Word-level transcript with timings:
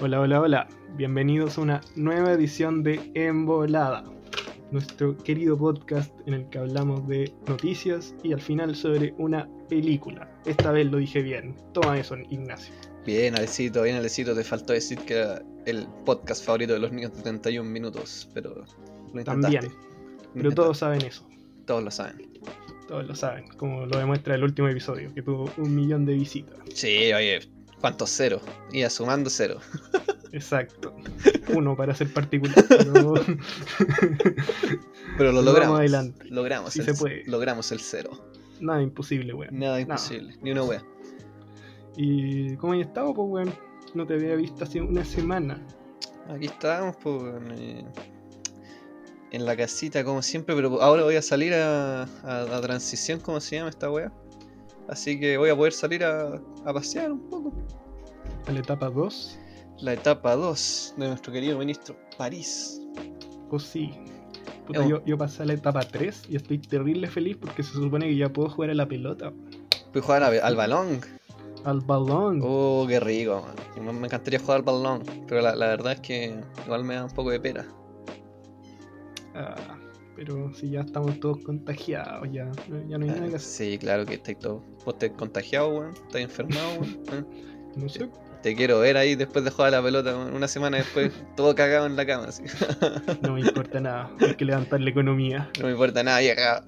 Hola, 0.00 0.20
hola, 0.20 0.40
hola. 0.40 0.68
Bienvenidos 0.96 1.58
a 1.58 1.60
una 1.60 1.80
nueva 1.96 2.32
edición 2.32 2.82
de 2.82 3.10
Embolada, 3.14 4.04
nuestro 4.70 5.16
querido 5.18 5.58
podcast 5.58 6.10
en 6.26 6.34
el 6.34 6.48
que 6.48 6.58
hablamos 6.58 7.06
de 7.06 7.32
noticias 7.46 8.14
y 8.22 8.32
al 8.32 8.40
final 8.40 8.74
sobre 8.74 9.14
una 9.18 9.48
película. 9.68 10.30
Esta 10.46 10.72
vez 10.72 10.86
lo 10.86 10.96
dije 10.98 11.20
bien. 11.20 11.54
Toma 11.74 11.98
eso, 11.98 12.16
Ignacio. 12.30 12.72
Bien, 13.04 13.36
Alecito, 13.36 13.82
bien, 13.82 13.96
Alecito. 13.96 14.34
Te 14.34 14.44
faltó 14.44 14.72
decir 14.72 14.98
que 15.00 15.14
era 15.14 15.42
el 15.66 15.86
podcast 16.06 16.44
favorito 16.44 16.72
de 16.72 16.78
los 16.78 16.92
niños 16.92 17.14
de 17.14 17.22
31 17.22 17.68
minutos, 17.68 18.30
pero 18.32 18.64
lo 19.12 19.20
intentaste. 19.20 19.58
También. 19.58 19.72
Pero 20.32 20.52
todos 20.52 20.78
saben 20.78 21.02
eso. 21.02 21.28
Todos 21.66 21.84
lo 21.84 21.90
saben. 21.90 22.27
Todos 22.88 23.06
lo 23.06 23.14
saben, 23.14 23.46
como 23.58 23.84
lo 23.86 23.98
demuestra 23.98 24.34
el 24.34 24.42
último 24.42 24.66
episodio, 24.68 25.12
que 25.14 25.22
tuvo 25.22 25.50
un 25.58 25.74
millón 25.74 26.06
de 26.06 26.14
visitas. 26.14 26.56
Sí, 26.74 27.12
oye, 27.12 27.40
¿cuántos 27.80 28.08
cero? 28.10 28.40
Iba 28.72 28.88
sumando 28.90 29.28
cero. 29.30 29.60
Exacto. 30.32 30.94
Uno 31.54 31.76
para 31.76 31.94
ser 31.94 32.12
particular. 32.12 32.64
Pero, 32.68 33.14
Pero 35.18 35.32
lo 35.32 35.38
Vamos 35.38 35.44
logramos. 35.44 35.78
adelante. 35.78 36.24
Logramos, 36.30 36.72
Sí 36.72 36.80
el, 36.80 36.86
se 36.86 36.94
puede. 36.94 37.24
logramos 37.26 37.70
el 37.72 37.80
cero. 37.80 38.10
Nada 38.60 38.82
imposible, 38.82 39.32
weón. 39.34 39.58
Nada 39.58 39.80
imposible, 39.80 40.36
ni 40.42 40.50
una 40.50 40.64
wea. 40.64 40.82
¿Y 41.96 42.56
cómo 42.56 42.72
has 42.74 42.80
estado, 42.80 43.14
pues, 43.14 43.28
weón? 43.28 43.54
No 43.94 44.06
te 44.06 44.14
había 44.14 44.34
visto 44.34 44.64
hace 44.64 44.80
una 44.80 45.04
semana. 45.04 45.60
Aquí 46.28 46.46
estamos, 46.46 46.96
pues, 47.02 47.22
en, 47.22 47.86
en 49.30 49.44
la 49.44 49.56
casita 49.56 50.04
como 50.04 50.22
siempre, 50.22 50.54
pero 50.54 50.80
ahora 50.82 51.02
voy 51.04 51.16
a 51.16 51.22
salir 51.22 51.54
a, 51.54 52.02
a, 52.02 52.06
a 52.56 52.60
transición, 52.60 53.20
¿cómo 53.20 53.40
se 53.40 53.56
llama 53.56 53.70
esta 53.70 53.90
wea? 53.90 54.12
Así 54.88 55.20
que 55.20 55.36
voy 55.36 55.50
a 55.50 55.56
poder 55.56 55.72
salir 55.72 56.02
a, 56.04 56.40
a 56.64 56.72
pasear 56.72 57.12
un 57.12 57.20
poco. 57.28 57.52
A 58.46 58.52
la 58.52 58.60
etapa 58.60 58.88
2. 58.88 59.38
La 59.80 59.92
etapa 59.92 60.34
2 60.34 60.94
de 60.96 61.08
nuestro 61.08 61.32
querido 61.32 61.58
ministro 61.58 61.94
París. 62.16 62.80
Pues 63.50 63.64
sí. 63.64 63.92
Puta, 64.66 64.86
yo, 64.86 65.04
yo 65.04 65.16
pasé 65.16 65.42
a 65.42 65.46
la 65.46 65.52
etapa 65.54 65.80
3 65.80 66.22
y 66.28 66.36
estoy 66.36 66.58
terrible 66.58 67.06
feliz 67.08 67.36
porque 67.38 67.62
se 67.62 67.72
supone 67.72 68.06
que 68.06 68.16
ya 68.16 68.30
puedo 68.32 68.48
jugar 68.50 68.70
a 68.70 68.74
la 68.74 68.88
pelota. 68.88 69.32
Pude 69.92 70.02
jugar 70.02 70.22
a- 70.22 70.46
al 70.46 70.56
balón. 70.56 71.00
Al 71.64 71.80
balón. 71.80 72.40
Oh, 72.42 72.86
qué 72.88 72.98
rico, 73.00 73.42
man. 73.76 73.84
Me- 73.86 73.92
Me 73.92 74.06
encantaría 74.06 74.38
jugar 74.40 74.58
al 74.58 74.62
balón, 74.64 75.02
pero 75.26 75.40
la, 75.42 75.54
la 75.54 75.66
verdad 75.68 75.92
es 75.94 76.00
que 76.00 76.40
igual 76.64 76.84
me 76.84 76.94
da 76.96 77.04
un 77.04 77.10
poco 77.10 77.30
de 77.30 77.40
pena. 77.40 77.66
Ah, 79.34 79.54
pero 80.16 80.52
si 80.54 80.70
ya 80.70 80.80
estamos 80.80 81.18
todos 81.20 81.38
contagiados, 81.44 82.28
ya, 82.32 82.44
no- 82.68 82.88
ya 82.88 82.98
no 82.98 83.04
hay 83.04 83.10
nada 83.10 83.28
que 83.28 83.36
hacer. 83.36 83.40
Sí, 83.40 83.78
claro 83.78 84.04
que 84.04 84.14
estáis 84.14 84.38
todo. 84.38 84.60
Vos 84.84 84.94
estás 84.94 85.10
contagiado, 85.16 85.68
weón. 85.68 85.92
Estás 85.94 86.20
enfermado, 86.22 86.68
weón. 86.80 87.26
No 87.76 87.88
sé. 87.88 88.08
Te 88.42 88.54
quiero 88.54 88.78
ver 88.78 88.96
ahí 88.96 89.16
después 89.16 89.44
de 89.44 89.50
jugar 89.50 89.74
a 89.74 89.78
la 89.78 89.82
pelota, 89.82 90.16
una 90.16 90.46
semana 90.46 90.76
después, 90.78 91.12
todo 91.36 91.54
cagado 91.56 91.86
en 91.86 91.96
la 91.96 92.06
cama, 92.06 92.26
así. 92.26 92.44
No 93.22 93.34
me 93.34 93.40
importa 93.40 93.80
nada. 93.80 94.10
Hay 94.20 94.34
que 94.36 94.44
levantar 94.44 94.80
la 94.80 94.90
economía. 94.90 95.50
No 95.58 95.66
me 95.66 95.72
importa 95.72 96.02
nada, 96.04 96.22
ya 96.22 96.36
cagado. 96.36 96.64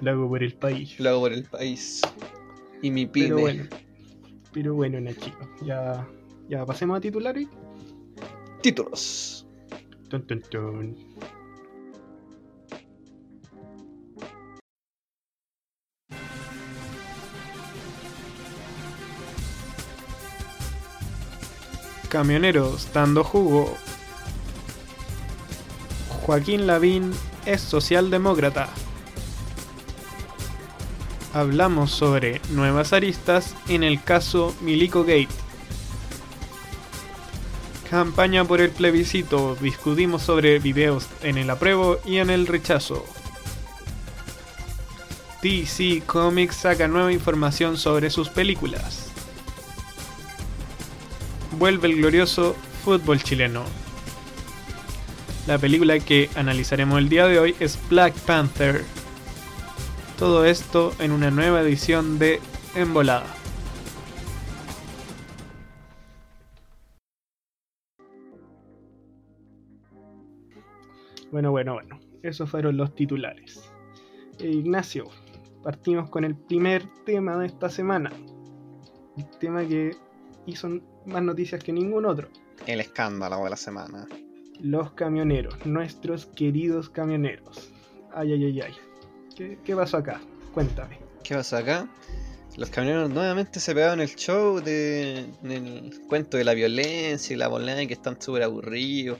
Lo 0.00 0.10
hago 0.10 0.28
por 0.28 0.42
el 0.42 0.54
país. 0.54 0.98
Lo 0.98 1.10
hago 1.10 1.20
por 1.20 1.32
el 1.32 1.44
país. 1.44 2.02
Y 2.82 2.90
mi 2.90 3.06
pyme. 3.06 3.26
Pero 3.28 3.40
bueno. 3.40 3.64
Pero 4.52 4.74
bueno, 4.74 5.00
Nachito. 5.00 5.48
Ya, 5.64 6.06
ya 6.48 6.66
pasemos 6.66 6.98
a 6.98 7.00
titulares. 7.00 7.46
Títulos. 8.60 9.41
Camioneros 22.10 22.92
dando 22.92 23.24
jugo. 23.24 23.74
Joaquín 26.10 26.66
Lavín 26.66 27.12
es 27.46 27.62
socialdemócrata. 27.62 28.68
Hablamos 31.32 31.90
sobre 31.90 32.42
nuevas 32.50 32.92
aristas 32.92 33.56
en 33.68 33.82
el 33.82 34.02
caso 34.02 34.54
Milico 34.60 35.04
Gate. 35.04 35.41
Campaña 37.92 38.42
por 38.46 38.62
el 38.62 38.70
plebiscito. 38.70 39.54
Discutimos 39.60 40.22
sobre 40.22 40.58
videos 40.60 41.08
en 41.20 41.36
el 41.36 41.50
apruebo 41.50 41.98
y 42.06 42.16
en 42.16 42.30
el 42.30 42.46
rechazo. 42.46 43.04
DC 45.42 46.02
Comics 46.06 46.56
saca 46.56 46.88
nueva 46.88 47.12
información 47.12 47.76
sobre 47.76 48.08
sus 48.08 48.30
películas. 48.30 49.10
Vuelve 51.58 51.88
el 51.88 51.96
glorioso 51.96 52.56
fútbol 52.82 53.22
chileno. 53.22 53.62
La 55.46 55.58
película 55.58 55.98
que 55.98 56.30
analizaremos 56.34 56.98
el 56.98 57.10
día 57.10 57.26
de 57.26 57.40
hoy 57.40 57.54
es 57.60 57.78
Black 57.90 58.14
Panther. 58.20 58.86
Todo 60.18 60.46
esto 60.46 60.94
en 60.98 61.12
una 61.12 61.30
nueva 61.30 61.60
edición 61.60 62.18
de 62.18 62.40
Embolada. 62.74 63.41
Bueno, 71.32 71.50
bueno, 71.50 71.72
bueno. 71.72 71.98
Esos 72.22 72.50
fueron 72.50 72.76
los 72.76 72.94
titulares. 72.94 73.62
Eh, 74.38 74.50
Ignacio, 74.50 75.08
partimos 75.62 76.10
con 76.10 76.24
el 76.24 76.36
primer 76.36 76.84
tema 77.06 77.38
de 77.38 77.46
esta 77.46 77.70
semana. 77.70 78.12
Un 79.16 79.30
tema 79.40 79.66
que 79.66 79.96
hizo 80.44 80.68
más 81.06 81.22
noticias 81.22 81.64
que 81.64 81.72
ningún 81.72 82.04
otro. 82.04 82.28
El 82.66 82.82
escándalo 82.82 83.42
de 83.44 83.50
la 83.50 83.56
semana. 83.56 84.06
Los 84.60 84.92
camioneros, 84.92 85.64
nuestros 85.64 86.26
queridos 86.26 86.90
camioneros. 86.90 87.70
Ay, 88.14 88.34
ay, 88.34 88.44
ay, 88.44 88.60
ay. 88.60 88.74
¿Qué, 89.34 89.58
qué 89.64 89.74
pasó 89.74 89.96
acá? 89.96 90.20
Cuéntame. 90.52 90.98
¿Qué 91.24 91.34
pasa 91.34 91.58
acá? 91.58 91.88
Los 92.58 92.68
camioneros 92.68 93.08
nuevamente 93.08 93.58
se 93.58 93.74
pegaron 93.74 94.02
el 94.02 94.14
show 94.16 94.60
de, 94.60 95.24
del 95.42 95.98
cuento 96.08 96.36
de 96.36 96.44
la 96.44 96.52
violencia 96.52 97.32
y 97.32 97.38
la 97.38 97.48
volada 97.48 97.86
que 97.86 97.94
están 97.94 98.20
súper 98.20 98.42
aburridos. 98.42 99.18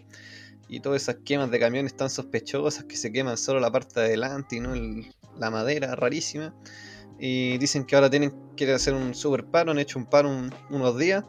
Y 0.74 0.80
todas 0.80 1.02
esas 1.02 1.16
quemas 1.24 1.50
de 1.50 1.58
camiones 1.60 1.94
tan 1.94 2.08
sospechosas 2.08 2.84
que 2.84 2.96
se 2.96 3.12
queman 3.12 3.36
solo 3.36 3.60
la 3.60 3.70
parte 3.70 4.00
de 4.00 4.06
adelante 4.06 4.56
y 4.56 4.60
no 4.60 4.72
el- 4.72 5.12
la 5.38 5.50
madera, 5.50 5.94
rarísima. 5.94 6.54
Y 7.18 7.58
dicen 7.58 7.84
que 7.84 7.94
ahora 7.94 8.08
tienen 8.08 8.32
que 8.56 8.70
hacer 8.72 8.94
un 8.94 9.14
super 9.14 9.44
paro, 9.44 9.70
han 9.72 9.78
hecho 9.78 9.98
un 9.98 10.06
paro 10.06 10.30
un- 10.30 10.52
unos 10.70 10.98
días, 10.98 11.24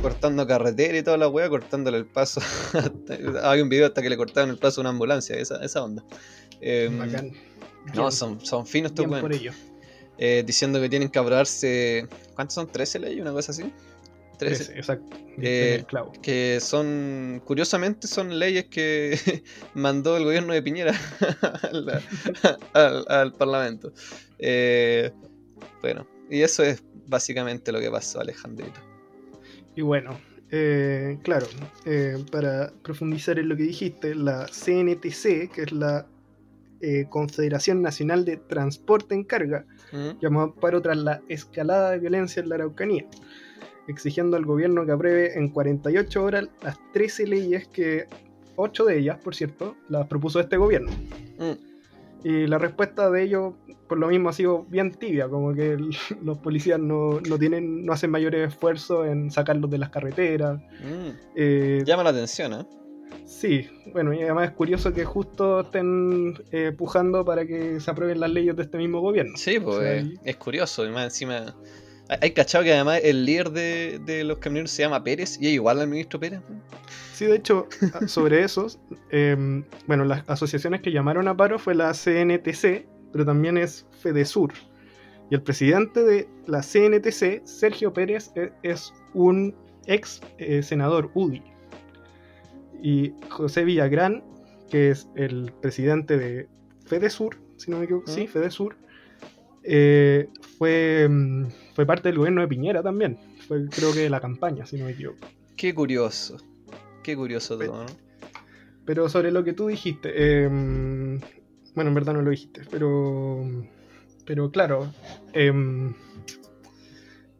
cortando 0.00 0.46
carretera 0.48 0.98
y 0.98 1.02
toda 1.04 1.16
la 1.16 1.28
wea, 1.28 1.48
cortándole 1.48 1.96
el 1.96 2.06
paso. 2.06 2.40
Hay 3.44 3.60
un 3.60 3.68
video 3.68 3.86
hasta 3.86 4.02
que 4.02 4.10
le 4.10 4.16
cortaron 4.16 4.50
el 4.50 4.58
paso 4.58 4.80
a 4.80 4.82
una 4.82 4.90
ambulancia, 4.90 5.36
esa, 5.36 5.64
esa 5.64 5.84
onda. 5.84 6.04
Em, 6.60 6.98
Bacán. 6.98 7.32
no, 7.86 7.92
Bien, 7.92 8.12
son, 8.12 8.44
son 8.44 8.66
finos 8.66 8.90
estos 8.90 9.04
weones 9.06 9.20
por 9.22 9.32
ello. 9.32 9.52
eh, 10.18 10.42
diciendo 10.44 10.80
que 10.80 10.88
tienen 10.88 11.08
que 11.08 11.18
aprobarse. 11.20 12.08
¿Cuántos 12.34 12.54
son? 12.54 12.66
¿13 12.66 12.98
leyes? 12.98 13.20
Una 13.20 13.32
cosa 13.32 13.52
así. 13.52 13.72
13. 14.44 14.62
Ese, 14.62 14.78
exacto. 14.78 15.16
Eh. 15.38 15.84
Que 16.22 16.58
son, 16.60 17.40
curiosamente, 17.44 18.06
son 18.06 18.38
leyes 18.38 18.66
que 18.66 19.18
mandó 19.74 20.16
el 20.16 20.24
gobierno 20.24 20.52
de 20.52 20.62
Piñera 20.62 20.92
al, 21.62 22.02
al- 22.74 23.04
al 23.08 23.32
Parlamento. 23.34 23.92
Eh, 24.38 25.10
bueno, 25.80 26.06
y 26.30 26.42
eso 26.42 26.62
es 26.62 26.82
básicamente 27.06 27.72
lo 27.72 27.80
que 27.80 27.90
pasó, 27.90 28.20
Alejandrito. 28.20 28.80
Y 29.74 29.82
bueno, 29.82 30.18
eh, 30.50 31.18
claro, 31.22 31.46
para 32.30 32.72
profundizar 32.82 33.38
en 33.38 33.48
lo 33.48 33.56
que 33.56 33.62
dijiste, 33.64 34.14
la 34.14 34.46
CNTC, 34.46 35.50
que 35.50 35.62
es 35.62 35.72
la 35.72 36.06
eh, 36.80 37.06
Confederación 37.08 37.80
Nacional 37.80 38.24
de 38.24 38.36
Transporte 38.36 39.14
en 39.14 39.24
Carga, 39.24 39.64
¿Mm? 39.92 40.18
llamó 40.20 40.40
a 40.42 40.54
paro 40.54 40.82
tras 40.82 40.96
la 40.98 41.22
escalada 41.28 41.92
de 41.92 41.98
violencia 42.00 42.42
en 42.42 42.48
la 42.48 42.56
Araucanía, 42.56 43.06
exigiendo 43.88 44.36
al 44.36 44.44
gobierno 44.44 44.84
que 44.86 44.92
apruebe 44.92 45.38
en 45.38 45.48
48 45.48 46.24
horas 46.24 46.48
las 46.62 46.78
13 46.92 47.26
leyes 47.26 47.66
que, 47.68 48.06
8 48.56 48.84
de 48.84 48.98
ellas, 48.98 49.18
por 49.22 49.34
cierto, 49.34 49.76
las 49.88 50.06
propuso 50.06 50.38
este 50.40 50.56
gobierno. 50.56 50.90
Mm. 51.38 51.72
Y 52.24 52.46
la 52.46 52.58
respuesta 52.58 53.10
de 53.10 53.22
ellos, 53.22 53.54
por 53.88 53.98
lo 53.98 54.08
mismo, 54.08 54.28
ha 54.28 54.32
sido 54.32 54.64
bien 54.68 54.92
tibia, 54.92 55.28
como 55.28 55.52
que 55.54 55.72
el- 55.72 55.90
los 56.22 56.38
policías 56.38 56.78
no, 56.78 57.20
no 57.28 57.38
tienen, 57.38 57.84
no 57.84 57.92
hacen 57.92 58.10
mayores 58.10 58.48
esfuerzos 58.48 59.06
en 59.08 59.30
sacarlos 59.30 59.70
de 59.70 59.78
las 59.78 59.88
carreteras. 59.90 60.58
Mm. 60.60 61.08
Eh, 61.34 61.82
Llama 61.84 62.04
la 62.04 62.10
atención, 62.10 62.52
¿eh? 62.52 62.66
Sí, 63.26 63.66
bueno, 63.92 64.12
y 64.12 64.22
además 64.22 64.50
es 64.50 64.54
curioso 64.54 64.92
que 64.92 65.04
justo 65.04 65.60
estén 65.60 66.34
eh, 66.50 66.72
pujando 66.76 67.24
para 67.24 67.46
que 67.46 67.80
se 67.80 67.90
aprueben 67.90 68.20
las 68.20 68.30
leyes 68.30 68.54
de 68.56 68.62
este 68.62 68.78
mismo 68.78 69.00
gobierno. 69.00 69.32
Sí, 69.36 69.58
pues 69.58 69.76
O 69.76 69.80
sea, 69.80 69.96
y- 69.98 70.14
es 70.24 70.36
curioso. 70.36 70.86
Y 70.86 70.90
más 70.90 71.04
encima. 71.04 71.54
Hay- 72.08 72.32
cachado 72.32 72.64
que 72.64 72.72
además 72.72 73.00
el 73.02 73.24
líder 73.24 73.50
de, 73.50 74.00
de 74.04 74.24
los 74.24 74.38
camioneros 74.38 74.70
se 74.70 74.82
llama 74.82 75.02
Pérez 75.02 75.38
y 75.40 75.46
es 75.46 75.52
igual 75.54 75.80
al 75.80 75.88
ministro 75.88 76.20
Pérez. 76.20 76.40
Sí, 77.14 77.26
de 77.26 77.36
hecho, 77.36 77.68
sobre 78.06 78.42
eso, 78.42 78.66
eh, 79.10 79.62
bueno, 79.86 80.04
las 80.04 80.28
asociaciones 80.28 80.80
que 80.82 80.90
llamaron 80.92 81.28
a 81.28 81.36
paro 81.36 81.58
fue 81.58 81.74
la 81.74 81.92
CNTC, 81.92 82.86
pero 83.12 83.24
también 83.24 83.56
es 83.58 83.86
Fedesur. 84.00 84.52
Y 85.30 85.34
el 85.34 85.42
presidente 85.42 86.02
de 86.04 86.28
la 86.46 86.60
CNTC, 86.62 87.42
Sergio 87.46 87.92
Pérez, 87.92 88.32
e- 88.34 88.52
es 88.62 88.92
un 89.14 89.54
ex 89.86 90.20
eh, 90.38 90.62
senador 90.62 91.10
UDI. 91.14 91.42
Y 92.82 93.14
José 93.30 93.64
Villagrán, 93.64 94.22
que 94.70 94.90
es 94.90 95.08
el 95.14 95.52
presidente 95.62 96.18
de 96.18 96.48
Fedesur, 96.86 97.38
si 97.56 97.70
no 97.70 97.78
me 97.78 97.84
equivoco, 97.84 98.10
sí. 98.10 98.26
Fedesur, 98.26 98.76
eh, 99.62 100.28
fue, 100.58 101.06
mm, 101.08 101.46
fue 101.74 101.86
parte 101.86 102.08
del 102.08 102.18
gobierno 102.18 102.40
de 102.40 102.48
Piñera 102.48 102.82
también. 102.82 103.18
Fue 103.48 103.66
creo 103.68 103.92
que 103.92 104.00
de 104.00 104.10
la 104.10 104.20
campaña, 104.20 104.66
si 104.66 104.76
no 104.78 104.84
me 104.84 104.92
equivoco. 104.92 105.18
Qué 105.56 105.74
curioso. 105.74 106.36
Qué 107.02 107.16
curioso 107.16 107.58
todo, 107.58 107.84
¿no? 107.84 107.86
Pero 108.84 109.08
sobre 109.08 109.30
lo 109.30 109.44
que 109.44 109.52
tú 109.52 109.68
dijiste, 109.68 110.44
em, 110.44 111.20
bueno, 111.74 111.88
en 111.88 111.94
verdad 111.94 112.14
no 112.14 112.22
lo 112.22 112.30
dijiste, 112.30 112.62
pero, 112.70 113.44
pero 114.26 114.50
claro, 114.50 114.92
em, 115.32 115.94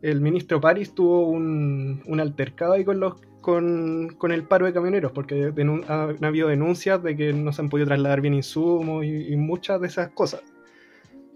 el 0.02 0.20
ministro 0.20 0.61
París 0.61 0.94
tuvo 0.94 1.29
un, 1.29 2.02
un 2.06 2.20
altercado 2.20 2.75
ahí 2.75 2.84
con 2.84 3.00
los 3.00 3.17
con, 3.40 4.14
con 4.19 4.31
el 4.32 4.44
paro 4.44 4.67
de 4.67 4.73
camioneros, 4.73 5.12
porque 5.12 5.52
ha, 5.88 6.05
han 6.05 6.25
habido 6.25 6.49
denuncias 6.49 7.02
de 7.02 7.17
que 7.17 7.32
no 7.32 7.52
se 7.52 7.61
han 7.61 7.69
podido 7.69 7.88
trasladar 7.88 8.20
bien 8.20 8.34
insumos 8.34 9.05
y, 9.05 9.32
y 9.32 9.37
muchas 9.37 9.81
de 9.81 9.88
esas 9.88 10.11
cosas. 10.11 10.43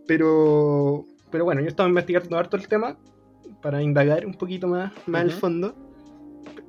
Pero, 0.06 1.06
pero 1.30 1.44
bueno, 1.44 1.60
yo 1.60 1.68
estaba 1.68 1.88
investigando 1.88 2.36
harto 2.38 2.56
el 2.56 2.68
tema 2.68 2.96
para 3.62 3.82
indagar 3.82 4.26
un 4.26 4.34
poquito 4.34 4.68
más, 4.68 4.92
más 5.06 5.22
al 5.22 5.28
Ujú. 5.28 5.38
fondo. 5.38 5.74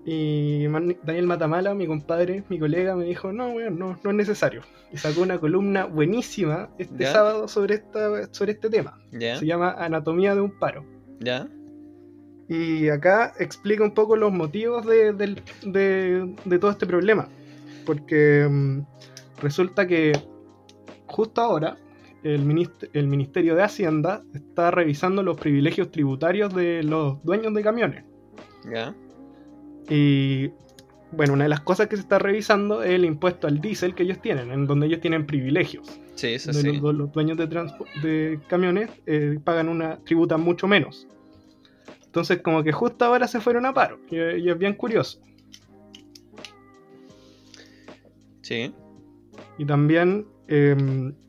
Y 0.05 0.65
Daniel 1.03 1.27
Matamala, 1.27 1.73
mi 1.73 1.85
compadre, 1.85 2.43
mi 2.47 2.57
colega, 2.59 2.95
me 2.95 3.03
dijo, 3.05 3.33
no, 3.33 3.49
weón, 3.49 3.77
no, 3.77 3.99
no 4.03 4.09
es 4.09 4.15
necesario. 4.15 4.61
Y 4.91 4.97
sacó 4.97 5.21
una 5.21 5.37
columna 5.37 5.83
buenísima 5.85 6.69
este 6.77 7.03
¿Ya? 7.03 7.11
sábado 7.11 7.47
sobre, 7.49 7.75
esta, 7.75 8.33
sobre 8.33 8.53
este 8.53 8.69
tema. 8.69 8.97
¿Ya? 9.11 9.35
Se 9.37 9.45
llama 9.45 9.71
Anatomía 9.77 10.33
de 10.33 10.41
un 10.41 10.57
paro. 10.57 10.85
¿Ya? 11.19 11.47
Y 12.47 12.87
acá 12.87 13.33
explica 13.37 13.83
un 13.83 13.91
poco 13.93 14.15
los 14.15 14.31
motivos 14.31 14.85
de, 14.85 15.11
del- 15.11 15.41
de- 15.63 16.33
de 16.45 16.59
todo 16.59 16.71
este 16.71 16.85
problema. 16.85 17.27
Porque 17.85 18.47
mm, 18.49 18.79
resulta 19.41 19.85
que 19.87 20.13
justo 21.05 21.41
ahora 21.41 21.75
el, 22.35 22.45
minist- 22.45 22.89
el 22.93 23.07
Ministerio 23.07 23.55
de 23.55 23.63
Hacienda 23.63 24.23
está 24.33 24.71
revisando 24.71 25.23
los 25.23 25.37
privilegios 25.37 25.91
tributarios 25.91 26.53
de 26.53 26.83
los 26.83 27.23
dueños 27.23 27.53
de 27.53 27.63
camiones. 27.63 28.03
¿Ya? 28.71 28.95
Y 29.89 30.49
bueno, 31.11 31.33
una 31.33 31.45
de 31.45 31.49
las 31.49 31.61
cosas 31.61 31.87
que 31.87 31.95
se 31.95 32.01
está 32.01 32.19
revisando 32.19 32.83
es 32.83 32.91
el 32.91 33.05
impuesto 33.05 33.47
al 33.47 33.61
diésel 33.61 33.95
que 33.95 34.03
ellos 34.03 34.21
tienen, 34.21 34.51
en 34.51 34.67
donde 34.67 34.87
ellos 34.87 34.99
tienen 34.99 35.25
privilegios. 35.25 35.99
Sí, 36.15 36.27
eso 36.27 36.51
sí. 36.51 36.79
los, 36.79 36.95
los 36.95 37.11
dueños 37.11 37.37
de, 37.37 37.47
de 37.47 38.39
camiones 38.47 38.89
eh, 39.05 39.39
pagan 39.43 39.69
una 39.69 39.99
tributan 40.03 40.41
mucho 40.41 40.67
menos. 40.67 41.07
Entonces, 42.05 42.41
como 42.41 42.63
que 42.63 42.71
justo 42.71 43.05
ahora 43.05 43.27
se 43.27 43.39
fueron 43.39 43.65
a 43.65 43.73
paro. 43.73 43.99
Y, 44.09 44.17
y 44.17 44.49
es 44.49 44.57
bien 44.57 44.73
curioso. 44.73 45.21
Sí. 48.41 48.73
Y 49.57 49.65
también, 49.65 50.25
eh, 50.47 50.75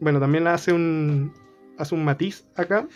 bueno, 0.01 0.21
también 0.21 0.47
hace 0.47 0.73
un, 0.73 1.33
hace 1.79 1.95
un 1.95 2.05
matiz 2.05 2.47
acá, 2.57 2.87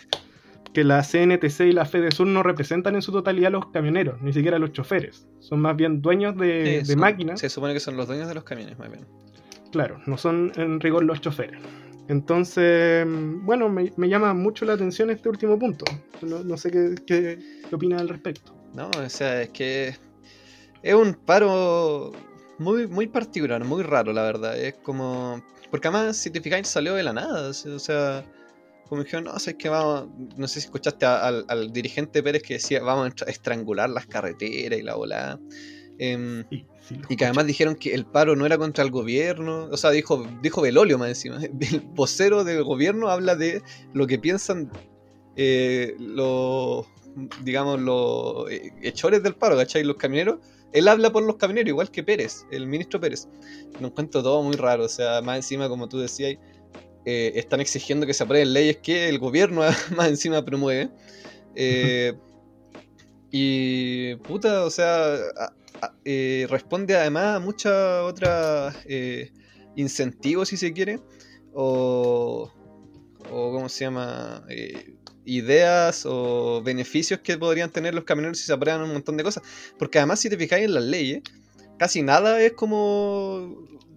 que 0.73 0.83
la 0.83 1.03
CNTC 1.03 1.61
y 1.61 1.71
la 1.71 1.85
FEDESUR 1.85 2.25
no 2.27 2.41
representan 2.41 2.95
en 2.95 3.01
su 3.01 3.11
totalidad 3.11 3.47
a 3.47 3.51
los 3.51 3.67
camioneros, 3.67 4.21
ni 4.21 4.33
siquiera 4.33 4.57
a 4.57 4.59
los 4.59 4.71
choferes. 4.71 5.27
Son 5.39 5.59
más 5.59 5.75
bien 5.75 6.01
dueños 6.01 6.35
de, 6.37 6.79
de 6.79 6.85
son- 6.85 6.99
máquinas. 6.99 7.39
Se 7.39 7.49
supone 7.49 7.73
que 7.73 7.79
son 7.79 7.95
los 7.97 8.07
dueños 8.07 8.27
de 8.27 8.33
los 8.35 8.43
camiones, 8.43 8.77
más 8.79 8.89
bien. 8.91 9.05
Claro, 9.71 9.99
no 10.07 10.17
son 10.17 10.51
en 10.55 10.79
rigor 10.79 11.03
los 11.03 11.21
choferes. 11.21 11.59
Entonces, 12.09 13.05
bueno, 13.43 13.69
me, 13.69 13.93
me 13.97 14.09
llama 14.09 14.33
mucho 14.33 14.65
la 14.65 14.73
atención 14.73 15.09
este 15.09 15.29
último 15.29 15.57
punto. 15.57 15.85
No, 16.21 16.43
no 16.43 16.57
sé 16.57 16.69
qué, 16.69 16.95
qué, 17.07 17.39
qué 17.69 17.75
opina 17.75 17.97
al 17.97 18.09
respecto. 18.09 18.53
No, 18.73 18.89
o 18.89 19.09
sea, 19.09 19.41
es 19.41 19.49
que 19.49 19.95
es 20.81 20.93
un 20.93 21.13
paro 21.13 22.11
muy, 22.59 22.87
muy 22.87 23.07
particular, 23.07 23.63
muy 23.63 23.83
raro, 23.83 24.11
la 24.13 24.23
verdad. 24.23 24.59
Es 24.59 24.73
como. 24.75 25.41
Porque 25.73 25.87
además, 25.87 26.17
si 26.17 26.29
te 26.29 26.39
fijáis, 26.39 26.67
salió 26.67 26.93
de 26.93 27.01
la 27.01 27.13
nada. 27.13 27.49
O 27.49 27.79
sea, 27.79 28.23
como 28.87 29.01
dijeron, 29.03 29.23
no, 29.23 29.39
sé 29.39 29.57
que 29.57 29.69
vamos. 29.69 30.07
No 30.37 30.47
sé 30.47 30.61
si 30.61 30.67
escuchaste 30.67 31.03
a- 31.07 31.25
al, 31.27 31.45
al 31.47 31.73
dirigente 31.73 32.21
Pérez 32.21 32.43
que 32.43 32.53
decía, 32.53 32.79
vamos 32.83 33.05
a 33.05 33.07
estra- 33.07 33.31
estrangular 33.31 33.89
las 33.89 34.05
carreteras 34.05 34.77
y 34.77 34.83
la 34.83 34.93
volada. 34.93 35.39
Em, 35.97 36.45
Sí, 36.47 36.67
sí, 36.87 36.95
lo 36.97 37.07
y 37.09 37.15
que 37.15 37.25
además 37.25 37.47
dijeron 37.47 37.73
que 37.75 37.95
el 37.95 38.05
paro 38.05 38.35
no 38.35 38.45
era 38.45 38.59
contra 38.59 38.83
el 38.83 38.91
gobierno. 38.91 39.67
O 39.71 39.77
sea, 39.77 39.89
dijo, 39.89 40.27
dijo 40.43 40.61
Belolio 40.61 40.99
más 40.99 41.09
encima. 41.09 41.37
El 41.71 41.79
vocero 41.95 42.43
del 42.43 42.63
gobierno 42.63 43.09
habla 43.09 43.35
de 43.35 43.63
lo 43.93 44.05
que 44.05 44.19
piensan 44.19 44.69
eh, 45.35 45.95
los, 45.97 46.85
digamos, 47.43 47.79
los 47.81 48.47
eh, 48.51 48.71
hechores 48.83 49.23
del 49.23 49.33
paro, 49.33 49.57
¿cachai? 49.57 49.83
Los 49.83 49.95
camioneros. 49.97 50.37
Él 50.73 50.87
habla 50.87 51.11
por 51.11 51.23
los 51.23 51.37
camioneros, 51.37 51.69
igual 51.69 51.91
que 51.91 52.03
Pérez, 52.03 52.45
el 52.51 52.67
ministro 52.67 52.99
Pérez. 52.99 53.27
Lo 53.79 53.87
encuentro 53.87 54.21
todo 54.23 54.41
muy 54.43 54.55
raro. 54.55 54.85
O 54.85 54.89
sea, 54.89 55.21
más 55.21 55.37
encima, 55.37 55.69
como 55.69 55.87
tú 55.87 55.99
decías, 55.99 56.35
eh, 57.05 57.31
están 57.35 57.61
exigiendo 57.61 58.05
que 58.05 58.13
se 58.13 58.23
aprueben 58.23 58.53
leyes 58.53 58.77
que 58.77 59.07
el 59.09 59.19
gobierno 59.19 59.61
más 59.95 60.07
encima 60.09 60.43
promueve. 60.43 60.89
Eh, 61.55 62.13
y 63.31 64.15
puta, 64.17 64.65
o 64.65 64.69
sea, 64.69 65.13
a- 65.15 65.53
eh, 66.05 66.47
responde 66.49 66.95
además 66.95 67.35
a 67.35 67.39
muchas 67.39 68.03
otras 68.03 68.75
incentivos, 69.75 70.49
si 70.49 70.57
se 70.57 70.71
quiere, 70.71 70.99
o, 71.53 72.51
o 73.29 73.51
¿cómo 73.51 73.67
se 73.69 73.85
llama? 73.85 74.45
Eh, 75.25 75.31
ideas 75.31 76.05
o 76.05 76.61
beneficios 76.63 77.19
que 77.21 77.37
podrían 77.37 77.69
tener 77.69 77.93
los 77.95 78.03
camioneros 78.03 78.37
si 78.39 78.45
se 78.45 78.53
aprueban 78.53 78.81
un 78.83 78.93
montón 78.93 79.17
de 79.17 79.23
cosas. 79.23 79.43
Porque 79.77 79.97
además, 79.99 80.19
si 80.19 80.29
te 80.29 80.37
fijáis 80.37 80.65
en 80.65 80.73
las 80.73 80.83
leyes, 80.83 81.21
casi 81.77 82.01
nada 82.01 82.41
es 82.41 82.53
como 82.53 83.55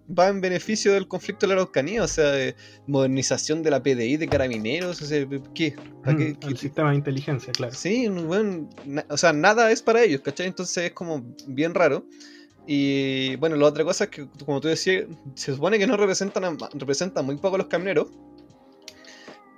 va 0.08 0.28
en 0.28 0.40
beneficio 0.40 0.93
del 0.93 1.08
conflicto 1.08 1.46
de 1.46 1.49
la 1.49 1.55
Araucanía, 1.55 2.05
o 2.05 2.08
sea, 2.08 2.31
de 2.31 2.55
modernización 2.87 3.62
de 3.64 3.70
la 3.73 3.82
PDI 3.82 4.17
de 4.19 4.28
carabineros, 4.28 5.02
o 5.02 5.05
sea, 5.05 5.26
¿qué? 5.52 5.75
¿Para 6.05 6.17
qué- 6.17 6.25
Mm, 6.31 6.37
qué- 6.37 6.46
el 6.46 6.56
sistema 6.58 6.90
de 6.90 6.96
inteligencia, 6.96 7.52
claro. 7.52 7.75
Sí, 7.75 8.06
bueno, 8.08 8.69
o 9.08 9.17
sea, 9.17 9.32
nada 9.32 9.72
es 9.72 9.82
para 9.82 10.05
ellos, 10.05 10.20
¿cachai? 10.20 10.46
Entonces 10.46 10.84
es 10.84 10.93
como 10.93 11.25
bien 11.49 11.75
raro. 11.75 12.06
Y 12.69 13.34
bueno, 13.37 13.56
la 13.56 13.67
otra 13.67 13.84
cosa 13.84 14.05
es 14.05 14.11
que, 14.11 14.29
como 14.44 14.61
tú 14.61 14.69
decías, 14.69 15.06
se 15.34 15.52
supone 15.55 15.79
que 15.79 15.87
no 15.88 15.96
representan, 15.96 16.44
a- 16.44 16.56
representan 16.75 17.25
muy 17.26 17.37
poco 17.37 17.56
a 17.56 17.58
los 17.58 17.67
camioneros. 17.69 18.08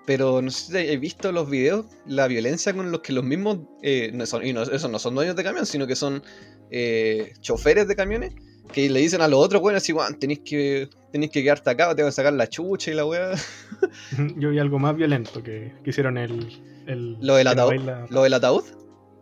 Pero 0.08 0.40
no 0.40 0.50
sé 0.50 0.72
si 0.72 0.78
habéis 0.78 1.00
visto 1.00 1.30
los 1.32 1.50
videos, 1.50 1.84
la 2.06 2.26
violencia 2.28 2.72
con 2.72 2.90
los 2.90 3.02
que 3.02 3.12
los 3.12 3.22
mismos, 3.24 3.58
eh, 3.82 4.10
no 4.14 4.24
son, 4.24 4.46
y 4.46 4.54
no, 4.54 4.62
esos 4.62 4.90
no 4.90 4.98
son 4.98 5.14
dueños 5.14 5.36
de 5.36 5.44
camión, 5.44 5.66
sino 5.66 5.86
que 5.86 5.94
son 5.96 6.22
eh, 6.70 7.34
choferes 7.42 7.86
de 7.88 7.94
camiones, 7.94 8.32
que 8.72 8.88
le 8.88 9.00
dicen 9.00 9.20
a 9.20 9.28
los 9.28 9.38
otros, 9.38 9.60
bueno, 9.60 9.76
así, 9.76 9.92
"Weón, 9.92 10.18
tenéis 10.18 10.40
que, 10.46 10.88
tenéis 11.12 11.30
que 11.30 11.42
quedarte 11.42 11.68
acá, 11.68 11.90
o 11.90 11.94
tengo 11.94 12.08
que 12.08 12.12
sacar 12.14 12.32
la 12.32 12.46
chucha 12.48 12.90
y 12.90 12.94
la 12.94 13.04
weá. 13.04 13.32
Yo 14.38 14.48
vi 14.48 14.58
algo 14.58 14.78
más 14.78 14.96
violento 14.96 15.42
que, 15.42 15.74
que 15.84 15.90
hicieron 15.90 16.16
el. 16.16 16.58
el 16.86 17.18
Lo 17.20 17.34
del 17.36 17.46
el 17.46 17.52
ataúd. 17.52 17.68
baila- 17.68 18.06
Lo 18.08 18.22
del 18.22 18.32
ataúd. 18.32 18.64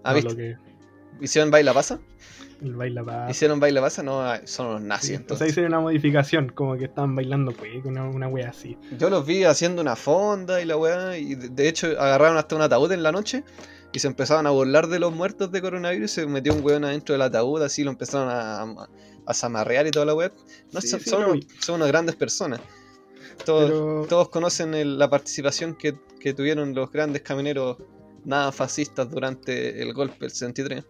¿Ah, 0.04 0.10
no, 0.10 0.14
viste? 0.14 0.30
lo 0.30 0.36
que- 0.36 0.56
¿Hicieron 1.20 1.50
baila 1.50 1.74
pasa? 1.74 1.98
El 2.62 2.74
baila 2.74 3.04
pa- 3.04 3.30
¿Hicieron 3.30 3.60
baila 3.60 3.80
pasa? 3.80 4.02
No, 4.02 4.20
ah, 4.22 4.40
son 4.44 4.66
unos 4.68 4.80
Sí, 4.82 4.86
nazis 4.88 5.04
o 5.04 5.08
sea, 5.12 5.16
entonces. 5.20 5.48
hicieron 5.50 5.72
una 5.72 5.80
modificación, 5.80 6.48
como 6.50 6.76
que 6.76 6.84
estaban 6.86 7.14
bailando 7.14 7.52
pues, 7.52 7.84
una, 7.84 8.04
una 8.08 8.28
wea 8.28 8.50
así. 8.50 8.76
Yo 8.98 9.10
los 9.10 9.26
vi 9.26 9.44
haciendo 9.44 9.82
una 9.82 9.96
fonda 9.96 10.60
y 10.60 10.64
la 10.64 10.76
weá, 10.76 11.16
y 11.18 11.34
de, 11.34 11.68
hecho 11.68 11.88
agarraron 12.00 12.36
hasta 12.38 12.56
un 12.56 12.62
ataúd 12.62 12.90
en 12.92 13.02
la 13.02 13.12
noche 13.12 13.44
y 13.92 13.98
se 13.98 14.06
empezaban 14.08 14.46
a 14.46 14.50
burlar 14.50 14.88
de 14.88 14.98
los 14.98 15.12
muertos 15.14 15.50
de 15.52 15.60
coronavirus 15.62 16.10
se 16.10 16.26
metió 16.26 16.54
un 16.54 16.64
weón 16.64 16.84
adentro 16.84 17.12
del 17.14 17.22
ataúd, 17.22 17.62
así 17.62 17.84
lo 17.84 17.90
empezaron 17.90 18.28
a, 18.28 18.62
a, 18.62 18.88
a 19.26 19.34
zamarrear 19.34 19.86
y 19.86 19.90
toda 19.90 20.06
la 20.06 20.14
weá. 20.14 20.32
No, 20.72 20.80
Sí, 20.80 20.88
son, 20.88 21.00
sí, 21.00 21.10
son 21.10 21.24
unos, 21.24 21.46
son 21.60 21.74
unas 21.76 21.88
grandes 21.88 22.16
personas. 22.16 22.60
Todos, 23.44 23.70
Pero 23.70 24.06
todos 24.08 24.28
conocen 24.30 24.74
el- 24.74 24.98
la 24.98 25.08
participación 25.10 25.74
que, 25.74 25.94
que 26.20 26.32
tuvieron 26.34 26.74
los 26.74 26.90
grandes 26.90 27.22
camioneros 27.22 27.76
nada 28.24 28.50
fascistas 28.50 29.08
durante 29.10 29.80
el 29.82 29.92
golpe 29.94 30.16
del 30.20 30.30
63, 30.30 30.84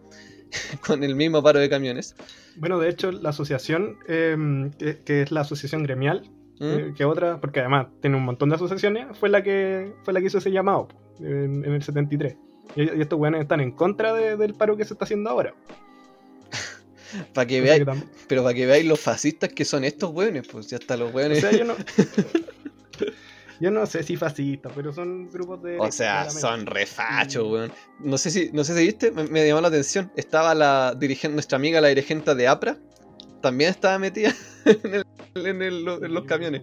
con 0.85 1.03
el 1.03 1.15
mismo 1.15 1.41
paro 1.43 1.59
de 1.59 1.69
camiones. 1.69 2.15
bueno, 2.55 2.79
de 2.79 2.89
hecho, 2.89 3.11
la 3.11 3.29
asociación, 3.29 3.97
eh, 4.07 4.69
que, 4.77 4.99
que 5.03 5.21
es 5.23 5.31
la 5.31 5.41
asociación 5.41 5.83
gremial, 5.83 6.29
¿Mm? 6.59 6.65
eh, 6.65 6.93
que 6.95 7.05
otra, 7.05 7.39
porque 7.39 7.59
además 7.59 7.87
tiene 8.01 8.17
un 8.17 8.23
montón 8.23 8.49
de 8.49 8.55
asociaciones, 8.55 9.05
fue 9.17 9.29
la 9.29 9.43
que 9.43 9.93
fue 10.03 10.13
la 10.13 10.19
que 10.21 10.27
hizo 10.27 10.37
ese 10.39 10.51
llamado 10.51 10.87
en, 11.19 11.63
en 11.65 11.73
el 11.73 11.83
73. 11.83 12.35
Y, 12.75 12.81
y 12.97 13.01
estos 13.01 13.19
weones 13.19 13.41
están 13.41 13.59
en 13.61 13.71
contra 13.71 14.13
de- 14.13 14.37
del 14.37 14.53
paro 14.53 14.75
que 14.77 14.85
se 14.85 14.93
está 14.93 15.05
haciendo 15.05 15.29
ahora. 15.29 15.53
Para 17.33 17.47
que 17.47 17.61
veáis, 17.61 17.83
pero 18.27 18.43
para 18.43 18.53
que 18.53 18.65
veáis 18.65 18.85
los 18.85 18.99
fascistas 18.99 19.49
que 19.53 19.63
son 19.63 19.83
estos 19.85 20.11
weones, 20.11 20.45
pues 20.47 20.67
ya 20.67 20.77
hasta 20.77 20.97
los 20.97 21.11
o 21.13 21.15
weones. 21.15 21.39
sea, 21.39 21.51
yo 21.51 21.63
no. 21.63 21.73
Yo 23.59 23.71
no 23.71 23.85
sé 23.85 24.03
si 24.03 24.15
fascistas, 24.15 24.71
pero 24.75 24.93
son 24.93 25.29
grupos 25.31 25.63
de. 25.63 25.77
O 25.79 25.91
sea, 25.91 26.29
son 26.29 26.65
refachos, 26.65 27.51
weón. 27.51 27.71
No 27.99 28.17
sé 28.17 28.29
si, 28.29 28.51
no 28.53 28.63
sé 28.63 28.75
si 28.77 28.85
viste, 28.85 29.11
me, 29.11 29.23
me 29.25 29.47
llamó 29.47 29.61
la 29.61 29.69
atención. 29.69 30.11
Estaba 30.15 30.53
la 30.53 30.93
dirigente, 30.97 31.33
nuestra 31.33 31.55
amiga, 31.57 31.81
la 31.81 31.87
dirigente 31.87 32.35
de 32.35 32.47
APRA, 32.47 32.77
también 33.41 33.69
estaba 33.71 33.97
metida 33.99 34.31
en, 34.65 34.93
el- 34.93 35.45
en 35.47 35.61
el- 35.61 35.87
en 36.03 36.13
los 36.13 36.25
camiones. 36.25 36.61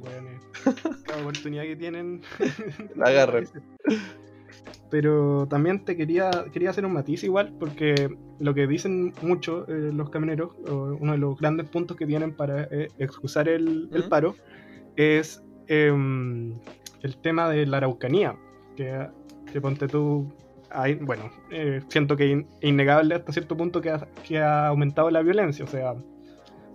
la 1.08 1.16
oportunidad 1.16 1.64
que 1.64 1.76
tienen. 1.76 2.22
La 2.96 3.08
agarren. 3.08 3.48
Pero 4.90 5.46
también 5.50 5.84
te 5.84 5.96
quería, 5.96 6.30
quería 6.52 6.70
hacer 6.70 6.86
un 6.86 6.92
matiz 6.92 7.24
igual, 7.24 7.52
porque 7.58 8.08
lo 8.38 8.54
que 8.54 8.66
dicen 8.68 9.12
mucho 9.22 9.66
eh, 9.68 9.90
los 9.92 10.10
camioneros, 10.10 10.52
o 10.68 10.96
uno 11.00 11.12
de 11.12 11.18
los 11.18 11.38
grandes 11.38 11.68
puntos 11.68 11.96
que 11.96 12.06
tienen 12.06 12.34
para 12.34 12.64
eh, 12.70 12.88
excusar 12.98 13.48
el, 13.48 13.88
el 13.92 14.04
paro, 14.04 14.36
es 14.96 15.42
em, 15.66 16.54
el 17.04 17.16
tema 17.18 17.49
de 17.49 17.66
la 17.66 17.76
araucanía. 17.76 18.37
Que, 18.76 19.06
que 19.52 19.61
ponte 19.61 19.87
tú. 19.87 20.32
Hay, 20.70 20.94
bueno, 20.96 21.30
eh, 21.52 21.80
siento 21.88 22.16
que 22.16 22.25
es 22.25 22.30
in- 22.32 22.49
innegable 22.61 23.14
hasta 23.14 23.32
cierto 23.32 23.56
punto 23.56 23.80
que 23.80 23.90
ha, 23.90 24.08
que 24.26 24.38
ha 24.40 24.66
aumentado 24.66 25.08
la 25.11 25.23
violencia. 25.23 25.64
O 25.64 25.68
sea, 25.68 25.94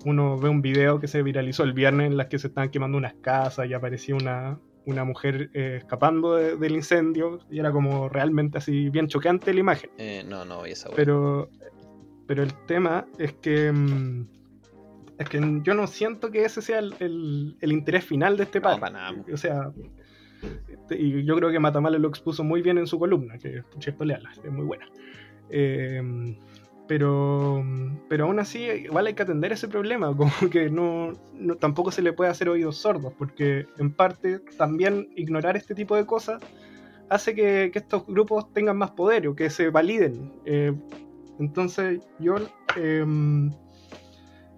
uno 0.05 0.38
ve 0.38 0.48
un 0.48 0.62
video 0.62 1.00
que 1.01 1.07
se 1.09 1.21
viralizó 1.24 1.63
el 1.63 1.74
viernes 1.74 2.07
en 2.07 2.15
las 2.15 2.27
que 2.27 2.39
se 2.39 2.48
estaban 2.48 2.69
quemando 2.69 2.98
unas 2.98 3.15
casas 3.15 3.67
y 3.67 3.74
aparecía 3.74 4.15
una, 4.15 4.57
una 4.86 5.03
mujer 5.03 5.50
eh, 5.53 5.75
escapando 5.79 6.36
de- 6.36 6.55
del 6.55 6.71
incendio 6.75 7.39
y 7.51 7.59
era 7.59 7.74
como 7.74 8.07
realmente 8.07 8.59
así 8.59 8.89
bien 8.89 9.07
chocante 9.07 9.53
la 9.53 9.59
imagen. 9.59 9.89
Eh, 9.98 10.24
no, 10.25 10.45
no, 10.45 10.63
esa. 10.65 10.89
Pero, 10.95 11.50
pero 12.25 12.43
el 12.43 12.53
tema 12.67 13.05
es 13.17 13.33
que 13.33 13.69
mm, 13.74 14.27
es 15.17 15.27
que 15.27 15.59
yo 15.63 15.74
no 15.74 15.86
siento 15.88 16.31
que 16.31 16.45
ese 16.45 16.62
sea 16.62 16.79
el, 16.79 16.95
el- 17.01 17.57
el 17.59 17.71
interés 17.74 18.05
final 18.05 18.38
de 18.38 18.43
este 18.43 18.62
No, 18.62 18.77
nada. 18.77 19.12
po. 19.13 19.33
O 19.33 19.38
sea, 19.38 19.71
y 20.91 21.24
yo 21.24 21.36
creo 21.36 21.51
que 21.51 21.60
Matamala 21.60 21.98
lo 21.98 22.08
expuso 22.08 22.43
muy 22.43 22.62
bien 22.62 22.77
en 22.77 22.88
su 22.88 22.98
columna, 23.00 23.38
que 23.38 23.63
leala, 24.05 24.31
es 24.43 24.51
muy 24.51 24.65
buena. 24.65 24.86
Eh, 25.50 26.36
pero, 26.88 27.63
pero 28.08 28.25
aún 28.25 28.39
así, 28.39 28.63
igual 28.63 29.05
hay 29.05 29.13
que 29.13 29.22
atender 29.22 29.51
ese 29.51 29.67
problema, 29.67 30.08
como 30.17 30.31
que 30.51 30.69
no, 30.72 31.13
no- 31.36 31.55
tampoco 31.55 31.91
se 31.91 32.01
le 32.01 32.13
puede 32.13 32.31
hacer 32.31 32.50
oídos 32.50 32.77
sordos, 32.77 33.13
porque 33.17 33.67
en 33.77 33.91
parte 33.93 34.39
también 34.58 35.08
ignorar 35.15 35.55
este 35.55 35.75
tipo 35.75 35.96
de 35.96 36.05
cosas 36.08 36.41
hace 37.10 37.36
que, 37.36 37.69
que 37.72 37.79
estos 37.79 38.05
grupos 38.08 38.51
tengan 38.53 38.77
más 38.77 38.91
poder 38.91 39.27
o 39.27 39.36
que 39.36 39.50
se 39.51 39.69
validen. 39.69 40.31
Eh, 40.46 40.74
entonces, 41.39 42.01
yo, 42.19 42.36
em, 42.75 43.51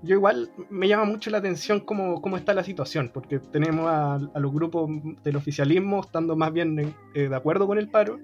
yo 0.04 0.16
igual 0.16 0.50
me 0.70 0.88
llama 0.88 1.06
mucho 1.06 1.30
la 1.30 1.38
atención 1.38 1.80
cómo, 1.80 2.22
cómo 2.22 2.38
está 2.38 2.54
la 2.54 2.64
situación, 2.64 3.12
porque 3.14 3.40
tenemos 3.40 3.88
a, 3.88 4.20
los 4.40 4.54
grupos 4.54 4.90
del 5.24 5.36
oficialismo 5.36 6.02
estando 6.02 6.36
más 6.36 6.52
bien 6.52 6.96
eh, 7.14 7.30
de 7.30 7.36
acuerdo 7.36 7.68
con 7.68 7.78
el 7.78 7.90
paro 7.90 8.20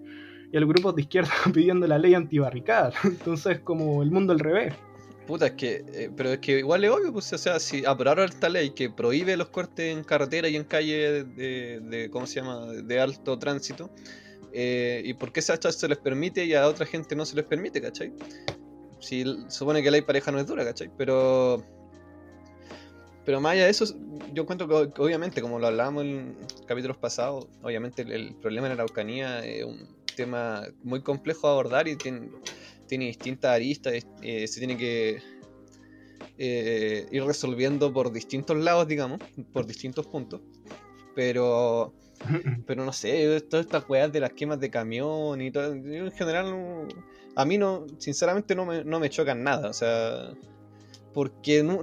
y 0.51 0.57
a 0.57 0.59
los 0.59 0.69
grupos 0.69 0.95
de 0.95 1.03
izquierda 1.03 1.29
pidiendo 1.53 1.87
la 1.87 1.99
ley 1.99 2.13
antibarricada. 2.13 2.93
Entonces, 3.03 3.59
como 3.59 4.01
el 4.01 4.11
mundo 4.11 4.33
al 4.33 4.39
revés. 4.39 4.73
Puta, 5.27 5.47
es 5.47 5.51
que, 5.53 5.83
eh, 5.93 6.09
pero 6.15 6.31
es 6.31 6.39
que 6.39 6.59
igual 6.59 6.85
es 6.85 6.89
obvio, 6.89 7.11
pues, 7.11 7.31
o 7.33 7.37
sea, 7.37 7.59
si 7.59 7.85
aprobaron 7.85 8.25
esta 8.25 8.47
ley 8.47 8.69
que 8.69 8.89
prohíbe 8.89 9.35
los 9.35 9.49
cortes 9.49 9.93
en 9.95 10.05
carretera 10.05 10.47
y 10.47 10.55
en 10.55 10.63
calle 10.63 11.25
de, 11.25 12.09
¿cómo 12.11 12.25
se 12.25 12.39
llama?, 12.39 12.67
de 12.67 12.99
alto 12.99 13.37
tránsito, 13.37 13.89
eh, 14.53 15.01
¿y 15.03 15.13
por 15.15 15.33
qué 15.33 15.41
a 15.41 15.71
se 15.71 15.87
les 15.89 15.97
permite 15.97 16.45
y 16.45 16.53
a 16.53 16.65
otra 16.65 16.85
gente 16.85 17.13
no 17.13 17.25
se 17.25 17.35
les 17.35 17.43
permite, 17.43 17.81
cachai? 17.81 18.13
Si 18.99 19.23
supone 19.49 19.81
que 19.81 19.91
la 19.91 19.97
ley 19.97 20.01
pareja 20.01 20.31
no 20.31 20.39
es 20.39 20.47
dura, 20.47 20.65
cachai, 20.65 20.89
pero... 20.97 21.63
Pero 23.25 23.41
más 23.41 23.53
allá 23.53 23.65
de 23.65 23.71
eso, 23.71 23.85
yo 24.33 24.43
encuentro 24.43 24.67
que, 24.69 25.01
obviamente, 25.01 25.41
como 25.41 25.59
lo 25.59 25.67
hablábamos 25.67 26.05
en 26.05 26.37
capítulos 26.65 26.95
pasados, 26.95 27.47
obviamente 27.61 28.03
el, 28.03 28.11
el 28.13 28.35
problema 28.35 28.69
de 28.69 28.75
la 28.75 28.83
Araucanía 28.83 29.45
es 29.45 29.65
un 29.65 29.97
tema 30.17 30.63
muy 30.83 31.01
complejo 31.01 31.47
de 31.47 31.53
abordar 31.53 31.87
y 31.87 31.95
tiene, 31.95 32.29
tiene 32.87 33.05
distintas 33.05 33.55
aristas, 33.55 33.93
eh, 34.21 34.47
se 34.47 34.59
tiene 34.59 34.77
que 34.77 35.21
eh, 36.37 37.07
ir 37.11 37.23
resolviendo 37.23 37.93
por 37.93 38.11
distintos 38.11 38.57
lados, 38.57 38.87
digamos, 38.87 39.19
por 39.53 39.65
distintos 39.65 40.07
puntos. 40.07 40.41
Pero, 41.15 41.93
pero 42.65 42.83
no 42.83 42.91
sé, 42.91 43.39
todas 43.41 43.65
estas 43.65 43.87
weas 43.87 44.11
de 44.11 44.19
las 44.19 44.33
quemas 44.33 44.59
de 44.59 44.69
camión 44.69 45.41
y 45.41 45.51
todo, 45.51 45.75
yo 45.75 46.05
en 46.05 46.11
general, 46.11 46.87
a 47.37 47.45
mí 47.45 47.57
no, 47.59 47.85
sinceramente 47.99 48.55
no 48.55 48.65
me, 48.65 48.83
no 48.83 48.99
me 48.99 49.11
chocan 49.11 49.43
nada, 49.43 49.69
o 49.69 49.73
sea, 49.73 50.33
porque 51.13 51.61
no, 51.61 51.81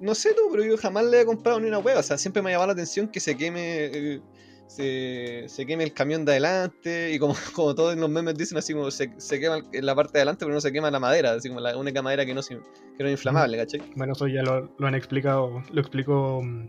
no, 0.00 0.14
sé 0.14 0.32
tú, 0.32 0.48
pero 0.50 0.64
yo 0.64 0.78
jamás 0.78 1.04
le 1.04 1.20
he 1.20 1.26
comprado 1.26 1.60
ni 1.60 1.68
una 1.68 1.78
hueá, 1.78 1.98
o 1.98 2.02
sea, 2.02 2.16
siempre 2.16 2.40
me 2.40 2.48
ha 2.48 2.52
llamado 2.52 2.68
la 2.68 2.72
atención 2.72 3.08
que 3.08 3.20
se 3.20 3.36
queme. 3.36 3.60
eh, 3.60 4.20
se, 4.66 5.44
se 5.46 5.64
queme 5.64 5.84
el 5.84 5.92
camión 5.92 6.24
de 6.24 6.32
adelante 6.32 7.12
y 7.12 7.20
como, 7.20 7.34
como 7.54 7.74
todos 7.74 7.96
los 7.96 8.10
memes 8.10 8.34
dicen 8.34 8.58
así 8.58 8.72
como 8.72 8.90
se, 8.90 9.12
se 9.16 9.38
quema 9.38 9.60
la 9.72 9.94
parte 9.94 10.14
de 10.14 10.18
adelante 10.20 10.44
pero 10.44 10.54
no 10.54 10.60
se 10.60 10.72
quema 10.72 10.90
la 10.90 10.98
madera, 10.98 11.34
así 11.34 11.48
como 11.48 11.60
la 11.60 11.76
única 11.76 12.02
madera 12.02 12.26
que 12.26 12.34
no, 12.34 12.42
que 12.42 12.56
no 12.56 13.06
es 13.06 13.12
inflamable, 13.12 13.58
¿cachai? 13.58 13.82
Bueno, 13.94 14.14
eso 14.14 14.26
ya 14.26 14.42
lo, 14.42 14.68
lo 14.78 14.86
han 14.88 14.94
explicado, 14.94 15.62
lo 15.70 15.80
explicó 15.80 16.40
mm, 16.42 16.68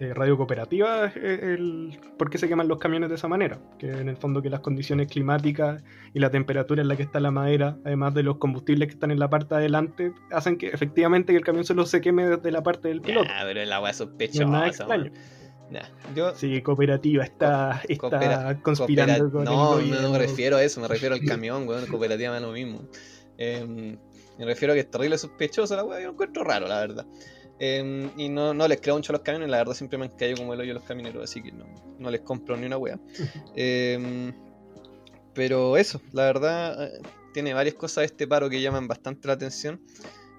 eh, 0.00 0.12
Radio 0.14 0.36
Cooperativa, 0.36 1.12
el, 1.14 1.98
por 2.18 2.30
qué 2.30 2.38
se 2.38 2.48
queman 2.48 2.66
los 2.68 2.78
camiones 2.78 3.10
de 3.10 3.14
esa 3.16 3.28
manera. 3.28 3.58
Que 3.78 3.90
en 3.90 4.08
el 4.08 4.16
fondo 4.16 4.40
que 4.42 4.48
las 4.50 4.60
condiciones 4.60 5.08
climáticas 5.08 5.82
y 6.14 6.18
la 6.20 6.30
temperatura 6.30 6.80
en 6.82 6.88
la 6.88 6.96
que 6.96 7.02
está 7.02 7.20
la 7.20 7.30
madera, 7.30 7.76
además 7.84 8.14
de 8.14 8.22
los 8.22 8.38
combustibles 8.38 8.88
que 8.88 8.94
están 8.94 9.10
en 9.10 9.18
la 9.18 9.28
parte 9.30 9.54
de 9.54 9.60
adelante, 9.60 10.12
hacen 10.32 10.56
que 10.58 10.68
efectivamente 10.68 11.32
que 11.32 11.36
el 11.38 11.44
camión 11.44 11.64
solo 11.64 11.84
se 11.86 12.00
queme 12.00 12.26
desde 12.26 12.50
la 12.50 12.62
parte 12.62 12.88
del 12.88 13.00
piloto. 13.02 13.28
Ya, 13.28 13.42
pero 13.44 13.64
la 13.64 13.80
weá 13.80 13.92
No 13.92 13.98
sospechosa. 13.98 14.42
es 14.42 14.48
nada 14.48 14.58
weón. 14.60 14.68
extraño. 15.06 15.12
Nah, 15.70 15.82
yo 16.16 16.34
Sí, 16.34 16.62
Cooperativa 16.62 17.22
está, 17.22 17.80
está 17.88 18.08
Coopera- 18.08 18.60
conspirando 18.62 19.30
coopera- 19.30 19.30
con 19.30 19.44
No, 19.44 19.78
el 19.78 19.90
no, 19.90 20.00
no 20.02 20.10
me 20.10 20.18
refiero 20.18 20.56
a 20.56 20.64
eso, 20.64 20.80
me 20.80 20.88
refiero 20.88 21.14
al 21.14 21.20
camión, 21.24 21.68
weón. 21.68 21.86
Cooperativa 21.86 22.32
da 22.32 22.40
lo 22.40 22.50
mismo. 22.52 22.88
Em, 23.38 23.96
me 24.38 24.44
refiero 24.46 24.72
a 24.72 24.74
que 24.74 24.80
es 24.80 24.90
terrible 24.90 25.16
sospechosa 25.18 25.76
la 25.76 25.84
weá, 25.84 26.00
yo 26.00 26.06
lo 26.06 26.12
encuentro 26.12 26.42
raro, 26.42 26.66
la 26.66 26.80
verdad. 26.80 27.06
Em, 27.62 28.10
y 28.16 28.30
no, 28.30 28.54
no 28.54 28.66
les 28.66 28.80
creo 28.80 28.96
mucho 28.96 29.12
a 29.12 29.16
los 29.16 29.22
camiones, 29.22 29.50
la 29.50 29.58
verdad 29.58 29.74
siempre 29.74 29.98
me 29.98 30.06
han 30.06 30.16
caído 30.16 30.38
como 30.38 30.54
el 30.54 30.60
hoyo 30.60 30.72
los 30.72 30.82
camioneros, 30.82 31.22
así 31.22 31.42
que 31.42 31.52
no, 31.52 31.66
no 31.98 32.10
les 32.10 32.22
compro 32.22 32.56
ni 32.56 32.64
una 32.66 32.78
weá. 32.78 32.98
Em, 33.54 34.32
pero 35.34 35.76
eso, 35.76 36.00
la 36.12 36.24
verdad, 36.24 36.84
eh, 36.84 37.02
tiene 37.34 37.52
varias 37.52 37.74
cosas 37.74 38.04
este 38.04 38.26
paro 38.26 38.48
que 38.48 38.62
llaman 38.62 38.88
bastante 38.88 39.28
la 39.28 39.34
atención. 39.34 39.78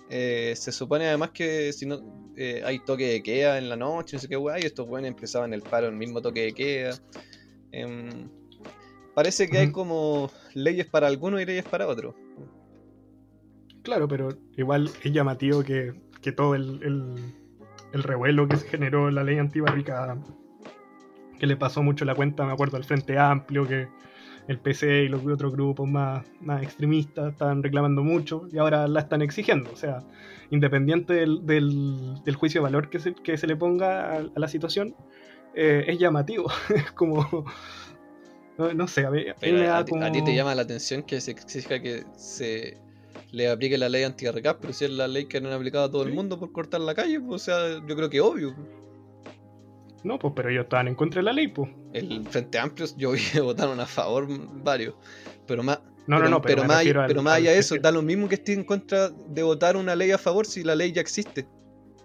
Eh, 0.09 0.55
se 0.57 0.71
supone 0.71 1.07
además 1.07 1.29
que 1.29 1.71
si 1.71 1.85
no 1.85 2.31
eh, 2.35 2.63
hay 2.65 2.79
toque 2.79 3.07
de 3.07 3.23
queda 3.23 3.59
en 3.59 3.69
la 3.69 3.75
noche, 3.75 4.17
no 4.17 4.21
sé 4.21 4.27
qué 4.27 4.35
weá, 4.35 4.59
y 4.59 4.63
estos 4.63 4.87
weones 4.87 5.09
empezaban 5.09 5.53
el 5.53 5.61
paro 5.61 5.87
el 5.87 5.95
mismo 5.95 6.23
toque 6.23 6.41
de 6.41 6.53
queda. 6.53 6.99
Em, 7.71 8.29
parece 9.13 9.47
que 9.47 9.59
hay 9.59 9.71
como 9.71 10.31
leyes 10.55 10.87
para 10.87 11.05
algunos 11.05 11.39
y 11.39 11.45
leyes 11.45 11.65
para 11.65 11.87
otros. 11.87 12.15
Claro, 13.83 14.07
pero 14.07 14.29
igual 14.57 14.89
es 15.03 15.11
llamativo 15.13 15.63
que, 15.63 15.93
que 16.21 16.31
todo 16.31 16.55
el, 16.55 16.81
el, 16.83 17.15
el 17.93 18.03
revuelo 18.03 18.47
que 18.47 18.57
se 18.57 18.67
generó 18.67 19.09
en 19.09 19.15
la 19.15 19.23
ley 19.23 19.37
antibarricada, 19.37 20.17
que 21.39 21.47
le 21.47 21.57
pasó 21.57 21.81
mucho 21.81 22.05
la 22.05 22.15
cuenta, 22.15 22.45
me 22.45 22.53
acuerdo, 22.53 22.77
al 22.77 22.83
Frente 22.83 23.17
Amplio, 23.17 23.67
que 23.67 23.87
el 24.47 24.59
PC 24.59 25.03
y 25.03 25.07
los 25.07 25.25
otros 25.25 25.51
grupos 25.53 25.89
más, 25.89 26.25
más 26.41 26.61
extremistas 26.63 27.31
estaban 27.31 27.63
reclamando 27.63 28.03
mucho 28.03 28.47
y 28.51 28.57
ahora 28.57 28.87
la 28.87 28.99
están 29.01 29.21
exigiendo. 29.21 29.71
O 29.71 29.75
sea, 29.75 29.99
independiente 30.49 31.13
del, 31.13 31.45
del, 31.45 32.21
del 32.23 32.35
juicio 32.35 32.61
de 32.61 32.63
valor 32.63 32.89
que 32.89 32.99
se, 32.99 33.13
que 33.13 33.37
se 33.37 33.47
le 33.47 33.55
ponga 33.55 34.13
a, 34.13 34.17
a 34.17 34.39
la 34.39 34.47
situación, 34.47 34.95
eh, 35.55 35.85
es 35.87 35.99
llamativo. 35.99 36.51
es 36.75 36.91
como... 36.91 37.45
No, 38.57 38.73
no 38.73 38.87
sé, 38.87 39.05
a 39.05 39.11
mí, 39.11 39.21
a 39.21 39.31
mí 39.31 39.33
Pero 39.39 39.57
me 39.57 39.65
da 39.65 39.77
a, 39.77 39.85
ti- 39.85 39.95
a 39.99 40.11
ti 40.11 40.21
te 40.23 40.35
llama 40.35 40.53
la 40.53 40.61
atención 40.63 41.03
que 41.03 41.21
se 41.21 41.31
exija 41.31 41.81
que 41.81 42.03
se 42.17 42.77
le 43.31 43.49
aplique 43.49 43.77
la 43.77 43.89
ley 43.89 44.03
anti-recap, 44.03 44.59
pero 44.61 44.73
si 44.73 44.85
es 44.85 44.91
la 44.91 45.07
ley 45.07 45.25
que 45.25 45.37
han 45.37 45.45
aplicado 45.47 45.85
a 45.85 45.91
todo 45.91 46.03
el 46.03 46.13
mundo 46.13 46.39
por 46.39 46.51
cortar 46.51 46.81
la 46.81 46.93
calle, 46.95 47.19
pues, 47.19 47.41
o 47.41 47.45
sea, 47.45 47.85
yo 47.87 47.95
creo 47.95 48.09
que 48.09 48.17
es 48.17 48.23
obvio. 48.23 48.55
No, 50.03 50.17
pues 50.17 50.33
pero 50.35 50.49
ellos 50.49 50.63
estaban 50.63 50.87
en 50.87 50.95
contra 50.95 51.19
de 51.19 51.25
la 51.25 51.33
ley, 51.33 51.47
pues. 51.47 51.69
El 51.93 52.25
Frente 52.27 52.57
Amplio, 52.57 52.87
yo 52.97 53.11
vi 53.11 53.21
votaron 53.41 53.79
a 53.79 53.85
favor 53.85 54.27
varios, 54.63 54.95
pero 55.45 55.61
más, 55.63 55.79
No, 56.07 56.17
pero, 56.17 56.23
no, 56.23 56.29
no, 56.29 56.41
pero, 56.41 56.63
más, 56.65 56.77
al- 56.85 57.05
pero 57.07 57.21
más 57.21 57.33
al- 57.35 57.41
allá 57.43 57.51
de 57.51 57.59
es 57.59 57.65
eso, 57.67 57.75
da 57.81 57.91
lo 57.91 58.01
mismo 58.01 58.27
que 58.27 58.35
esté 58.35 58.53
en 58.53 58.63
contra 58.63 59.09
de 59.09 59.43
votar 59.43 59.77
una 59.77 59.95
ley 59.95 60.11
a 60.11 60.17
favor 60.17 60.45
si 60.45 60.63
la 60.63 60.75
ley 60.75 60.91
ya 60.91 61.01
existe. 61.01 61.47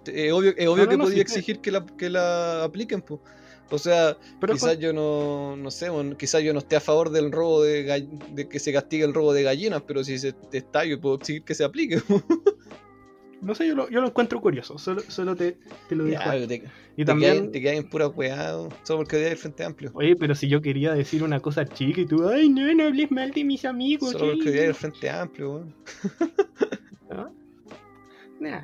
Es 0.07 0.31
obvio, 0.33 0.53
es 0.57 0.69
obvio 0.69 0.85
no, 0.85 0.91
que 0.91 0.97
no, 0.99 1.05
podía 1.05 1.23
exigir 1.23 1.61
que 1.61 1.73
la, 1.73 1.85
que 1.85 2.09
la 2.11 2.63
apliquen, 2.65 3.01
pues. 3.03 3.21
O 3.71 3.79
sea, 3.79 4.17
pero 4.41 4.53
quizás 4.53 4.79
yo 4.79 4.93
no, 4.93 5.57
no 5.57 5.71
sé, 5.73 5.91
bueno, 5.91 6.17
quizás 6.17 6.43
yo 6.43 6.53
no 6.53 6.61
esté 6.61 6.77
a 6.77 6.81
favor 6.81 7.11
del 7.11 7.33
robo 7.33 7.63
de, 7.63 7.85
gall- 7.85 8.09
de 8.35 8.49
que 8.49 8.59
se 8.61 8.73
castigue 8.73 9.05
el 9.05 9.13
robo 9.13 9.33
de 9.33 9.43
gallinas, 9.43 9.83
pero 9.87 10.05
si 10.05 10.19
se 10.19 10.35
está, 10.53 10.85
yo 10.85 11.01
puedo 11.01 11.17
exigir 11.17 11.43
que 11.43 11.55
se 11.55 11.65
aplique. 11.65 12.01
no 13.43 13.55
sé, 13.57 13.67
yo 13.67 13.75
lo, 13.75 13.89
yo 13.91 14.01
lo 14.01 14.07
encuentro 14.07 14.41
curioso, 14.41 14.79
solo, 14.79 15.03
solo 15.09 15.35
te, 15.35 15.59
te 15.89 15.97
lo 15.97 16.05
digo. 16.05 16.19
Ya, 16.25 16.47
te, 16.47 16.63
y 16.97 16.97
te 16.99 17.05
también, 17.05 17.35
quedan, 17.35 17.53
te 17.53 17.61
quedan 17.61 17.75
en 17.77 17.89
pura 17.91 18.07
weá, 18.09 18.53
solo 18.85 18.99
porque 19.01 19.17
odias 19.17 19.33
el 19.33 19.37
Frente 19.39 19.65
Amplio. 19.65 19.91
oye, 19.95 20.15
pero 20.17 20.35
si 20.37 20.49
yo 20.49 20.63
quería 20.63 20.95
decir 20.95 21.23
una 21.25 21.41
cosa 21.41 21.65
chica 21.67 22.01
y 22.01 22.07
tú, 22.07 22.29
ay, 22.29 22.49
no, 22.49 22.73
no 22.73 22.85
hables 22.85 23.11
mal 23.11 23.33
de 23.33 23.43
mis 23.45 23.65
amigos. 23.65 24.13
Solo 24.13 24.33
porque 24.35 24.45
¿qué?". 24.45 24.51
odias 24.51 24.65
el 24.69 24.75
Frente 24.75 25.11
Amplio, 25.11 25.51
weón. 25.55 25.75
¿Ah? 27.11 27.31
Nah, 28.41 28.63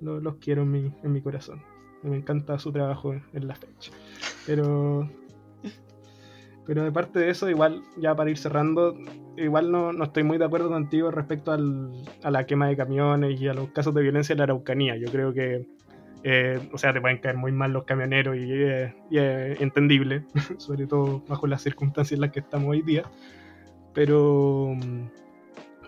lo- 0.00 0.20
los 0.20 0.36
quiero 0.36 0.62
en 0.62 0.70
mi, 0.70 0.92
en 1.02 1.12
mi 1.12 1.22
corazón. 1.22 1.62
Me 2.02 2.16
encanta 2.16 2.58
su 2.58 2.72
trabajo 2.72 3.12
en, 3.12 3.22
en 3.32 3.46
la 3.46 3.54
fecha. 3.54 3.92
Pero. 4.46 5.08
Pero 6.64 6.84
de 6.84 6.92
parte 6.92 7.18
de 7.18 7.30
eso, 7.30 7.50
igual, 7.50 7.82
ya 7.96 8.14
para 8.14 8.30
ir 8.30 8.38
cerrando, 8.38 8.96
igual 9.36 9.72
no, 9.72 9.92
no 9.92 10.04
estoy 10.04 10.22
muy 10.22 10.38
de 10.38 10.44
acuerdo 10.44 10.68
contigo 10.68 11.10
respecto 11.10 11.50
al- 11.50 11.90
a 12.22 12.30
la 12.30 12.46
quema 12.46 12.68
de 12.68 12.76
camiones 12.76 13.40
y 13.40 13.48
a 13.48 13.54
los 13.54 13.70
casos 13.72 13.92
de 13.94 14.02
violencia 14.02 14.32
en 14.32 14.38
la 14.38 14.44
Araucanía. 14.44 14.96
Yo 14.96 15.10
creo 15.10 15.32
que 15.32 15.66
Eh, 16.24 16.60
o 16.72 16.78
sea, 16.78 16.92
te 16.92 17.00
pueden 17.00 17.18
caer 17.18 17.36
muy 17.36 17.50
mal 17.50 17.72
los 17.72 17.82
camioneros 17.82 18.36
y, 18.36 18.46
eh, 18.48 18.94
es 19.10 19.60
entendible, 19.60 20.24
sobre 20.58 20.86
todo 20.86 21.20
bajo 21.26 21.48
las 21.48 21.62
circunstancias 21.62 22.12
en 22.16 22.20
las 22.20 22.30
que 22.30 22.38
estamos 22.38 22.68
hoy 22.68 22.82
día. 22.82 23.02
Pero, 23.92 24.76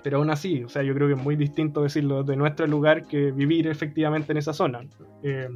pero 0.03 0.19
aún 0.19 0.31
así, 0.31 0.65
o 0.65 0.69
sea, 0.69 0.83
yo 0.83 0.93
creo 0.93 1.07
que 1.09 1.15
es 1.15 1.23
muy 1.23 1.37
distinto 1.37 1.83
decirlo 1.83 2.25
de 2.25 2.37
nuestro 2.37 2.67
lugar 2.67 3.07
que 3.07 3.31
vivir 3.31 3.69
efectivamente 3.69 4.33
en 4.33 4.39
esa 4.39 4.53
zona. 4.53 4.81
Eh, 5.23 5.49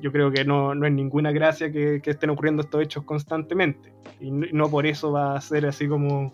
yo 0.00 0.12
creo 0.12 0.30
que 0.30 0.44
no, 0.44 0.74
no 0.74 0.86
es 0.86 0.92
ninguna 0.92 1.32
gracia 1.32 1.70
que, 1.70 2.00
que, 2.02 2.10
estén 2.10 2.30
ocurriendo 2.30 2.62
estos 2.62 2.82
hechos 2.82 3.04
constantemente. 3.04 3.92
Y 4.20 4.30
no, 4.30 4.46
no, 4.52 4.70
por 4.70 4.86
eso 4.86 5.12
va 5.12 5.36
a 5.36 5.40
ser 5.40 5.66
así 5.66 5.88
como, 5.88 6.32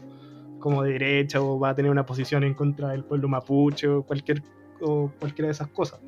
como 0.59 0.83
de 0.83 0.93
derecha 0.93 1.41
o 1.41 1.59
va 1.59 1.71
a 1.71 1.75
tener 1.75 1.91
una 1.91 2.07
posición 2.07 2.45
en 2.45 2.55
contra 2.55 2.91
del 2.91 3.05
pueblo 3.05 3.29
mapuche 3.29 3.89
o, 3.89 4.03
cualquier, 4.03 4.43
o 4.81 5.11
cualquiera 5.19 5.47
de 5.47 5.53
esas 5.53 5.69
cosas. 5.69 6.01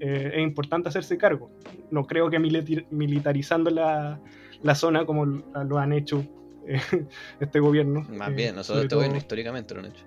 Eh, 0.00 0.32
es 0.34 0.42
importante 0.42 0.88
hacerse 0.88 1.18
cargo. 1.18 1.50
No 1.90 2.06
creo 2.06 2.30
que 2.30 2.38
militarizando 2.38 3.70
la, 3.70 4.20
la 4.62 4.74
zona 4.74 5.04
como 5.04 5.26
lo 5.26 5.78
han 5.78 5.92
hecho 5.92 6.24
eh, 6.66 6.80
este 7.40 7.60
gobierno. 7.60 8.06
Más 8.10 8.34
bien, 8.34 8.54
nosotros 8.54 8.84
este 8.84 8.94
gobierno 8.94 9.18
históricamente 9.18 9.74
lo 9.74 9.80
han 9.80 9.86
hecho. 9.86 10.04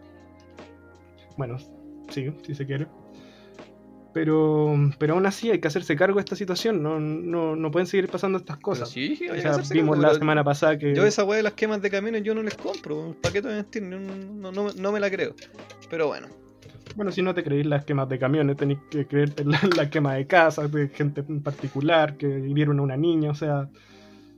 Bueno, 1.37 1.57
sí, 2.09 2.31
si 2.43 2.55
se 2.55 2.65
quiere. 2.65 2.87
Pero, 4.13 4.75
pero 4.99 5.15
aún 5.15 5.25
así 5.25 5.49
hay 5.49 5.59
que 5.59 5.67
hacerse 5.67 5.95
cargo 5.95 6.15
de 6.15 6.21
esta 6.21 6.35
situación, 6.35 6.83
no, 6.83 6.99
no, 6.99 7.55
no 7.55 7.71
pueden 7.71 7.87
seguir 7.87 8.07
pasando 8.09 8.37
estas 8.37 8.57
cosas. 8.57 8.89
Sí, 8.89 9.19
o 9.29 9.35
sea, 9.41 9.57
vimos 9.71 9.95
cargo, 9.97 10.13
la 10.13 10.13
semana 10.13 10.43
pasada 10.43 10.77
que... 10.77 10.93
Yo 10.93 11.05
esa 11.05 11.23
weá 11.23 11.37
de 11.37 11.43
las 11.43 11.53
quemas 11.53 11.81
de 11.81 11.89
camiones 11.89 12.21
yo 12.23 12.35
no 12.35 12.43
les 12.43 12.55
compro, 12.55 13.15
¿para 13.21 13.33
qué 13.33 13.41
te 13.41 13.47
voy 13.47 13.53
a 13.53 13.61
mentir? 13.61 13.81
No, 13.81 14.51
no, 14.51 14.69
no, 14.71 14.91
me 14.91 14.99
la 14.99 15.09
creo. 15.09 15.33
Pero 15.89 16.07
bueno. 16.07 16.27
Bueno, 16.95 17.11
si 17.11 17.23
no 17.23 17.33
te 17.33 17.43
creéis 17.43 17.65
las 17.65 17.85
quemas 17.85 18.07
de 18.07 18.19
camiones, 18.19 18.55
tenéis 18.55 18.79
que 18.91 19.07
creerte 19.07 19.45
la, 19.45 19.59
la, 19.75 19.89
quema 19.89 20.13
de 20.13 20.27
casas, 20.27 20.71
de 20.71 20.89
gente 20.89 21.23
en 21.27 21.41
particular, 21.41 22.15
que 22.15 22.27
vivieron 22.27 22.79
a 22.79 22.83
una 22.83 22.97
niña, 22.97 23.31
o 23.31 23.35
sea, 23.35 23.67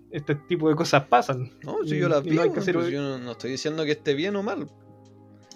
este 0.10 0.36
tipo 0.36 0.70
de 0.70 0.76
cosas 0.76 1.04
pasan. 1.04 1.52
No, 1.64 1.80
si 1.86 1.98
yo 1.98 2.08
las 2.08 2.24
vi, 2.24 2.36
no 2.36 2.50
pues 2.54 2.66
yo 2.66 3.20
no 3.20 3.32
estoy 3.32 3.52
diciendo 3.52 3.84
que 3.84 3.92
esté 3.92 4.14
bien 4.14 4.38
o 4.38 4.44
mal. 4.44 4.70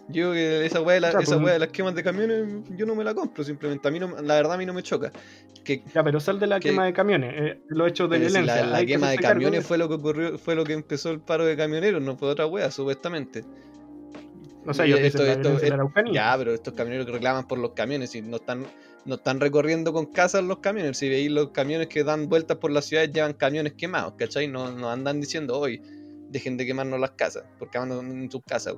Yo 0.09 0.33
que 0.33 0.65
esa 0.65 0.81
weá 0.81 0.95
de, 0.95 1.01
la, 1.01 1.09
esa 1.09 1.37
de 1.37 1.59
las 1.59 1.67
quemas 1.69 1.93
de 1.93 2.03
camiones, 2.03 2.63
yo 2.75 2.85
no 2.85 2.95
me 2.95 3.03
la 3.03 3.13
compro, 3.13 3.43
simplemente. 3.43 3.87
A 3.87 3.91
mí 3.91 3.99
no, 3.99 4.19
la 4.21 4.35
verdad 4.35 4.53
a 4.53 4.57
mí 4.57 4.65
no 4.65 4.73
me 4.73 4.81
choca. 4.81 5.11
Que, 5.63 5.83
ya, 5.93 6.03
pero 6.03 6.19
sal 6.19 6.39
de 6.39 6.47
la 6.47 6.59
que, 6.59 6.69
quema 6.69 6.85
de 6.85 6.93
camiones, 6.93 7.33
eh, 7.35 7.61
los 7.67 7.89
hechos 7.89 8.09
de 8.09 8.17
violencia. 8.17 8.65
La, 8.65 8.79
la 8.79 8.85
quema 8.85 9.11
de 9.11 9.17
camiones 9.17 9.61
de... 9.61 9.67
fue 9.67 9.77
lo 9.77 9.87
que 9.87 9.95
ocurrió, 9.95 10.39
fue 10.39 10.55
lo 10.55 10.63
que 10.63 10.73
empezó 10.73 11.11
el 11.11 11.19
paro 11.19 11.45
de 11.45 11.55
camioneros, 11.55 12.01
no 12.01 12.17
fue 12.17 12.29
otra 12.29 12.47
weá, 12.47 12.71
supuestamente. 12.71 13.43
O 14.65 14.73
sea, 14.73 14.85
yo 14.85 14.97
esto, 14.97 15.23
esto, 15.23 15.57
esto, 15.57 15.91
Ya, 16.11 16.35
pero 16.37 16.53
estos 16.53 16.73
camioneros 16.73 17.05
que 17.05 17.13
reclaman 17.13 17.47
por 17.47 17.59
los 17.59 17.71
camiones 17.71 18.13
y 18.15 18.21
no 18.21 18.37
están, 18.37 18.65
no 19.05 19.15
están 19.15 19.39
recorriendo 19.39 19.93
con 19.93 20.07
casas 20.07 20.43
los 20.43 20.57
camiones. 20.57 20.97
Si 20.97 21.07
veis 21.07 21.29
los 21.29 21.49
camiones 21.49 21.87
que 21.87 22.03
dan 22.03 22.29
vueltas 22.29 22.57
por 22.57 22.71
las 22.71 22.85
ciudades 22.85 23.11
llevan 23.11 23.33
camiones 23.33 23.73
quemados, 23.73 24.15
¿cachai? 24.17 24.47
No, 24.47 24.71
no 24.71 24.89
andan 24.89 25.21
diciendo 25.21 25.57
hoy 25.59 25.81
dejen 26.29 26.57
de 26.57 26.65
quemarnos 26.65 26.99
las 26.99 27.11
casas, 27.11 27.43
porque 27.57 27.77
andan 27.77 28.11
en 28.11 28.31
sus 28.31 28.41
casas. 28.43 28.75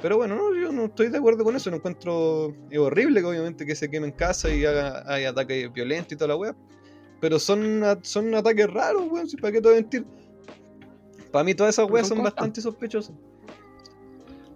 Pero 0.00 0.16
bueno, 0.16 0.36
no, 0.36 0.54
yo 0.54 0.72
no 0.72 0.86
estoy 0.86 1.08
de 1.08 1.18
acuerdo 1.18 1.44
con 1.44 1.54
eso, 1.54 1.70
no 1.70 1.76
encuentro 1.76 2.54
es 2.70 2.78
horrible 2.78 3.20
que 3.20 3.26
obviamente 3.26 3.66
que 3.66 3.74
se 3.74 3.90
quemen 3.90 4.10
casas 4.12 4.52
y 4.52 4.64
haga, 4.64 5.04
hay 5.06 5.24
ataques 5.24 5.72
violentos 5.72 6.12
y 6.12 6.16
toda 6.16 6.28
la 6.28 6.36
weá. 6.36 6.56
Pero 7.20 7.38
son, 7.38 7.82
son 8.02 8.34
ataques 8.34 8.68
raros, 8.72 9.04
weón, 9.10 9.28
si 9.28 9.36
para 9.36 9.52
qué 9.52 9.60
te 9.60 9.68
voy 9.68 9.78
a 9.78 9.80
mentir. 9.80 10.04
Para 11.30 11.44
mí 11.44 11.54
todas 11.54 11.74
esas 11.74 11.88
weas 11.88 12.08
son, 12.08 12.18
son 12.18 12.24
bastante 12.24 12.60
sospechosas. 12.60 13.14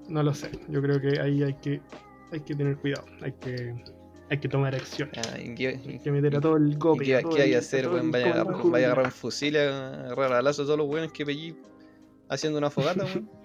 No 0.08 0.22
lo 0.22 0.34
sé, 0.34 0.50
yo 0.68 0.82
creo 0.82 1.00
que 1.00 1.20
ahí 1.20 1.42
hay 1.42 1.54
que, 1.54 1.80
hay 2.32 2.40
que 2.40 2.54
tener 2.54 2.76
cuidado, 2.76 3.06
hay 3.22 3.32
que, 3.32 3.74
hay 4.30 4.38
que 4.38 4.48
tomar 4.48 4.74
acción. 4.74 5.10
Ah, 5.16 5.38
¿y 5.38 5.54
qué, 5.54 5.80
hay 5.86 5.98
que 6.00 6.10
meter 6.10 6.36
a 6.36 6.40
todo 6.40 6.56
el 6.56 6.76
golpe. 6.76 7.04
¿Qué, 7.04 7.16
hay 7.16 7.50
que 7.50 7.56
hacer, 7.56 7.88
weón? 7.88 8.10
Vaya, 8.10 8.26
a 8.26 8.30
agarrar, 8.40 8.62
vaya 8.64 8.86
a 8.86 8.88
agarrar 8.90 9.06
un 9.06 9.12
fusil, 9.12 9.56
a 9.56 10.06
agarrar 10.06 10.32
a 10.32 10.42
lazo 10.42 10.62
a 10.62 10.64
todos 10.64 10.78
los 10.78 10.88
weones 10.88 11.12
que 11.12 11.24
pellí 11.24 11.56
haciendo 12.28 12.58
una 12.58 12.70
fogata, 12.70 13.04
weón. 13.04 13.30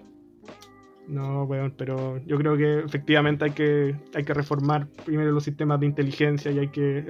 No, 1.08 1.44
weón, 1.44 1.74
pero 1.76 2.18
yo 2.26 2.38
creo 2.38 2.56
que 2.56 2.80
efectivamente 2.80 3.44
hay 3.44 3.50
que, 3.50 3.96
hay 4.14 4.24
que 4.24 4.34
reformar 4.34 4.86
primero 5.04 5.32
los 5.32 5.44
sistemas 5.44 5.80
de 5.80 5.86
inteligencia 5.86 6.50
y 6.52 6.60
hay 6.60 6.68
que, 6.68 7.04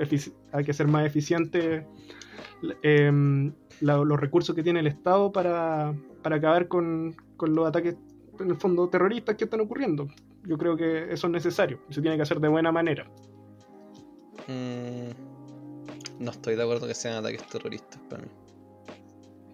hay 0.53 0.65
que 0.65 0.73
ser 0.73 0.89
más 0.89 1.07
eficiente 1.07 1.87
la, 3.81 3.97
los 3.99 4.21
recursos 4.21 4.55
que 4.57 4.63
tiene 4.63 4.81
el 4.81 4.87
Estado 4.87 5.31
para, 5.31 5.95
para 6.23 6.37
acabar 6.37 6.69
con, 6.69 7.15
con, 7.37 7.55
los 7.55 7.67
ataques, 7.69 7.97
en 8.41 8.51
el 8.51 8.57
fondo, 8.57 8.89
terroristas 8.89 9.37
que 9.37 9.45
están 9.45 9.61
ocurriendo. 9.61 10.09
Yo 10.45 10.57
creo 10.57 10.77
que 10.77 11.13
eso 11.13 11.27
es 11.27 11.33
necesario 11.33 11.79
se 11.91 12.01
tiene 12.01 12.17
que 12.17 12.23
hacer 12.23 12.41
de 12.41 12.49
buena 12.49 12.73
manera. 12.73 13.07
Mm, 14.49 16.25
no 16.25 16.31
estoy 16.31 16.57
de 16.57 16.63
acuerdo 16.63 16.87
que 16.87 16.95
sean 16.95 17.17
ataques 17.17 17.47
terroristas 17.47 18.01
para 18.09 18.23
mí 18.23 18.42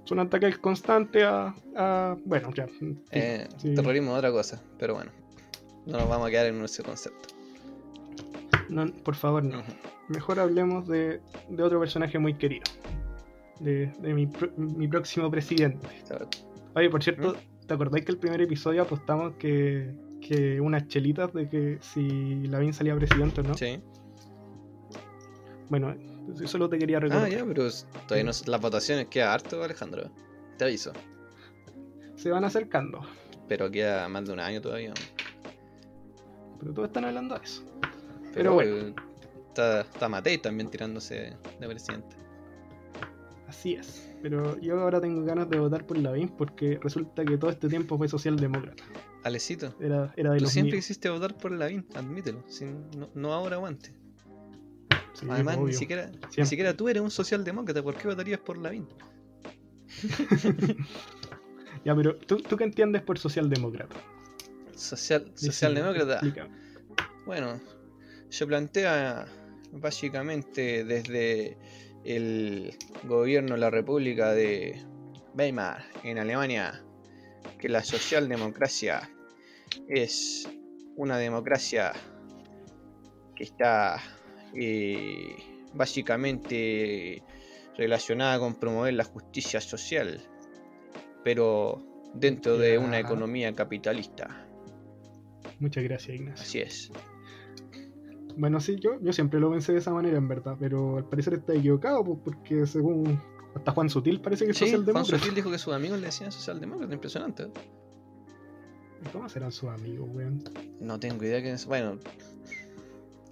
son 0.09 0.21
ataques 0.21 0.57
constantes 0.57 1.23
a, 1.23 1.55
a, 1.77 2.17
bueno, 2.25 2.51
ya. 2.55 2.67
Eh, 3.11 3.47
sí. 3.59 3.75
Terrorismo 3.75 4.13
es 4.13 4.19
otra 4.19 4.31
cosa, 4.33 4.63
pero 4.79 4.95
bueno, 4.95 5.11
no 5.85 5.99
nos 5.99 6.09
vamos 6.09 6.29
a 6.29 6.31
quedar 6.31 6.47
en 6.47 6.63
ese 6.65 6.83
concepto. 6.83 7.29
No, 8.71 8.87
por 9.05 9.15
favor, 9.15 9.45
no. 9.45 9.59
Uh 9.59 9.63
-huh. 9.63 9.77
Mejor 10.09 10.41
hablemos 10.41 10.89
de, 10.89 11.21
de, 11.51 11.63
otro 11.63 11.79
personaje 11.79 12.19
muy 12.19 12.35
querido. 12.35 12.65
De, 13.61 13.93
de 14.01 14.15
mi, 14.15 14.27
mi, 14.57 14.89
próximo 14.89 15.31
presidente. 15.31 15.87
Oye, 16.75 16.89
por 16.89 17.03
cierto. 17.03 17.37
¿te 17.67 17.75
acordáis 17.75 18.07
que 18.07 18.13
el 18.13 18.19
primer 18.19 18.41
episodio 18.41 18.81
apostamos 18.81 19.35
que, 19.35 19.93
que 20.23 20.59
unas 20.59 20.89
chelitas 20.89 21.35
de 21.35 21.51
que 21.51 21.79
si 21.83 22.47
Lavín 22.47 22.73
salía 22.73 22.97
presidente 22.97 23.43
o 23.43 23.45
no? 23.45 23.55
Sí. 23.55 23.79
Bueno, 25.69 25.95
Solo 26.47 26.69
te 26.69 26.79
quería 26.79 27.01
recordar. 27.01 27.25
Ah, 27.25 27.29
ya, 27.29 27.45
pero 27.45 27.69
todavía 28.07 28.25
no, 28.25 28.33
las 28.47 28.61
votaciones 28.61 29.07
queda 29.09 29.33
harto, 29.33 29.63
Alejandro. 29.63 30.11
Te 30.57 30.65
aviso. 30.65 30.93
Se 32.17 32.31
van 32.31 32.45
acercando. 32.45 33.01
Pero 33.49 33.71
queda 33.71 34.09
más 34.09 34.25
de 34.27 34.33
un 34.33 34.41
año 34.41 34.61
todavía. 34.61 34.93
Pero 36.61 36.75
todos 36.75 36.89
están 36.89 37.05
hablando 37.05 37.39
de 37.39 37.45
eso. 37.45 37.63
Pero, 38.35 38.35
pero 38.35 38.55
bueno. 38.55 38.95
Está, 39.49 39.81
está 39.83 40.09
Matei 40.09 40.39
también 40.39 40.71
tirándose 40.71 41.37
de 41.59 41.69
presidente. 41.69 42.17
Así 43.47 43.75
es. 43.75 44.13
Pero 44.21 44.59
yo 44.61 44.81
ahora 44.81 45.01
tengo 45.01 45.25
ganas 45.25 45.49
de 45.49 45.59
votar 45.59 45.87
por 45.87 45.97
Lavín 45.97 46.29
porque 46.29 46.79
resulta 46.83 47.25
que 47.25 47.39
todo 47.39 47.51
este 47.51 47.69
tiempo 47.69 47.97
fue 47.97 48.09
socialdemócrata. 48.09 48.83
Alecito. 49.25 49.75
Era, 49.81 50.13
era 50.17 50.33
de 50.33 50.39
Tú 50.39 50.45
los 50.45 50.53
siempre 50.53 50.73
míos. 50.73 50.85
quisiste 50.85 51.09
votar 51.09 51.37
por 51.37 51.53
Lavín, 51.53 51.87
admítelo. 51.95 52.43
Sin, 52.47 52.91
no, 52.91 53.09
no 53.15 53.33
ahora 53.33 53.59
o 53.59 53.65
antes. 53.67 53.93
Sí, 55.19 55.27
Además, 55.29 55.59
ni 55.59 55.73
siquiera, 55.73 56.11
ni 56.37 56.47
siquiera 56.47 56.77
tú 56.77 56.89
eres 56.89 57.03
un 57.03 57.11
socialdemócrata. 57.11 57.83
¿Por 57.83 57.97
qué 57.97 58.09
votarías 58.09 58.41
por 58.41 58.59
Lavín? 58.59 58.87
Ya, 61.85 61.95
pero 61.95 62.17
¿tú, 62.17 62.39
¿tú 62.39 62.57
qué 62.57 62.65
entiendes 62.65 63.03
por 63.03 63.19
socialdemócrata? 63.19 63.97
Social, 64.75 65.31
socialdemócrata. 65.35 66.15
explícame. 66.15 66.51
Bueno, 67.25 67.61
se 68.29 68.47
plantea 68.47 69.27
básicamente 69.73 70.85
desde 70.85 71.57
el 72.05 72.77
gobierno 73.05 73.55
de 73.55 73.61
la 73.61 73.71
República 73.71 74.33
de 74.33 74.85
Weimar 75.35 75.85
en 76.03 76.19
Alemania 76.19 76.83
que 77.59 77.69
la 77.69 77.83
socialdemocracia 77.83 79.11
es 79.89 80.49
una 80.97 81.19
democracia 81.19 81.93
que 83.35 83.45
está 83.45 84.01
eh, 84.55 85.37
básicamente 85.75 87.23
relacionada 87.77 88.39
con 88.39 88.55
promover 88.55 88.95
la 88.95 89.05
justicia 89.05 89.61
social, 89.61 90.21
pero 91.25 91.83
dentro 92.15 92.59
de 92.59 92.79
una 92.79 92.99
economía 92.99 93.53
capitalista. 93.55 94.47
Muchas 95.61 95.85
gracias, 95.85 96.17
Ignacio. 96.17 96.43
Así 96.43 96.59
es. 96.61 96.91
Bueno, 98.37 98.61
sí, 98.61 98.77
yo, 98.81 99.01
yo 99.01 99.13
siempre 99.13 99.41
lo 99.41 99.51
pensé 99.51 99.73
de 99.73 99.79
esa 99.79 99.93
manera, 99.93 100.17
en 100.17 100.29
verdad, 100.29 100.57
pero 100.59 100.99
al 100.99 101.05
parecer 101.05 101.35
está 101.35 101.55
equivocado, 101.55 102.05
porque 102.05 102.67
según 102.67 103.21
hasta 103.55 103.73
Juan 103.73 103.91
Sutil 103.91 104.21
parece 104.21 104.45
que 104.45 104.53
es 104.53 104.59
Sí, 104.59 104.65
Juan 104.65 104.79
socialdemócrata. 104.85 105.19
Sutil 105.19 105.35
dijo 105.35 105.51
que 105.51 105.59
sus 105.59 105.75
amigos 105.75 105.99
le 105.99 106.07
decían 106.07 106.31
socialdemócrata, 106.31 106.95
impresionante. 106.95 107.49
¿Cómo 109.13 109.29
serán 109.29 109.53
sus 109.53 109.69
amigos, 109.71 110.09
weón? 110.13 110.45
No 110.81 111.01
tengo 111.01 111.25
idea 111.25 111.43
que 111.43 111.53
es. 111.53 111.67
Bueno, 111.67 111.99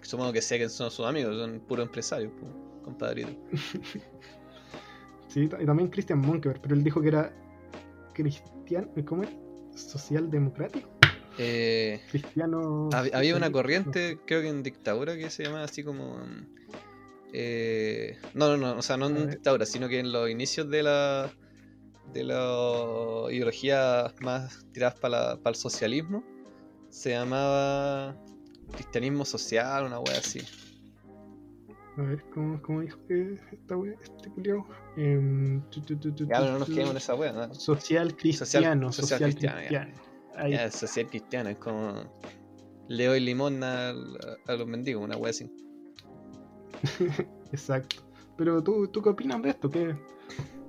supongo 0.07 0.33
que 0.33 0.41
sé 0.43 0.59
que 0.59 0.69
son 0.69 0.91
sus 0.91 1.05
amigos, 1.07 1.37
son 1.37 1.61
puros 1.61 1.87
empresarios, 1.87 2.33
pu- 2.33 2.83
compadrito. 2.83 3.35
Sí, 5.29 5.51
y 5.61 5.67
también 5.67 5.89
Christian 5.91 6.21
Monkeberg, 6.21 6.63
pero 6.63 6.75
él 6.75 6.83
dijo 6.85 7.03
que 7.03 7.09
era 7.09 7.35
cristiano, 8.15 8.89
¿cómo 9.05 9.25
es? 9.25 9.31
Socialdemocrático. 9.75 10.89
Eh, 11.37 12.01
Cristiano. 12.11 12.89
hab- 12.91 13.11
había 13.13 13.37
una 13.37 13.51
corriente, 13.53 14.19
creo 14.27 14.41
que 14.41 14.49
en 14.49 14.63
dictadura, 14.63 15.17
que 15.17 15.29
se 15.29 15.43
llamaba 15.43 15.65
así 15.65 15.83
como. 15.85 16.19
eh, 17.33 18.17
no, 18.33 18.49
no, 18.49 18.57
no, 18.57 18.79
o 18.79 18.83
sea, 18.83 18.97
no 18.97 19.09
en 19.09 19.29
dictadura, 19.29 19.67
sino 19.67 19.89
que 19.89 19.99
en 19.99 20.13
los 20.13 20.31
inicios 20.31 20.71
de 20.71 20.83
la. 20.85 21.31
de 22.15 22.25
la 22.25 23.27
ideología 23.31 24.15
más 24.21 24.65
tiradas 24.73 24.99
para 24.99 25.39
el 25.45 25.55
socialismo, 25.57 26.25
se 26.89 27.11
llamaba 27.11 28.17
cristianismo 28.77 29.25
social, 29.25 29.87
una 29.87 29.99
wea 29.99 30.19
así. 30.19 30.41
A 31.99 32.03
ver, 32.03 32.23
¿cómo, 32.33 32.61
cómo 32.61 32.83
dijo 32.83 32.99
que 33.09 33.39
esta 33.53 33.77
wea, 33.77 33.95
este 34.03 34.29
culiao? 34.31 34.67
Tu, 35.71 36.27
Ya, 36.27 36.41
no 36.41 36.59
nos 36.59 36.69
quedemos 36.69 36.91
en 36.91 36.97
esa 36.99 37.15
wea, 37.15 37.33
¿no? 37.33 37.55
Social 37.55 38.15
cristiano, 38.15 38.93
social 38.93 39.19
social, 39.19 39.31
cristiano, 39.31 39.59
cristiano. 39.59 39.95
Ya, 40.51 40.71
social 40.71 41.07
cristiano, 41.09 41.51
es 41.51 41.57
como. 41.57 41.95
Le 42.89 43.07
doy 43.07 43.21
limón 43.21 43.65
a, 43.65 43.91
a 43.91 44.53
los 44.55 44.67
mendigos, 44.67 45.03
una 45.03 45.17
wea 45.17 45.31
así. 45.31 45.51
exacto. 47.53 47.97
Pero 48.37 48.63
tú, 48.63 48.87
¿tú 48.89 49.03
qué 49.03 49.09
opinas 49.09 49.43
de 49.43 49.51
esto? 49.51 49.71
¿Qué, 49.71 49.97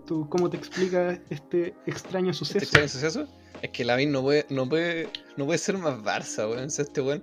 tú, 0.06 0.28
¿Cómo 0.30 0.50
te 0.50 0.58
explicas 0.58 1.20
este 1.30 1.76
extraño 1.86 2.32
¿Este 2.32 2.40
suceso? 2.40 2.64
extraño 2.64 2.88
suceso? 2.88 3.28
Es 3.62 3.72
que 3.72 3.84
Lavín 3.84 4.12
no 4.12 4.22
puede, 4.22 4.46
no 4.50 4.68
puede, 4.70 5.10
no 5.36 5.46
puede 5.46 5.58
ser 5.60 5.78
más 5.78 6.00
Barça, 6.00 6.50
weón. 6.50 6.66
O 6.66 6.70
sea, 6.70 6.86
este 6.86 7.02
weón 7.02 7.22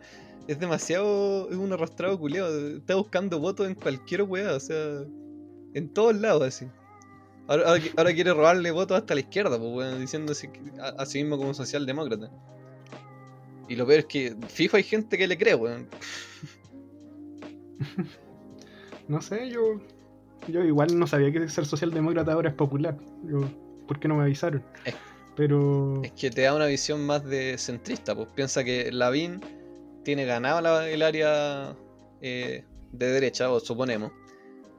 es 0.48 0.58
demasiado, 0.58 1.48
es 1.50 1.56
un 1.56 1.72
arrastrado 1.72 2.18
culiado. 2.18 2.76
Está 2.76 2.94
buscando 2.96 3.38
votos 3.38 3.66
en 3.68 3.74
cualquier 3.74 4.22
weá, 4.22 4.54
o 4.54 4.60
sea, 4.60 5.02
en 5.74 5.88
todos 5.92 6.14
lados 6.16 6.42
así. 6.42 6.66
Ahora, 7.46 7.68
ahora, 7.68 7.82
ahora 7.96 8.14
quiere 8.14 8.32
robarle 8.32 8.70
votos 8.70 8.96
hasta 8.96 9.14
la 9.14 9.20
izquierda, 9.20 9.58
pues 9.58 9.70
weón, 9.72 10.00
diciéndose 10.00 10.50
que- 10.50 10.60
a, 10.80 10.88
a 11.02 11.06
sí 11.06 11.18
mismo 11.22 11.36
como 11.38 11.52
socialdemócrata. 11.54 12.30
Y 13.68 13.76
lo 13.76 13.86
peor 13.86 14.00
es 14.00 14.06
que 14.06 14.36
fijo 14.48 14.76
hay 14.76 14.82
gente 14.82 15.16
que 15.18 15.26
le 15.26 15.36
cree, 15.38 15.54
weón. 15.54 15.88
No 19.08 19.20
sé, 19.20 19.50
yo, 19.50 19.80
yo 20.48 20.64
igual 20.64 20.98
no 20.98 21.06
sabía 21.06 21.30
que 21.30 21.46
ser 21.48 21.66
socialdemócrata 21.66 22.32
ahora 22.32 22.48
es 22.50 22.54
popular. 22.54 22.96
Yo, 23.24 23.40
¿Por 23.86 24.00
qué 24.00 24.08
no 24.08 24.16
me 24.16 24.22
avisaron? 24.22 24.62
Es- 24.86 24.94
Pero 25.36 26.00
Es 26.02 26.12
que 26.12 26.30
te 26.30 26.42
da 26.42 26.54
una 26.54 26.66
visión 26.66 27.04
más 27.04 27.24
de 27.24 27.58
centrista, 27.58 28.14
pues 28.14 28.28
piensa 28.34 28.64
que 28.64 28.90
Lavín 28.92 29.40
tiene 30.04 30.24
ganado 30.24 30.60
la- 30.60 30.88
el 30.88 31.02
área 31.02 31.74
eh, 32.20 32.64
de 32.92 33.06
derecha, 33.06 33.50
o 33.50 33.58
suponemos, 33.60 34.12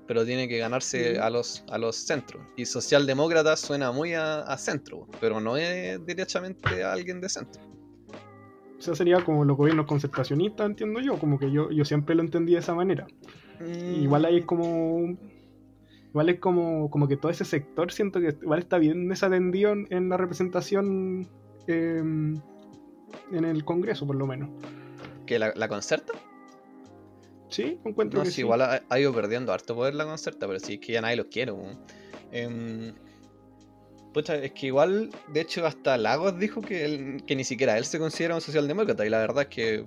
pero 0.07 0.23
tiene 0.25 0.47
que 0.47 0.57
ganarse 0.57 1.19
a 1.19 1.29
los, 1.29 1.63
a 1.69 1.77
los 1.77 1.95
centros. 1.95 2.43
Y 2.55 2.65
socialdemócrata 2.65 3.55
suena 3.57 3.91
muy 3.91 4.13
a, 4.13 4.41
a 4.41 4.57
centro, 4.57 5.07
pero 5.19 5.39
no 5.41 5.57
es 5.57 6.03
derechamente 6.05 6.83
a 6.83 6.93
alguien 6.93 7.19
de 7.21 7.29
centro. 7.29 7.61
o 8.77 8.81
sea, 8.81 8.95
sería 8.95 9.23
como 9.23 9.43
los 9.45 9.57
gobiernos 9.57 9.85
concertacionistas, 9.87 10.65
entiendo 10.67 10.99
yo. 11.01 11.17
Como 11.19 11.37
que 11.39 11.51
yo, 11.51 11.69
yo 11.71 11.83
siempre 11.85 12.15
lo 12.15 12.21
entendí 12.21 12.53
de 12.53 12.59
esa 12.59 12.73
manera. 12.75 13.05
Mm, 13.59 14.03
Igual 14.03 14.25
ahí 14.25 14.37
es 14.37 14.45
como. 14.45 15.17
Igual 16.09 16.29
es 16.29 16.39
como, 16.39 16.89
como 16.89 17.07
que 17.09 17.17
todo 17.17 17.29
ese 17.31 17.43
sector 17.43 17.91
siento 17.91 18.21
que 18.21 18.37
igual 18.41 18.59
está 18.59 18.77
bien 18.77 19.09
desatendido 19.09 19.71
en, 19.73 19.85
en 19.89 20.07
la 20.07 20.15
representación 20.17 21.27
eh, 21.67 21.97
en 21.99 23.45
el 23.45 23.65
Congreso, 23.65 24.07
por 24.07 24.15
lo 24.15 24.25
menos. 24.25 24.49
¿Que 25.25 25.39
la, 25.39 25.53
la 25.55 25.67
concerta? 25.67 26.13
Sí, 27.49 27.79
encuentro 27.85 28.19
No, 28.19 28.25
que 28.25 28.31
sí, 28.31 28.41
igual 28.41 28.61
ha, 28.61 28.81
ha 28.89 28.99
ido 28.99 29.13
perdiendo 29.13 29.53
harto 29.53 29.75
poder 29.75 29.95
la 29.95 30.05
concerta, 30.05 30.47
pero 30.47 30.59
sí 30.59 30.73
es 30.75 30.79
que 30.79 30.93
ya 30.93 31.01
nadie 31.01 31.15
los 31.15 31.27
quiere. 31.27 31.53
Em, 32.31 32.93
pucha, 34.13 34.35
es 34.35 34.51
que 34.53 34.67
igual, 34.67 35.09
de 35.27 35.41
hecho, 35.41 35.65
hasta 35.65 35.97
Lagos 35.97 36.37
dijo 36.39 36.61
que, 36.61 36.85
él- 36.85 37.23
que 37.25 37.35
ni 37.35 37.43
siquiera 37.43 37.77
él 37.77 37.85
se 37.85 37.99
considera 37.99 38.35
un 38.35 38.41
socialdemócrata, 38.41 39.05
y 39.05 39.09
la 39.09 39.19
verdad 39.19 39.43
es 39.43 39.49
que 39.49 39.85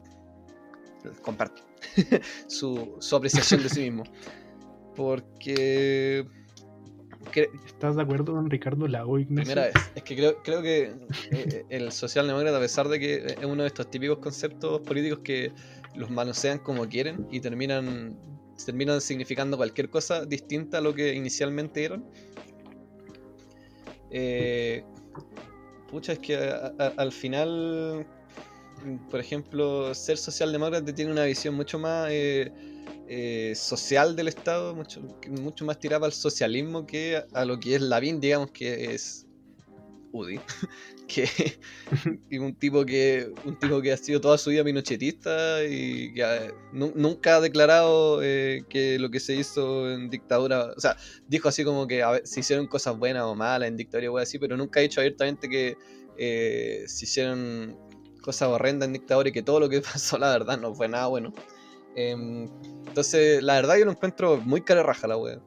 comparto 1.22 1.62
su, 2.46 2.96
su 3.00 3.16
apreciación 3.16 3.62
de 3.62 3.68
sí 3.68 3.80
mismo. 3.82 4.04
Porque. 4.94 6.26
¿Estás 7.34 7.96
de 7.96 8.02
acuerdo 8.02 8.32
con 8.34 8.50
Ricardo 8.50 8.88
Lago? 8.88 9.14
Primera 9.14 9.66
vez. 9.66 9.90
Es 9.94 10.02
que 10.02 10.16
creo, 10.16 10.42
creo 10.42 10.62
que 10.62 10.94
eh, 11.30 11.64
el 11.68 11.92
socialdemócrata, 11.92 12.56
a 12.56 12.60
pesar 12.60 12.88
de 12.88 12.98
que 12.98 13.16
es 13.26 13.44
uno 13.44 13.62
de 13.62 13.68
estos 13.68 13.90
típicos 13.90 14.18
conceptos 14.18 14.80
políticos 14.80 15.20
que 15.20 15.52
los 15.94 16.10
manosean 16.10 16.58
como 16.58 16.86
quieren 16.88 17.26
y 17.30 17.40
terminan, 17.40 18.16
terminan 18.64 19.00
significando 19.00 19.56
cualquier 19.56 19.90
cosa 19.90 20.24
distinta 20.24 20.78
a 20.78 20.80
lo 20.80 20.94
que 20.94 21.14
inicialmente 21.14 21.84
eran. 21.84 22.04
Eh, 24.10 24.84
pucha, 25.90 26.12
es 26.12 26.18
que 26.18 26.36
al 26.36 27.12
final, 27.12 28.06
por 29.10 29.20
ejemplo, 29.20 29.94
ser 29.94 30.16
socialdemócrata 30.16 30.94
tiene 30.94 31.12
una 31.12 31.24
visión 31.24 31.54
mucho 31.54 31.78
más 31.78 32.08
eh, 32.10 32.52
eh, 33.08 33.54
social 33.56 34.14
del 34.16 34.28
Estado, 34.28 34.74
mucho, 34.74 35.00
mucho 35.28 35.64
más 35.64 35.78
tirada 35.78 36.06
al 36.06 36.12
socialismo 36.12 36.86
que 36.86 37.22
a, 37.32 37.44
lo 37.44 37.58
que 37.58 37.74
es 37.76 37.80
Lavín, 37.80 38.20
digamos 38.20 38.50
que 38.52 38.94
es 38.94 39.26
UDI, 40.12 40.40
que 41.08 41.28
un 42.38 42.54
tipo 42.54 42.84
que 42.84 43.30
un 43.44 43.58
tipo 43.58 43.80
que 43.80 43.92
ha 43.92 43.96
sido 43.96 44.20
toda 44.20 44.36
su 44.38 44.50
vida 44.50 44.64
pinochetista 44.64 45.64
y 45.64 46.12
que 46.14 46.22
ha- 46.24 46.52
nu- 46.72 46.92
nunca 46.94 47.36
ha 47.36 47.40
declarado 47.40 48.20
eh, 48.22 48.62
que 48.68 48.98
lo 48.98 49.10
que 49.10 49.20
se 49.20 49.34
hizo 49.34 49.90
en 49.90 50.10
dictadura, 50.10 50.72
o 50.76 50.80
sea, 50.80 50.96
dijo 51.26 51.48
así 51.48 51.64
como 51.64 51.86
que 51.86 52.02
a 52.02 52.10
ver, 52.12 52.26
se 52.26 52.40
hicieron 52.40 52.66
cosas 52.66 52.98
buenas 52.98 53.24
o 53.24 53.34
malas 53.34 53.68
en 53.68 53.76
dictadura 53.76 54.10
o 54.10 54.18
así, 54.18 54.38
pero 54.38 54.56
nunca 54.56 54.80
ha 54.80 54.82
dicho 54.82 55.00
abiertamente 55.00 55.48
que 55.48 55.76
eh, 56.18 56.84
se 56.86 57.04
hicieron 57.04 57.76
cosas 58.22 58.48
horrendas 58.48 58.86
en 58.88 58.92
dictadura 58.94 59.28
y 59.28 59.32
que 59.32 59.42
todo 59.42 59.60
lo 59.60 59.68
que 59.68 59.80
pasó 59.92 60.18
la 60.18 60.30
verdad 60.30 60.58
no 60.58 60.74
fue 60.74 60.88
nada 60.88 61.06
bueno. 61.06 61.32
Em, 61.96 62.48
entonces, 62.86 63.42
la 63.42 63.54
verdad 63.54 63.76
yo 63.76 63.84
lo 63.84 63.90
encuentro 63.92 64.38
muy 64.38 64.60
cara 64.62 64.82
raja 64.82 65.06
la 65.06 65.16
wea. 65.16 65.38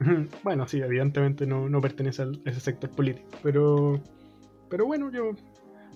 Bueno, 0.42 0.66
sí, 0.66 0.80
evidentemente 0.80 1.46
no, 1.46 1.68
no 1.68 1.80
pertenece 1.80 2.22
a 2.22 2.26
ese 2.44 2.60
sector 2.60 2.90
político. 2.90 3.28
Pero, 3.42 4.00
pero 4.68 4.86
bueno, 4.86 5.10
yo, 5.10 5.32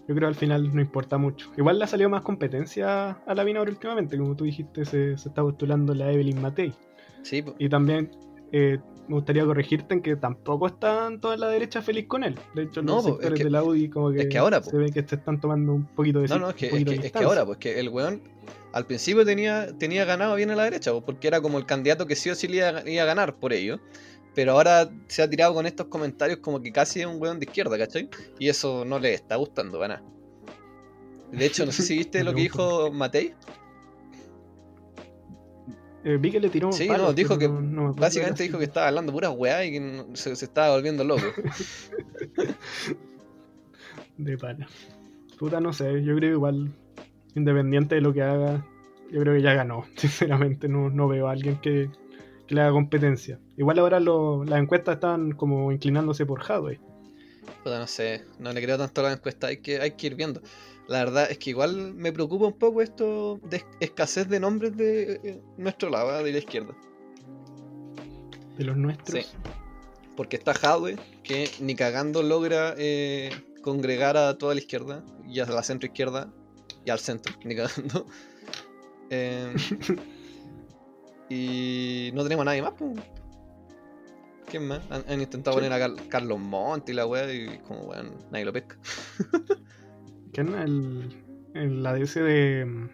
yo 0.06 0.14
creo 0.14 0.28
al 0.28 0.34
final 0.34 0.74
no 0.74 0.80
importa 0.80 1.18
mucho. 1.18 1.50
Igual 1.56 1.78
le 1.78 1.84
ha 1.84 1.88
salido 1.88 2.08
más 2.08 2.22
competencia 2.22 3.10
a 3.10 3.34
la 3.34 3.42
ahora 3.42 3.70
últimamente. 3.70 4.16
Como 4.16 4.36
tú 4.36 4.44
dijiste, 4.44 4.84
se, 4.84 5.16
se 5.18 5.28
está 5.28 5.42
postulando 5.42 5.94
la 5.94 6.10
Evelyn 6.12 6.40
Matei. 6.40 6.72
Sí, 7.22 7.42
po. 7.42 7.54
Y 7.58 7.68
también 7.68 8.10
eh, 8.52 8.78
me 9.08 9.14
gustaría 9.14 9.44
corregirte 9.44 9.94
en 9.94 10.02
que 10.02 10.16
tampoco 10.16 10.66
están 10.66 11.20
toda 11.20 11.36
la 11.36 11.48
derecha 11.48 11.82
feliz 11.82 12.06
con 12.06 12.24
él. 12.24 12.38
De 12.54 12.62
hecho, 12.64 12.82
No, 12.82 12.96
los 12.96 13.02
po, 13.02 13.08
es 13.08 13.14
sectores 13.16 13.38
que- 13.38 13.44
de 13.44 13.50
la 13.50 13.62
UDI 13.64 13.88
como 13.88 14.10
que, 14.12 14.20
es 14.20 14.26
que 14.28 14.38
ahora, 14.38 14.60
po. 14.60 14.70
se 14.70 14.76
ve 14.76 14.90
que 14.92 15.02
se 15.06 15.16
están 15.16 15.40
tomando 15.40 15.72
un 15.74 15.86
poquito 15.86 16.20
de 16.20 16.28
No, 16.28 16.38
no, 16.38 16.50
es 16.50 16.54
que, 16.56 16.66
es 16.66 16.84
que, 16.84 17.06
es 17.06 17.16
ahora, 17.16 17.44
pues 17.46 17.58
que 17.58 17.80
el 17.80 17.88
weón 17.88 18.22
al 18.72 18.84
principio 18.86 19.24
tenía, 19.24 19.76
tenía 19.78 20.04
ganado 20.04 20.34
bien 20.36 20.50
a 20.50 20.56
la 20.56 20.64
derecha, 20.64 20.92
porque 21.00 21.26
era 21.26 21.40
como 21.40 21.58
el 21.58 21.64
candidato 21.66 22.06
que 22.06 22.14
sí 22.14 22.28
o 22.30 22.34
sí 22.34 22.48
le 22.48 22.58
iba, 22.58 22.88
iba 22.88 23.02
a 23.02 23.06
ganar 23.06 23.34
por 23.36 23.52
ello. 23.52 23.80
Pero 24.34 24.52
ahora 24.52 24.88
se 25.08 25.22
ha 25.22 25.28
tirado 25.28 25.52
con 25.54 25.66
estos 25.66 25.86
comentarios 25.86 26.38
como 26.40 26.60
que 26.62 26.70
casi 26.70 27.00
es 27.00 27.06
un 27.06 27.20
weón 27.20 27.40
de 27.40 27.46
izquierda, 27.46 27.76
¿cachai? 27.78 28.08
Y 28.38 28.48
eso 28.48 28.84
no 28.84 28.98
le 29.00 29.14
está 29.14 29.34
gustando, 29.36 29.78
para 29.80 29.96
nada. 29.96 30.08
De 31.32 31.44
hecho, 31.46 31.66
no 31.66 31.72
sé 31.72 31.82
si 31.82 31.96
viste 31.96 32.22
lo 32.24 32.34
que 32.34 32.42
dijo 32.42 32.92
Matei. 32.92 33.34
Eh, 36.10 36.16
vi 36.16 36.30
que 36.32 36.40
le 36.40 36.48
tiró 36.48 36.72
Sí, 36.72 36.86
palos, 36.88 37.08
no, 37.08 37.12
dijo 37.12 37.36
que 37.38 37.48
no- 37.48 37.60
no 37.60 37.92
Básicamente 37.94 38.42
dijo 38.42 38.56
que 38.58 38.64
estaba 38.64 38.88
hablando 38.88 39.12
puras 39.12 39.30
weá 39.36 39.62
y 39.66 39.72
que 39.72 40.04
se, 40.14 40.34
se 40.36 40.46
estaba 40.46 40.74
volviendo 40.74 41.04
loco. 41.04 41.26
De 44.16 44.36
pana. 44.38 44.66
Puta, 45.38 45.60
no 45.60 45.72
sé, 45.72 46.02
yo 46.02 46.16
creo 46.16 46.32
igual, 46.32 46.72
independiente 47.34 47.94
de 47.94 48.00
lo 48.00 48.12
que 48.12 48.22
haga, 48.22 48.64
yo 49.12 49.20
creo 49.20 49.34
que 49.34 49.42
ya 49.42 49.54
ganó. 49.54 49.84
Sinceramente, 49.96 50.68
no, 50.68 50.90
no 50.90 51.08
veo 51.08 51.28
a 51.28 51.32
alguien 51.32 51.60
que, 51.60 51.90
que 52.46 52.54
le 52.54 52.62
haga 52.62 52.72
competencia. 52.72 53.38
Igual 53.56 53.78
ahora 53.78 54.00
lo- 54.00 54.44
las 54.44 54.60
encuestas 54.60 54.94
están 54.94 55.32
como 55.32 55.70
inclinándose 55.72 56.26
por 56.26 56.42
Hadwe. 56.42 56.80
Puta, 57.62 57.78
no 57.78 57.86
sé, 57.86 58.24
no 58.38 58.52
le 58.52 58.62
creo 58.62 58.78
tanto 58.78 59.00
a 59.02 59.04
la 59.04 59.12
encuesta, 59.12 59.46
hay 59.48 59.58
que, 59.58 59.80
hay 59.80 59.92
que 59.92 60.06
ir 60.08 60.14
viendo. 60.16 60.40
La 60.88 61.00
verdad 61.04 61.30
es 61.30 61.38
que 61.38 61.50
igual 61.50 61.92
me 61.94 62.12
preocupa 62.12 62.46
un 62.46 62.54
poco 62.58 62.80
esto 62.80 63.38
de 63.44 63.62
escasez 63.80 64.26
de 64.28 64.40
nombres 64.40 64.74
de 64.76 65.20
eh, 65.22 65.42
nuestro 65.58 65.90
lado, 65.90 66.18
¿eh? 66.18 66.24
de 66.24 66.32
la 66.32 66.38
izquierda. 66.38 66.74
de 68.56 68.64
los 68.64 68.76
nuestros. 68.76 69.26
Sí. 69.26 69.36
Porque 70.16 70.36
está 70.36 70.52
Hadwe, 70.52 70.98
que 71.22 71.48
ni 71.60 71.74
cagando 71.76 72.22
logra 72.22 72.74
eh, 72.78 73.30
congregar 73.62 74.16
a 74.16 74.36
toda 74.38 74.54
la 74.54 74.60
izquierda, 74.60 75.04
y 75.28 75.38
a 75.40 75.46
la 75.46 75.62
centro 75.62 75.86
izquierda, 75.86 76.32
y 76.84 76.90
al 76.90 76.98
centro, 76.98 77.34
ni 77.44 77.54
cagando. 77.54 78.06
Eh, 79.10 79.54
y 81.28 82.10
no 82.14 82.22
tenemos 82.22 82.42
a 82.42 82.46
nadie 82.46 82.62
más, 82.62 82.72
pues. 82.78 82.96
¿Quién 84.48 84.66
más? 84.66 84.80
Han, 84.90 85.04
han 85.06 85.20
intentado 85.20 85.58
Sí. 85.58 85.62
poner 85.62 85.72
a 85.74 85.78
Car- 85.78 86.08
Carlos 86.08 86.38
Montt 86.40 86.88
y 86.88 86.94
la 86.94 87.06
wea, 87.06 87.30
y 87.32 87.58
como 87.58 87.82
weón, 87.82 88.14
nadie 88.30 88.46
lo 88.46 88.52
pesca. 88.54 88.78
¿Quién? 90.46 90.54
El, 90.54 91.16
el 91.54 91.86
ADS 91.86 92.14
de, 92.14 92.88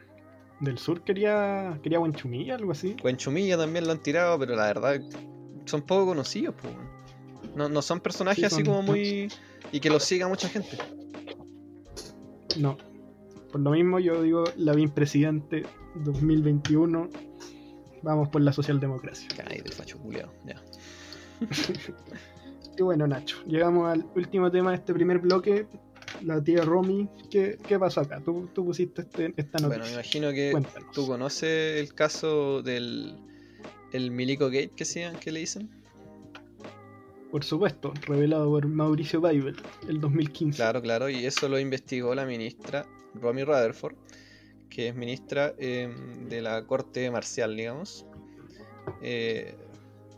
del 0.60 0.78
sur 0.78 1.02
quería, 1.02 1.78
quería 1.82 1.98
Buenchumilla, 1.98 2.54
algo 2.54 2.72
así. 2.72 2.96
Cuenchumilla 3.00 3.56
también 3.58 3.86
lo 3.86 3.92
han 3.92 4.02
tirado, 4.02 4.38
pero 4.38 4.56
la 4.56 4.66
verdad 4.66 5.00
son 5.66 5.82
poco 5.82 6.06
conocidos, 6.06 6.54
pues. 6.60 6.72
No, 7.54 7.68
no 7.68 7.82
son 7.82 8.00
personajes 8.00 8.38
Sí, 8.40 8.44
así 8.46 8.54
son- 8.56 8.64
como 8.64 8.82
muy. 8.82 9.28
y 9.72 9.80
que 9.80 9.90
los 9.90 10.04
siga 10.04 10.26
mucha 10.28 10.48
gente. 10.48 10.78
No. 12.58 12.76
Por 13.52 13.60
lo 13.60 13.70
mismo 13.70 13.98
yo 14.00 14.22
digo, 14.22 14.44
Lavín 14.56 14.90
presidente 14.90 15.64
2021, 15.96 17.08
vamos 18.02 18.28
por 18.30 18.40
la 18.40 18.52
socialdemocracia. 18.52 19.28
Ay, 19.46 19.60
del 19.60 19.72
facho 19.72 19.98
culiao, 19.98 20.32
ya. 20.46 20.60
Y 22.76 22.82
bueno, 22.82 23.06
Nacho, 23.06 23.36
llegamos 23.46 23.88
al 23.88 24.04
último 24.16 24.50
tema 24.50 24.70
de 24.70 24.78
este 24.78 24.92
primer 24.92 25.20
bloque. 25.20 25.68
La 26.22 26.42
tía 26.42 26.62
Romy, 26.64 27.08
¿qué, 27.30 27.58
qué 27.66 27.78
pasó 27.78 28.00
acá? 28.00 28.20
Tú, 28.24 28.48
tú 28.54 28.64
pusiste 28.64 29.02
este- 29.02 29.34
esta 29.36 29.58
Bueno, 29.58 29.70
me 29.84 29.90
noticia. 29.90 29.94
imagino 29.94 30.32
que 30.32 30.52
Cuéntanos. 30.52 30.90
tú 30.92 31.06
conoces 31.06 31.80
el 31.80 31.94
caso 31.94 32.62
del 32.62 33.16
el 33.92 34.10
Milico 34.10 34.46
Gate 34.46 34.72
que, 34.74 34.84
se, 34.84 35.10
que 35.20 35.30
le 35.32 35.40
dicen. 35.40 35.70
Por 37.30 37.42
supuesto, 37.44 37.92
revelado 38.06 38.48
por 38.48 38.66
Mauricio 38.66 39.20
Bible 39.20 39.54
el 39.88 40.00
2015. 40.00 40.56
Claro, 40.56 40.80
claro, 40.82 41.08
y 41.08 41.26
eso 41.26 41.48
lo 41.48 41.58
investigó 41.58 42.14
la 42.14 42.24
ministra 42.26 42.86
Romy 43.14 43.42
Rutherford, 43.42 43.96
que 44.70 44.88
es 44.88 44.94
ministra 44.94 45.52
em, 45.58 46.28
de 46.28 46.42
la 46.42 46.64
Corte 46.66 47.10
Marcial, 47.10 47.56
digamos. 47.56 48.06
Eh, 49.02 49.56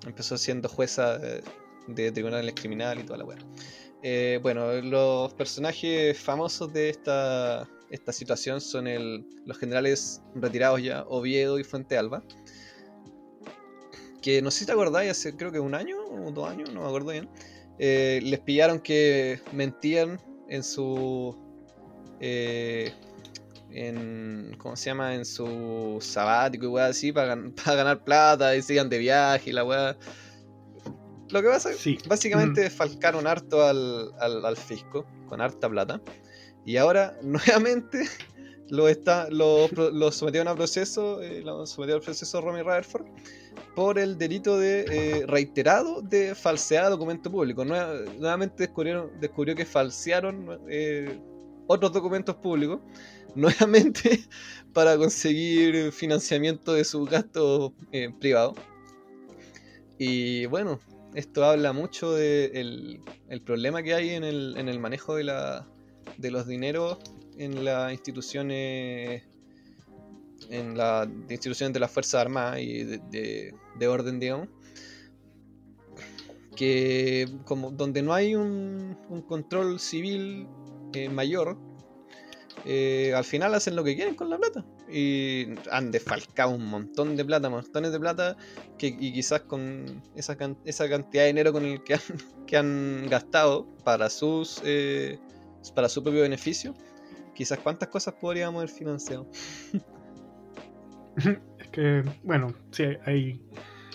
empezó 0.07 0.37
siendo 0.37 0.69
jueza 0.69 1.19
de, 1.19 2.13
tribunales 2.13 2.55
criminales 2.55 3.05
y 3.05 3.07
toda 3.07 3.19
la 3.19 3.25
weá. 3.25 3.39
Eh, 4.09 4.39
bueno, 4.41 4.73
los 4.83 5.35
personajes 5.35 6.17
famosos 6.17 6.73
de 6.73 6.91
esta, 6.91 7.69
esta 7.91 8.13
situación 8.13 8.61
son 8.61 8.87
el, 8.87 9.27
los 9.47 9.59
generales 9.59 10.23
retirados 10.37 10.81
ya, 10.81 11.03
Oviedo 11.09 11.59
y 11.59 11.65
Fuente 11.65 11.99
Alba. 11.99 12.23
Que 14.23 14.41
no 14.43 14.53
sé 14.53 14.61
si 14.61 14.67
te 14.67 14.71
acordáis, 14.71 15.11
hace 15.11 15.35
creo 15.35 15.51
que 15.51 15.59
un 15.59 15.75
año 15.75 15.97
o 15.99 16.31
dos 16.31 16.49
años, 16.49 16.73
no 16.73 16.83
me 16.83 16.87
acuerdo 16.87 17.11
bien. 17.11 17.29
Eh, 17.81 18.21
les 18.23 18.39
pillaron 18.39 18.79
que 18.79 19.41
mentían 19.51 20.21
en 20.49 20.63
su. 20.63 21.37
Eh, 22.21 22.93
en. 23.73 24.55
¿Cómo 24.59 24.77
se 24.77 24.91
llama? 24.91 25.17
En 25.17 25.25
su 25.25 25.99
sabático 26.01 26.67
y 26.67 26.69
weá 26.69 26.87
así, 26.87 27.11
para, 27.11 27.37
para 27.65 27.77
ganar 27.77 28.05
plata 28.05 28.55
y 28.55 28.63
sigan 28.63 28.89
de 28.89 28.99
viaje 28.99 29.51
y 29.51 29.53
la 29.53 29.65
weá. 29.65 29.97
Lo 31.37 31.43
que 31.43 31.49
pasa, 31.49 31.71
sí. 31.75 31.99
básicamente, 32.09 32.69
mm. 32.69 32.71
falcaron 32.71 33.27
harto 33.27 33.63
al, 33.63 34.11
al, 34.19 34.57
fisco, 34.57 35.05
con 35.29 35.43
harta 35.43 35.69
plata. 35.69 36.01
Y 36.65 36.79
ahora, 36.79 37.15
nuevamente, 37.23 38.09
lo, 38.71 38.89
está, 38.89 39.29
lo, 39.29 39.69
lo 39.69 40.11
sometieron 40.11 40.49
a 40.49 40.55
proceso, 40.55 41.21
eh, 41.21 41.43
lo 41.43 41.67
sometieron 41.67 42.01
al 42.01 42.05
proceso 42.07 42.41
Romy 42.41 42.63
Rutherford 42.63 43.05
por 43.75 43.99
el 43.99 44.17
delito 44.17 44.59
de 44.59 44.87
eh, 44.89 45.27
reiterado 45.27 46.01
de 46.01 46.35
falsear 46.35 46.89
documento 46.89 47.31
público. 47.31 47.67
nuevamente 47.67 48.63
descubrieron, 48.63 49.11
descubrió 49.21 49.55
que 49.55 49.67
falsearon 49.67 50.59
eh, 50.71 51.21
otros 51.67 51.93
documentos 51.93 52.35
públicos, 52.37 52.81
nuevamente 53.35 54.21
para 54.73 54.97
conseguir 54.97 55.93
financiamiento 55.93 56.73
de 56.73 56.83
sus 56.83 57.11
gastos 57.11 57.73
privados. 58.19 58.57
Y 59.99 60.47
bueno, 60.47 60.81
esto 61.15 61.45
habla 61.45 61.73
mucho 61.73 62.13
del 62.13 63.01
el 63.29 63.43
problema 63.43 63.83
que 63.83 63.95
hay 63.95 64.11
en 64.11 64.25
el, 64.25 64.57
en 64.57 64.69
el 64.69 64.79
manejo 64.79 65.17
de, 65.17 65.25
la, 65.25 65.67
de 66.19 66.31
los 66.31 66.47
dineros 66.47 66.99
en 67.39 67.65
las 67.65 67.93
instituciones 67.93 69.23
en 70.51 70.77
instituciones 71.31 71.73
de 71.73 71.81
las 71.81 71.91
Fuerzas 71.91 72.21
Armadas 72.21 72.61
y 72.61 72.85
de, 72.85 73.55
de, 73.79 73.89
orden, 73.89 74.21
digamos, 74.21 74.49
que 76.55 77.27
como 77.45 77.71
donde 77.71 78.03
no 78.03 78.13
hay 78.15 78.35
un, 78.35 78.97
un 79.09 79.23
control 79.23 79.81
civil 79.81 80.47
eh, 80.93 81.09
mayor, 81.09 81.59
eh, 82.65 83.13
al 83.15 83.25
final 83.25 83.55
hacen 83.55 83.75
lo 83.77 83.83
que 83.83 83.97
quieren 83.97 84.15
con 84.15 84.31
la 84.31 84.39
plata 84.39 84.65
y 84.91 85.47
han 85.71 85.91
desfalcado 85.91 86.51
un 86.51 86.67
montón 86.67 87.17
de 87.17 87.25
plata, 87.25 87.49
montones 87.51 87.93
de 87.93 88.01
plata, 88.01 88.37
que, 88.79 88.89
y 88.89 89.13
quizás 89.13 89.43
con 89.43 90.03
esa, 90.15 90.37
esa 90.65 90.89
cantidad 90.89 91.25
de 91.25 91.29
dinero 91.29 91.53
con 91.53 91.65
el 91.65 91.83
que 91.83 91.95
han, 91.95 92.01
que 92.47 92.57
han 92.57 93.07
gastado 93.09 93.67
para 93.85 94.09
sus 94.11 94.61
eh, 94.65 95.19
para 95.75 95.89
su 95.89 96.03
propio 96.03 96.23
beneficio, 96.23 96.75
quizás 97.35 97.59
cuántas 97.59 97.89
cosas 97.89 98.15
podríamos 98.15 98.59
haber 98.59 98.71
financiado. 98.71 99.27
es 101.17 101.69
que, 101.71 102.03
bueno, 102.23 102.55
sí, 102.71 102.85
hay... 103.05 103.41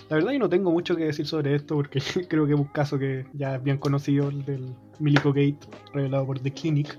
La 0.09 0.17
verdad 0.17 0.31
yo 0.33 0.39
no 0.39 0.49
tengo 0.49 0.71
mucho 0.71 0.97
que 0.97 1.05
decir 1.05 1.25
sobre 1.25 1.55
esto 1.55 1.75
porque 1.75 2.01
creo 2.27 2.45
que 2.45 2.53
es 2.53 2.59
un 2.59 2.65
caso 2.65 2.99
que 2.99 3.25
ya 3.33 3.55
es 3.55 3.63
bien 3.63 3.77
conocido, 3.77 4.27
el 4.29 4.43
del 4.43 4.75
Milico 4.99 5.29
Gate, 5.29 5.59
revelado 5.93 6.25
por 6.25 6.39
The 6.39 6.51
Clinic. 6.51 6.97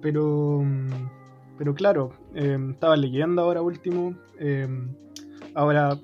Pero 0.00 0.62
mm, 0.62 1.19
pero 1.60 1.74
claro, 1.74 2.14
em, 2.34 2.70
estaba 2.70 2.96
leyendo 2.96 3.42
ahora 3.42 3.60
último. 3.60 4.14
Em, 4.38 4.88
ahora 5.54 5.98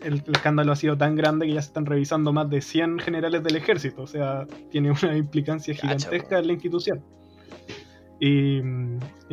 el, 0.00 0.22
escándalo 0.32 0.70
ha 0.70 0.76
sido 0.76 0.96
tan 0.96 1.16
grande 1.16 1.46
que 1.46 1.54
ya 1.54 1.60
se 1.60 1.66
están 1.66 1.86
revisando 1.86 2.32
más 2.32 2.48
de 2.48 2.60
100 2.60 3.00
generales 3.00 3.42
del 3.42 3.56
ejército. 3.56 4.02
O 4.02 4.06
sea, 4.06 4.46
tiene 4.70 4.92
una 4.92 5.16
implicancia 5.16 5.74
gigantesca 5.74 6.38
en 6.38 6.46
la 6.46 6.52
institución. 6.52 7.02
Y, 8.20 8.60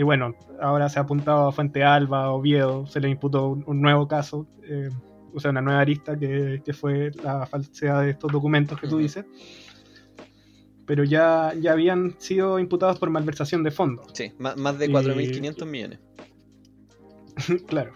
bueno, 0.02 0.34
ahora 0.60 0.90
se 0.90 0.98
ha 0.98 1.04
apuntado 1.04 1.50
a 1.50 1.52
Fuente 1.52 1.84
Alba, 1.84 2.32
Oviedo, 2.32 2.88
se 2.88 3.00
le 3.00 3.08
imputó 3.08 3.50
un, 3.50 3.80
nuevo 3.80 4.08
caso, 4.08 4.48
em, 4.64 4.90
o 5.36 5.40
sea, 5.40 5.52
una 5.52 5.62
nueva 5.62 5.82
arista 5.82 6.18
que, 6.18 6.64
que, 6.66 6.74
fue 6.74 7.12
la 7.24 7.46
falsedad 7.46 8.02
de 8.02 8.10
estos 8.10 8.32
documentos 8.32 8.80
que 8.82 8.88
tú 8.88 8.98
dices 8.98 9.24
pero 10.88 11.04
ya, 11.04 11.54
ya 11.60 11.74
habían 11.74 12.16
sido 12.18 12.58
imputados 12.58 12.98
por 12.98 13.10
malversación 13.10 13.62
de 13.62 13.72
fondos. 13.72 14.08
Sí, 14.14 14.32
más, 14.40 14.80
de 14.80 14.90
4.500 14.90 15.66
millones. 15.66 16.00
claro. 17.68 17.92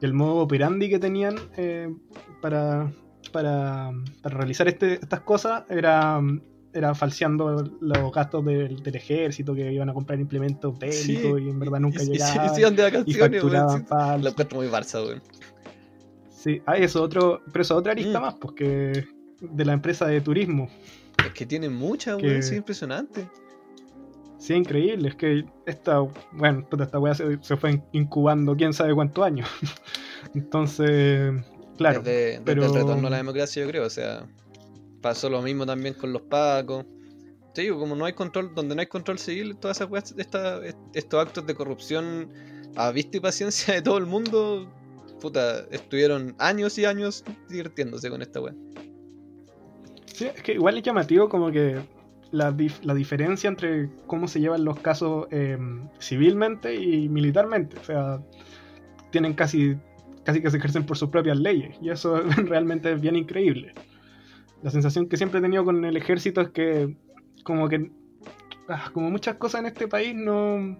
El 0.00 0.12
modo 0.12 0.38
operandi 0.38 0.90
que 0.90 0.98
tenían 0.98 1.36
eh, 1.56 1.94
para, 2.42 2.92
para, 3.32 3.92
realizar 4.24 4.66
este, 4.66 4.94
estas 4.94 5.20
cosas 5.20 5.62
era, 5.70 6.20
era 6.74 6.94
falseando 6.96 7.78
los 7.80 8.12
gastos 8.12 8.44
del, 8.44 8.82
ejército 8.84 9.54
que 9.54 9.72
iban 9.72 9.88
a 9.88 9.94
comprar 9.94 10.18
implementos 10.18 10.76
bélicos 10.76 11.40
y 11.40 11.48
en 11.48 11.60
verdad 11.60 11.78
nunca 11.78 12.02
llegaban. 12.02 12.48
Sí, 12.48 12.62
sí, 12.64 12.74
de 12.74 12.82
vacaciones. 12.82 13.42
Lo 13.44 14.28
encuentro 14.28 14.58
muy 14.58 14.66
Barça, 14.66 15.02
güey. 15.04 15.20
Sí, 16.32 16.60
hay 16.66 16.82
eso, 16.82 17.00
otro, 17.00 17.40
pero 17.52 17.62
eso 17.62 17.76
otra 17.76 17.92
arista 17.92 18.18
mm. 18.18 18.22
más, 18.22 18.34
porque 18.34 19.06
de 19.40 19.64
la 19.64 19.72
empresa 19.72 20.06
de 20.06 20.20
turismo. 20.20 20.68
Es 21.26 21.32
que 21.32 21.46
tiene 21.46 21.68
mucha, 21.68 22.16
weón, 22.16 22.36
es 22.36 22.52
impresionante. 22.52 23.28
Sí, 24.38 24.52
increíble. 24.52 25.08
Es 25.08 25.14
que 25.14 25.44
esta, 25.64 26.00
bueno, 26.32 26.66
esta 26.78 26.98
weá 26.98 27.14
se, 27.14 27.38
fue 27.56 27.82
incubando 27.92 28.54
quién 28.54 28.72
sabe 28.74 28.94
cuántos 28.94 29.24
años. 29.24 29.48
Entonces, 30.34 31.32
claro. 31.78 32.02
Desde, 32.02 32.42
pero... 32.44 32.64
el 32.66 32.74
retorno 32.74 33.06
a 33.06 33.10
la 33.10 33.16
democracia, 33.16 33.62
yo 33.62 33.68
creo. 33.70 33.86
O 33.86 33.90
sea, 33.90 34.26
pasó 35.00 35.30
lo 35.30 35.40
mismo 35.40 35.64
también 35.64 35.94
con 35.94 36.12
los 36.12 36.22
pacos. 36.22 36.84
Te 37.54 37.62
digo, 37.62 37.78
como 37.78 37.94
no 37.94 38.04
hay 38.04 38.12
control, 38.12 38.54
donde 38.54 38.74
no 38.74 38.80
hay 38.80 38.86
control 38.88 39.18
civil, 39.18 39.56
todas 39.56 39.78
esas 39.78 39.88
weas, 39.88 40.14
estos 40.92 41.20
actos 41.20 41.46
de 41.46 41.54
corrupción 41.54 42.28
a 42.76 42.90
vista 42.90 43.16
y 43.16 43.20
paciencia 43.20 43.74
de 43.74 43.80
todo 43.80 43.96
el 43.96 44.06
mundo, 44.06 44.68
puta, 45.20 45.60
estuvieron 45.70 46.34
años 46.38 46.76
y 46.78 46.84
años 46.84 47.24
divirtiéndose 47.48 48.10
con 48.10 48.22
esta 48.22 48.40
weá. 48.40 48.54
Sí, 50.14 50.26
es 50.26 50.42
que 50.42 50.52
igual 50.52 50.78
es 50.78 50.84
llamativo 50.84 51.28
como 51.28 51.50
que 51.50 51.80
la, 52.30 52.52
diferencia 52.52 53.48
entre 53.48 53.90
cómo 54.06 54.28
se 54.28 54.40
llevan 54.40 54.64
los 54.64 54.78
casos 54.78 55.26
em, 55.32 55.88
civilmente 55.98 56.72
y 56.72 57.08
militarmente. 57.08 57.76
O 57.78 57.82
sea, 57.82 58.20
tienen 59.10 59.34
casi, 59.34 59.76
casi 60.22 60.40
que 60.40 60.52
se 60.52 60.58
ejercen 60.58 60.86
por 60.86 60.96
sus 60.96 61.10
propias 61.10 61.36
leyes. 61.36 61.76
Y 61.82 61.90
eso 61.90 62.20
realmente 62.46 62.92
es 62.92 63.00
bien 63.00 63.16
increíble. 63.16 63.74
La 64.62 64.70
sensación 64.70 65.08
que 65.08 65.16
siempre 65.16 65.40
he 65.40 65.42
tenido 65.42 65.64
con 65.64 65.84
el 65.84 65.96
ejército 65.96 66.40
es 66.40 66.50
que 66.50 66.96
como 67.42 67.68
que 67.68 67.90
ah, 68.68 68.90
como 68.92 69.10
muchas 69.10 69.34
cosas 69.34 69.62
en 69.62 69.66
este 69.66 69.88
país 69.88 70.14
no, 70.14 70.78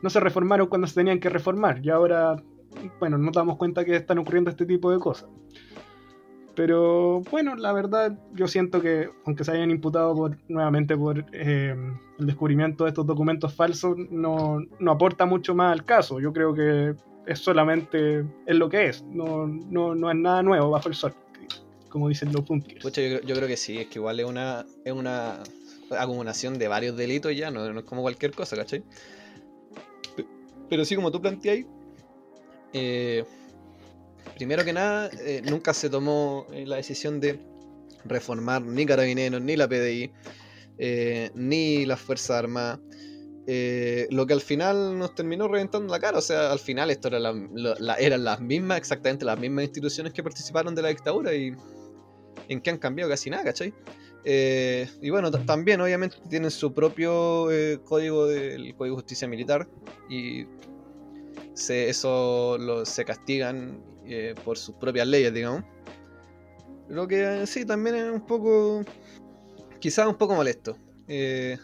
no 0.00 0.10
se 0.10 0.20
reformaron 0.20 0.68
cuando 0.68 0.86
se 0.86 0.94
tenían 0.94 1.20
que 1.20 1.28
reformar. 1.28 1.84
Y 1.84 1.90
ahora, 1.90 2.42
bueno, 2.98 3.18
nos 3.18 3.34
damos 3.34 3.58
cuenta 3.58 3.84
que 3.84 3.94
están 3.94 4.16
ocurriendo 4.16 4.48
este 4.48 4.64
tipo 4.64 4.90
de 4.90 4.98
cosas. 4.98 5.28
Pero 6.54 7.20
bueno, 7.30 7.56
la 7.56 7.72
verdad 7.72 8.16
yo 8.32 8.46
siento 8.46 8.80
que 8.80 9.10
aunque 9.24 9.44
se 9.44 9.52
hayan 9.52 9.70
imputado 9.70 10.14
por, 10.14 10.38
nuevamente 10.48 10.96
por 10.96 11.24
eh, 11.32 11.74
el 12.18 12.26
descubrimiento 12.26 12.84
de 12.84 12.90
estos 12.90 13.06
documentos 13.06 13.52
falsos, 13.54 13.96
no, 14.10 14.60
no, 14.78 14.92
aporta 14.92 15.26
mucho 15.26 15.54
más 15.54 15.72
al 15.72 15.84
caso. 15.84 16.20
Yo 16.20 16.32
creo 16.32 16.54
que 16.54 16.94
es 17.26 17.38
solamente 17.38 18.24
es 18.46 18.56
lo 18.56 18.68
que 18.68 18.86
es, 18.86 19.02
no, 19.02 19.46
no, 19.46 19.94
no 19.94 20.10
es 20.10 20.16
nada 20.16 20.42
nuevo 20.42 20.70
bajo 20.70 20.88
el 20.88 20.94
sol, 20.94 21.14
como 21.88 22.08
dicen 22.08 22.32
los 22.32 22.42
punkers. 22.42 22.84
Yo, 22.92 23.20
yo, 23.20 23.34
creo 23.34 23.48
que 23.48 23.56
sí, 23.56 23.78
es 23.78 23.86
que 23.88 23.98
igual 23.98 24.20
es 24.20 24.26
una, 24.26 24.64
es 24.84 24.92
una 24.92 25.42
acumulación 25.98 26.58
de 26.58 26.68
varios 26.68 26.96
delitos 26.96 27.34
ya, 27.34 27.50
no, 27.50 27.72
no 27.72 27.80
es 27.80 27.86
como 27.86 28.02
cualquier 28.02 28.32
cosa, 28.32 28.56
¿cachai? 28.56 28.84
Pero 30.68 30.84
sí, 30.84 30.94
como 30.94 31.10
tú 31.10 31.20
planteáis, 31.20 31.66
eh, 32.72 33.24
primero 34.34 34.64
que 34.64 34.72
nada, 34.72 35.10
eh, 35.20 35.42
nunca 35.44 35.74
se 35.74 35.88
tomó 35.90 36.46
eh, 36.52 36.66
la 36.66 36.76
decisión 36.76 37.20
de 37.20 37.38
reformar 38.04 38.62
ni 38.62 38.84
Carabineros, 38.84 39.40
ni 39.40 39.56
la 39.56 39.68
PDI, 39.68 40.12
eh, 40.78 41.30
ni 41.34 41.86
las 41.86 42.00
Fuerzas 42.00 42.38
Armadas. 42.38 42.80
lo 44.10 44.26
que 44.26 44.32
al 44.32 44.40
final 44.40 44.98
nos 44.98 45.14
terminó 45.14 45.48
reventando 45.48 45.92
la 45.92 46.00
cara. 46.00 46.18
O 46.18 46.22
sea, 46.22 46.52
al 46.52 46.58
final 46.58 46.90
esto 46.90 47.08
era 47.08 47.18
eran 47.98 48.24
las 48.24 48.40
mismas, 48.40 48.78
exactamente 48.78 49.24
las 49.24 49.38
mismas 49.38 49.64
instituciones 49.64 50.12
que 50.12 50.22
participaron 50.22 50.74
de 50.74 50.82
la 50.82 50.88
dictadura 50.88 51.34
y 51.34 51.54
en 52.48 52.60
qué 52.60 52.70
han 52.70 52.78
cambiado 52.78 53.10
casi 53.10 53.30
nada, 53.30 53.44
¿cachai? 53.44 53.72
y 54.26 55.10
bueno, 55.10 55.30
también 55.30 55.82
obviamente 55.82 56.16
tienen 56.30 56.50
su 56.50 56.72
propio 56.72 57.46
código 57.84 58.26
del 58.26 58.74
Código 58.74 58.96
de 58.96 59.02
Justicia 59.02 59.28
Militar 59.28 59.68
y 60.08 60.46
eso 61.68 62.56
lo, 62.58 62.84
se 62.84 63.04
castigan 63.04 63.82
eh, 64.06 64.34
por 64.44 64.58
sus 64.58 64.74
propias 64.76 65.06
leyes, 65.06 65.32
digamos. 65.32 65.64
Lo 66.88 67.08
que 67.08 67.46
sí, 67.46 67.64
también 67.64 67.96
es 67.96 68.10
un 68.10 68.26
poco, 68.26 68.82
quizás 69.80 70.06
un 70.06 70.16
poco 70.16 70.34
molesto. 70.34 70.76
Eh, 71.08 71.58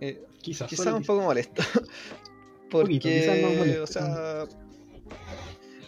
eh, 0.00 0.22
Quizás. 0.40 0.70
un 0.86 1.04
poco 1.04 1.22
molesto. 1.22 1.62
Porque, 2.70 3.56
molesto. 3.58 3.82
o 3.82 3.86
sea, 3.86 4.44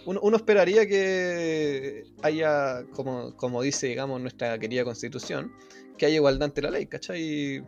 uno, 0.07 0.21
uno 0.23 0.37
esperaría 0.37 0.87
que 0.87 2.05
haya, 2.23 2.85
como, 2.93 3.37
como 3.37 3.63
dice, 3.63 3.87
digamos, 3.87 4.21
nuestra 4.21 4.59
querida 4.59 4.85
constitución, 4.85 5.53
que 5.97 6.07
haya 6.07 6.17
igualdad 6.17 6.45
ante 6.45 6.63
la 6.63 6.71
ley, 6.71 6.87
¿cachai? 6.87 7.65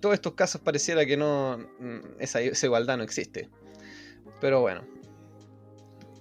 Todos 0.00 0.14
estos 0.14 0.34
casos 0.34 0.60
pareciera 0.60 1.04
que 1.04 1.16
no, 1.16 1.58
mm, 1.80 2.20
esa, 2.20 2.40
esa 2.40 2.66
igualdad 2.66 2.96
no 2.96 3.02
existe. 3.02 3.48
Pero 4.40 4.60
bueno. 4.60 4.97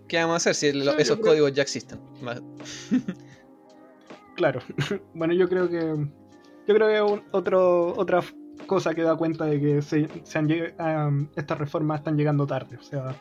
¿Qué 0.07 0.17
vamos 0.17 0.33
a 0.33 0.51
hacer 0.51 0.55
si 0.55 0.79
esos 0.97 1.17
creo- 1.17 1.21
códigos 1.21 1.53
ya 1.53 1.61
existen? 1.63 1.99
Claro. 4.35 4.61
bueno, 5.13 5.33
yo 5.33 5.49
creo 5.49 5.69
que. 5.69 5.79
Yo 6.67 6.75
creo 6.75 6.87
que 6.89 7.01
un- 7.13 7.23
otro, 7.31 7.93
otra 7.97 8.21
cosa 8.67 8.93
que 8.93 9.01
da 9.01 9.15
cuenta 9.15 9.45
de 9.45 9.59
que 9.59 9.81
se, 9.81 10.07
se 10.23 10.37
han 10.37 10.47
am, 10.77 11.29
estas 11.35 11.57
reformas 11.57 11.99
están 12.01 12.17
llegando 12.17 12.45
tarde. 12.45 12.77
O 12.77 12.83
sea, 12.83 13.15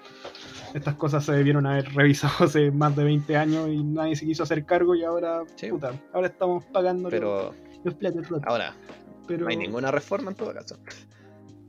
estas 0.74 0.94
cosas 0.96 1.24
se 1.24 1.32
debieron 1.32 1.64
haber 1.66 1.92
revisado 1.94 2.34
hace 2.44 2.70
más 2.70 2.94
de 2.96 3.04
20 3.04 3.36
años 3.36 3.68
y 3.68 3.82
nadie 3.82 4.16
se 4.16 4.26
quiso 4.26 4.42
hacer 4.42 4.64
cargo 4.66 4.94
y 4.94 5.04
ahora, 5.04 5.42
Sí. 5.54 5.70
puta, 5.70 5.92
ahora 6.12 6.26
estamos 6.26 6.64
pagando 6.66 7.08
Pero 7.08 7.54
los, 7.84 7.94
platos 7.94 8.28
rotos. 8.28 8.44
ahora, 8.48 8.74
Pero, 9.26 9.44
no 9.44 9.48
hay 9.50 9.56
ninguna 9.56 9.90
reforma 9.90 10.32
en 10.32 10.36
todo 10.36 10.52
caso. 10.52 10.76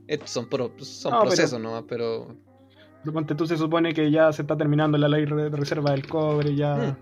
Estos 0.08 0.30
son, 0.30 0.48
pro- 0.48 0.72
son 0.80 1.12
No, 1.12 1.20
pero- 1.20 1.30
procesos 1.30 1.60
nomás, 1.60 1.84
pero 1.88 2.36
tú, 3.36 3.46
se 3.46 3.56
supone 3.56 3.94
que 3.94 4.10
ya 4.10 4.32
se 4.32 4.42
está 4.42 4.56
terminando 4.56 4.98
la 4.98 5.08
ley 5.08 5.24
de 5.24 5.48
reserva 5.50 5.92
del 5.92 6.06
cobre, 6.06 6.54
ya, 6.54 6.76
Mm. 6.76 6.96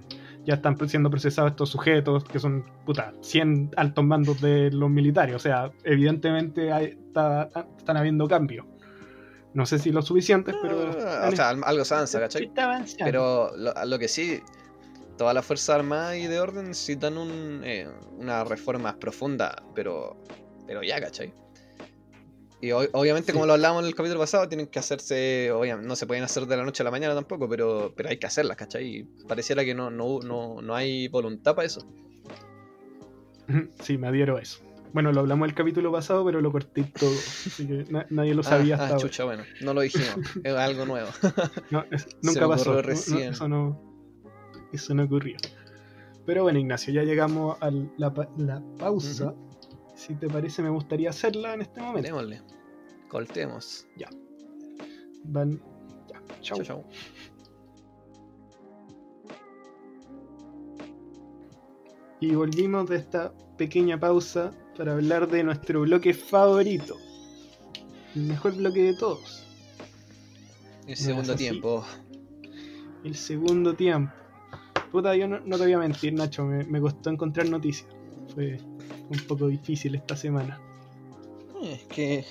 ya 0.44 0.54
están 0.54 0.76
siendo 0.88 1.10
procesados 1.10 1.50
estos 1.52 1.70
sujetos 1.70 2.24
que 2.24 2.38
son, 2.38 2.64
puta, 2.84 3.12
100 3.22 3.70
altos 3.76 4.04
mandos 4.04 4.40
de 4.40 4.70
los 4.70 4.88
militares. 4.90 5.34
O 5.34 5.38
sea, 5.38 5.70
evidentemente 5.84 6.72
hay- 6.72 6.96
está- 7.06 7.50
están 7.78 7.96
habiendo 7.96 8.28
cambios. 8.28 8.66
No 9.54 9.64
sé 9.64 9.78
si 9.78 9.90
lo 9.90 10.02
suficientes, 10.02 10.54
pero... 10.60 10.90
O 10.90 11.32
sea, 11.32 11.48
al- 11.48 11.64
algo 11.64 11.84
se 11.84 11.94
avanza, 11.94 12.20
¿cachai? 12.20 12.44
está 12.44 12.64
avanzando. 12.64 13.04
Pero 13.06 13.50
lo, 13.86 13.98
que 13.98 14.06
sí, 14.06 14.40
todas 15.16 15.34
las 15.34 15.46
Fuerzas 15.46 15.76
Armadas 15.76 16.16
y 16.16 16.26
de 16.26 16.38
Orden 16.38 16.66
necesitan 16.68 17.16
un, 17.16 17.62
eh, 17.64 17.88
una 18.18 18.44
reforma 18.44 18.84
más 18.90 18.96
profunda, 18.96 19.62
pero, 19.74 20.16
pero 20.66 20.82
ya, 20.82 21.00
¿cachai? 21.00 21.32
Y 22.66 22.72
o- 22.72 22.88
obviamente, 22.92 23.28
Sí. 23.30 23.32
como 23.34 23.46
lo 23.46 23.52
hablamos 23.52 23.82
en 23.82 23.88
el 23.88 23.94
capítulo 23.94 24.20
pasado, 24.20 24.48
tienen 24.48 24.66
que 24.66 24.78
hacerse, 24.78 25.52
obviamente, 25.52 25.86
no 25.88 25.94
se 25.96 26.06
pueden 26.06 26.24
hacer 26.24 26.46
de 26.46 26.56
la 26.56 26.64
noche 26.64 26.82
a 26.82 26.84
la 26.84 26.90
mañana 26.90 27.14
tampoco, 27.14 27.48
pero, 27.48 27.92
pero 27.96 28.08
hay 28.08 28.16
que 28.18 28.26
hacerlas, 28.26 28.56
¿cachai? 28.56 28.84
Y 28.96 29.02
pareciera 29.28 29.64
que 29.64 29.74
no, 29.74 29.90
no, 29.90 30.18
no, 30.20 30.60
no 30.62 30.74
hay 30.74 31.08
voluntad 31.08 31.54
para 31.54 31.66
eso. 31.66 31.80
Sí, 33.82 33.96
me 33.98 34.08
adhiero 34.08 34.36
a 34.36 34.42
eso. 34.42 34.60
Bueno, 34.92 35.12
lo 35.12 35.20
hablamos 35.20 35.46
el 35.48 35.54
capítulo 35.54 35.92
pasado, 35.92 36.24
pero 36.24 36.40
lo 36.40 36.50
corté 36.50 36.84
todo. 36.98 37.10
Así 37.10 37.66
que 37.66 37.84
na- 37.90 38.06
nadie 38.10 38.34
lo 38.34 38.42
sabía 38.42 38.74
ah, 38.74 38.78
hasta 38.78 38.86
ah, 38.86 38.96
ahora. 38.96 39.02
chucha, 39.08 39.24
bueno, 39.24 39.44
no 39.60 39.74
lo 39.74 39.82
dijimos, 39.82 40.08
es 40.44 40.54
algo 40.54 40.86
nuevo. 40.86 41.08
No, 41.70 41.84
es- 41.90 42.02
Se 42.02 42.08
nunca 42.22 42.40
me 42.42 42.48
pasó. 42.48 42.70
ocurrió 42.72 42.72
no- 42.72 42.74
no, 42.74 42.82
recién. 42.82 43.32
eso, 43.32 43.48
no, 43.48 43.80
eso 44.72 44.94
no 44.94 45.04
ocurrió. 45.04 45.36
Pero 46.24 46.42
bueno, 46.42 46.58
Ignacio, 46.58 46.92
ya 46.92 47.02
llegamos 47.02 47.56
a 47.60 47.70
la, 47.98 48.12
pa- 48.12 48.28
la 48.36 48.60
pausa. 48.78 49.34
Si 49.94 50.14
te 50.14 50.28
parece, 50.28 50.62
me 50.62 50.70
gustaría 50.70 51.10
hacerla 51.10 51.54
en 51.54 51.62
este 51.62 51.80
momento. 51.80 52.08
Démosle, 52.08 52.42
coltemos. 53.08 53.86
Van. 55.24 55.60
Ya, 56.08 56.22
chau. 56.40 56.58
Chau, 56.58 56.64
chau. 56.64 56.84
Y 62.20 62.34
volvimos 62.34 62.88
de 62.88 62.96
esta 62.96 63.32
pequeña 63.58 63.98
pausa 64.00 64.52
para 64.76 64.92
hablar 64.92 65.28
de 65.28 65.44
nuestro 65.44 65.82
bloque 65.82 66.14
favorito. 66.14 66.96
El 68.14 68.22
mejor 68.22 68.54
bloque 68.56 68.82
de 68.82 68.94
todos. 68.94 69.46
El 70.86 70.96
segundo 70.96 71.34
tiempo. 71.34 71.84
El 73.04 73.14
segundo 73.14 73.74
tiempo. 73.74 74.12
Puta, 74.90 75.14
yo 75.16 75.28
no, 75.28 75.40
no 75.40 75.58
te 75.58 75.64
voy 75.64 75.72
a 75.72 75.78
mentir, 75.78 76.14
Nacho. 76.14 76.44
Me, 76.44 76.64
me 76.64 76.80
costó 76.80 77.10
encontrar 77.10 77.48
noticias. 77.48 77.88
Fue 78.34 78.58
un 79.10 79.18
poco 79.28 79.48
difícil 79.48 79.94
esta 79.94 80.16
semana. 80.16 80.58
Eh, 81.62 81.72
Es 81.74 81.84
que 81.84 82.24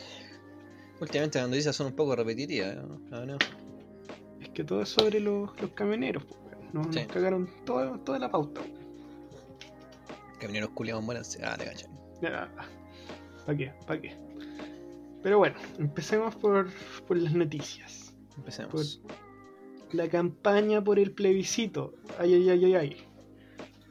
últimamente 1.02 1.40
las 1.40 1.50
noticias 1.50 1.76
son 1.76 1.88
un 1.88 1.94
poco 1.94 2.16
repetitivas. 2.16 2.76
¿no? 2.76 3.00
Ah, 3.12 3.26
no. 3.26 3.38
Es 4.42 4.50
que 4.50 4.64
todo 4.64 4.82
es 4.82 4.90
sobre 4.90 5.20
los, 5.20 5.50
los 5.62 5.72
camioneros. 5.72 6.24
weón. 6.24 6.74
Nos, 6.74 6.94
Sí. 6.96 7.02
nos 7.04 7.12
cagaron 7.12 7.50
toda, 7.66 7.98
toda 8.04 8.20
la 8.20 8.30
pauta. 8.32 8.62
Camioneros 10.40 10.70
culiados 10.72 11.04
muéranse. 11.04 11.44
Ah, 11.44 11.56
te 11.58 11.66
cachan. 11.66 11.92
¿Para 12.22 13.58
qué? 13.58 13.72
¿Para 13.88 14.02
qué? 14.02 14.16
Pero 15.24 15.38
bueno, 15.40 15.56
empecemos 15.80 16.36
por, 16.36 16.68
por 17.08 17.18
las 17.18 17.34
noticias. 17.34 18.14
Empecemos. 18.38 19.02
La 19.92 20.08
campaña 20.10 20.84
por 20.84 21.00
el 21.00 21.12
plebiscito. 21.12 21.94
Ay, 22.20 22.34
ay, 22.36 22.50
ay, 22.50 22.66
ay, 22.66 22.76
ay. 22.76 22.98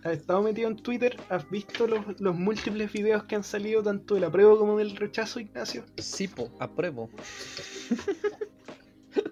¿Has 0.05 0.13
estado 0.13 0.43
metido 0.43 0.69
en 0.69 0.77
Twitter? 0.77 1.17
¿Has 1.31 1.49
visto 1.51 1.87
los, 1.87 2.01
los 2.21 2.35
múltiples 2.37 2.93
videos 2.93 3.25
que 3.25 3.37
han 3.37 3.45
salido 3.45 3.83
tanto 3.83 4.15
del 4.15 4.25
apruebo 4.25 4.59
como 4.59 4.77
del 4.77 4.95
rechazo, 4.97 5.41
Ignacio? 5.41 5.85
Sipo, 5.97 6.51
apruebo. 6.61 7.09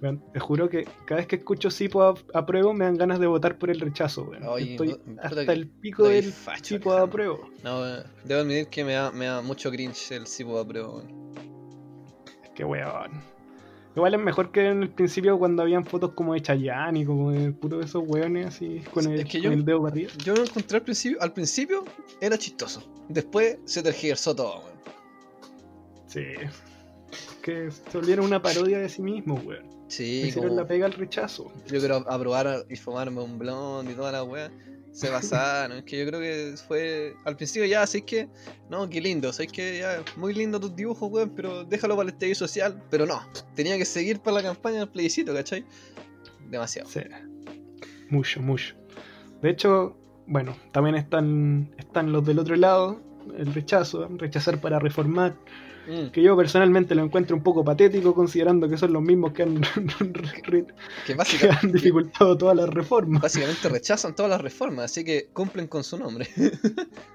Weón, 0.00 0.22
te 0.32 0.38
juro 0.40 0.68
que 0.70 0.84
cada 1.06 1.18
vez 1.18 1.26
que 1.26 1.36
escucho 1.36 1.70
Sipo 1.70 2.02
a- 2.02 2.14
apruebo 2.34 2.72
me 2.72 2.84
dan 2.84 2.96
ganas 2.96 3.18
de 3.20 3.26
votar 3.26 3.58
por 3.58 3.68
el 3.68 3.80
rechazo. 3.80 4.30
Oye, 4.48 4.72
Estoy 4.72 4.96
no- 5.06 5.20
hasta 5.22 5.52
el 5.52 5.68
pico 5.68 6.04
del 6.08 6.32
facho, 6.32 6.76
Sipo 6.76 6.92
Alejandro. 6.92 7.04
apruebo. 7.34 7.50
No, 7.64 7.82
debo 8.24 8.40
admitir 8.40 8.68
que 8.68 8.84
me 8.84 8.92
da, 8.94 9.10
me 9.12 9.26
da 9.26 9.42
mucho 9.42 9.70
cringe 9.70 10.12
el 10.12 10.26
Sipo 10.26 10.58
apruebo. 10.58 10.98
weón. 10.98 11.32
Es 12.44 12.50
que 12.54 12.64
weón. 12.64 13.31
Igual 13.94 14.14
es 14.14 14.20
mejor 14.20 14.50
que 14.52 14.66
en 14.68 14.82
el 14.84 14.88
principio 14.88 15.38
cuando 15.38 15.62
habían 15.62 15.84
fotos 15.84 16.12
como 16.14 16.32
de 16.32 16.40
Chayanne 16.40 17.00
y 17.00 17.04
como 17.04 17.30
de 17.30 17.52
puro 17.52 17.78
de 17.78 17.84
esos 17.84 18.02
weones 18.06 18.46
así 18.46 18.80
con 18.92 19.04
el, 19.06 19.20
Es 19.20 19.26
que 19.26 19.38
con 19.38 19.42
yo- 19.42 19.52
el 19.52 19.64
dedo 19.64 19.82
para 19.82 19.92
arriba. 19.92 20.10
Yo 20.24 20.34
lo 20.34 20.44
encontré 20.44 20.78
al 20.78 20.82
principio, 20.84 21.18
al 21.20 21.32
principio 21.32 21.84
era 22.20 22.38
chistoso. 22.38 22.82
Después 23.08 23.58
se 23.66 23.82
tergiversó 23.82 24.34
todo, 24.34 24.60
weón. 24.60 24.72
Sí. 26.06 26.24
Que 27.42 27.70
se 27.70 27.98
volvieron 27.98 28.24
una 28.24 28.40
parodia 28.40 28.78
de 28.78 28.88
sí 28.88 29.02
mismos, 29.02 29.44
weón. 29.44 29.64
Sí, 29.88 30.22
Hicieron 30.28 30.48
como 30.50 30.60
la 30.62 30.66
pega 30.66 30.86
al 30.86 30.92
rechazo. 30.92 31.52
yo 31.66 31.78
quiero 31.78 31.96
aprobar 32.08 32.64
y 32.70 32.76
fumarme 32.76 33.20
un 33.20 33.38
blond 33.38 33.90
y 33.90 33.94
toda 33.94 34.10
la 34.12 34.24
weá. 34.24 34.50
Se 34.92 35.08
basaron, 35.08 35.78
es 35.78 35.84
que 35.84 35.98
yo 35.98 36.06
creo 36.06 36.20
que 36.20 36.54
fue 36.68 37.14
al 37.24 37.36
principio 37.36 37.64
ya, 37.64 37.82
así 37.82 38.02
que, 38.02 38.28
no, 38.68 38.88
qué 38.90 39.00
lindo, 39.00 39.30
así 39.30 39.46
que 39.46 39.82
muy 40.16 40.34
lindo 40.34 40.60
tus 40.60 40.76
dibujos, 40.76 41.10
weón, 41.10 41.32
pero 41.34 41.64
déjalo 41.64 41.96
para 41.96 42.08
el 42.08 42.14
estallido 42.14 42.36
social, 42.36 42.82
pero 42.90 43.06
no, 43.06 43.22
tenía 43.54 43.78
que 43.78 43.86
seguir 43.86 44.20
para 44.20 44.36
la 44.36 44.42
campaña 44.42 44.80
del 44.80 44.88
plebiscito, 44.90 45.32
¿cachai? 45.32 45.64
Demasiado. 46.50 46.88
Sí. 46.90 47.00
Mucho, 48.10 48.42
mucho. 48.42 48.74
De 49.40 49.50
hecho, 49.50 49.96
bueno, 50.26 50.56
también 50.72 50.96
están, 50.96 51.74
están 51.78 52.12
los 52.12 52.24
del 52.26 52.38
otro 52.38 52.54
lado, 52.56 53.00
el 53.36 53.52
rechazo, 53.54 54.08
rechazar 54.18 54.60
para 54.60 54.78
reformar, 54.78 55.34
Mm, 55.86 56.10
que 56.10 56.22
yo 56.22 56.36
personalmente 56.36 56.94
lo 56.94 57.02
encuentro 57.02 57.34
un 57.36 57.42
poco 57.42 57.64
patético 57.64 58.14
considerando 58.14 58.68
que 58.68 58.78
son 58.78 58.92
los 58.92 59.02
mismos 59.02 59.32
que 59.32 59.42
han, 59.42 59.60
que, 61.04 61.16
que 61.40 61.48
han 61.50 61.72
dificultado 61.72 62.38
todas 62.38 62.56
las 62.56 62.68
reformas. 62.68 63.20
básicamente 63.22 63.68
rechazan 63.68 64.14
todas 64.14 64.30
las 64.30 64.40
reformas, 64.40 64.86
así 64.86 65.04
que 65.04 65.28
cumplen 65.32 65.66
con 65.66 65.82
su 65.84 65.98
nombre. 65.98 66.28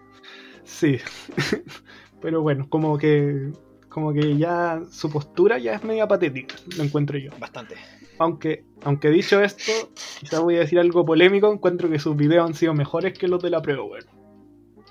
Sí. 0.68 0.98
Pero 2.22 2.42
bueno, 2.42 2.68
como 2.70 2.98
que 2.98 3.52
como 3.88 4.14
que 4.14 4.38
ya 4.38 4.82
su 4.92 5.10
postura 5.10 5.58
ya 5.58 5.74
es 5.74 5.84
media 5.84 6.08
patética, 6.08 6.56
lo 6.76 6.84
encuentro 6.84 7.18
yo. 7.18 7.32
Bastante. 7.40 7.76
Aunque, 8.20 8.64
aunque 8.84 9.10
dicho 9.10 9.42
esto, 9.42 9.72
quizás 10.20 10.40
voy 10.42 10.58
a 10.58 10.60
decir 10.60 10.78
algo 10.78 11.06
polémico, 11.06 11.52
encuentro 11.52 11.90
que 11.90 11.98
sus 11.98 12.16
videos 12.16 12.46
han 12.48 12.54
sido 12.54 12.74
mejores 12.74 13.18
que 13.18 13.28
los 13.28 13.42
de 13.42 13.50
la 13.50 13.62
prueba, 13.62 13.84
weón. 13.84 14.06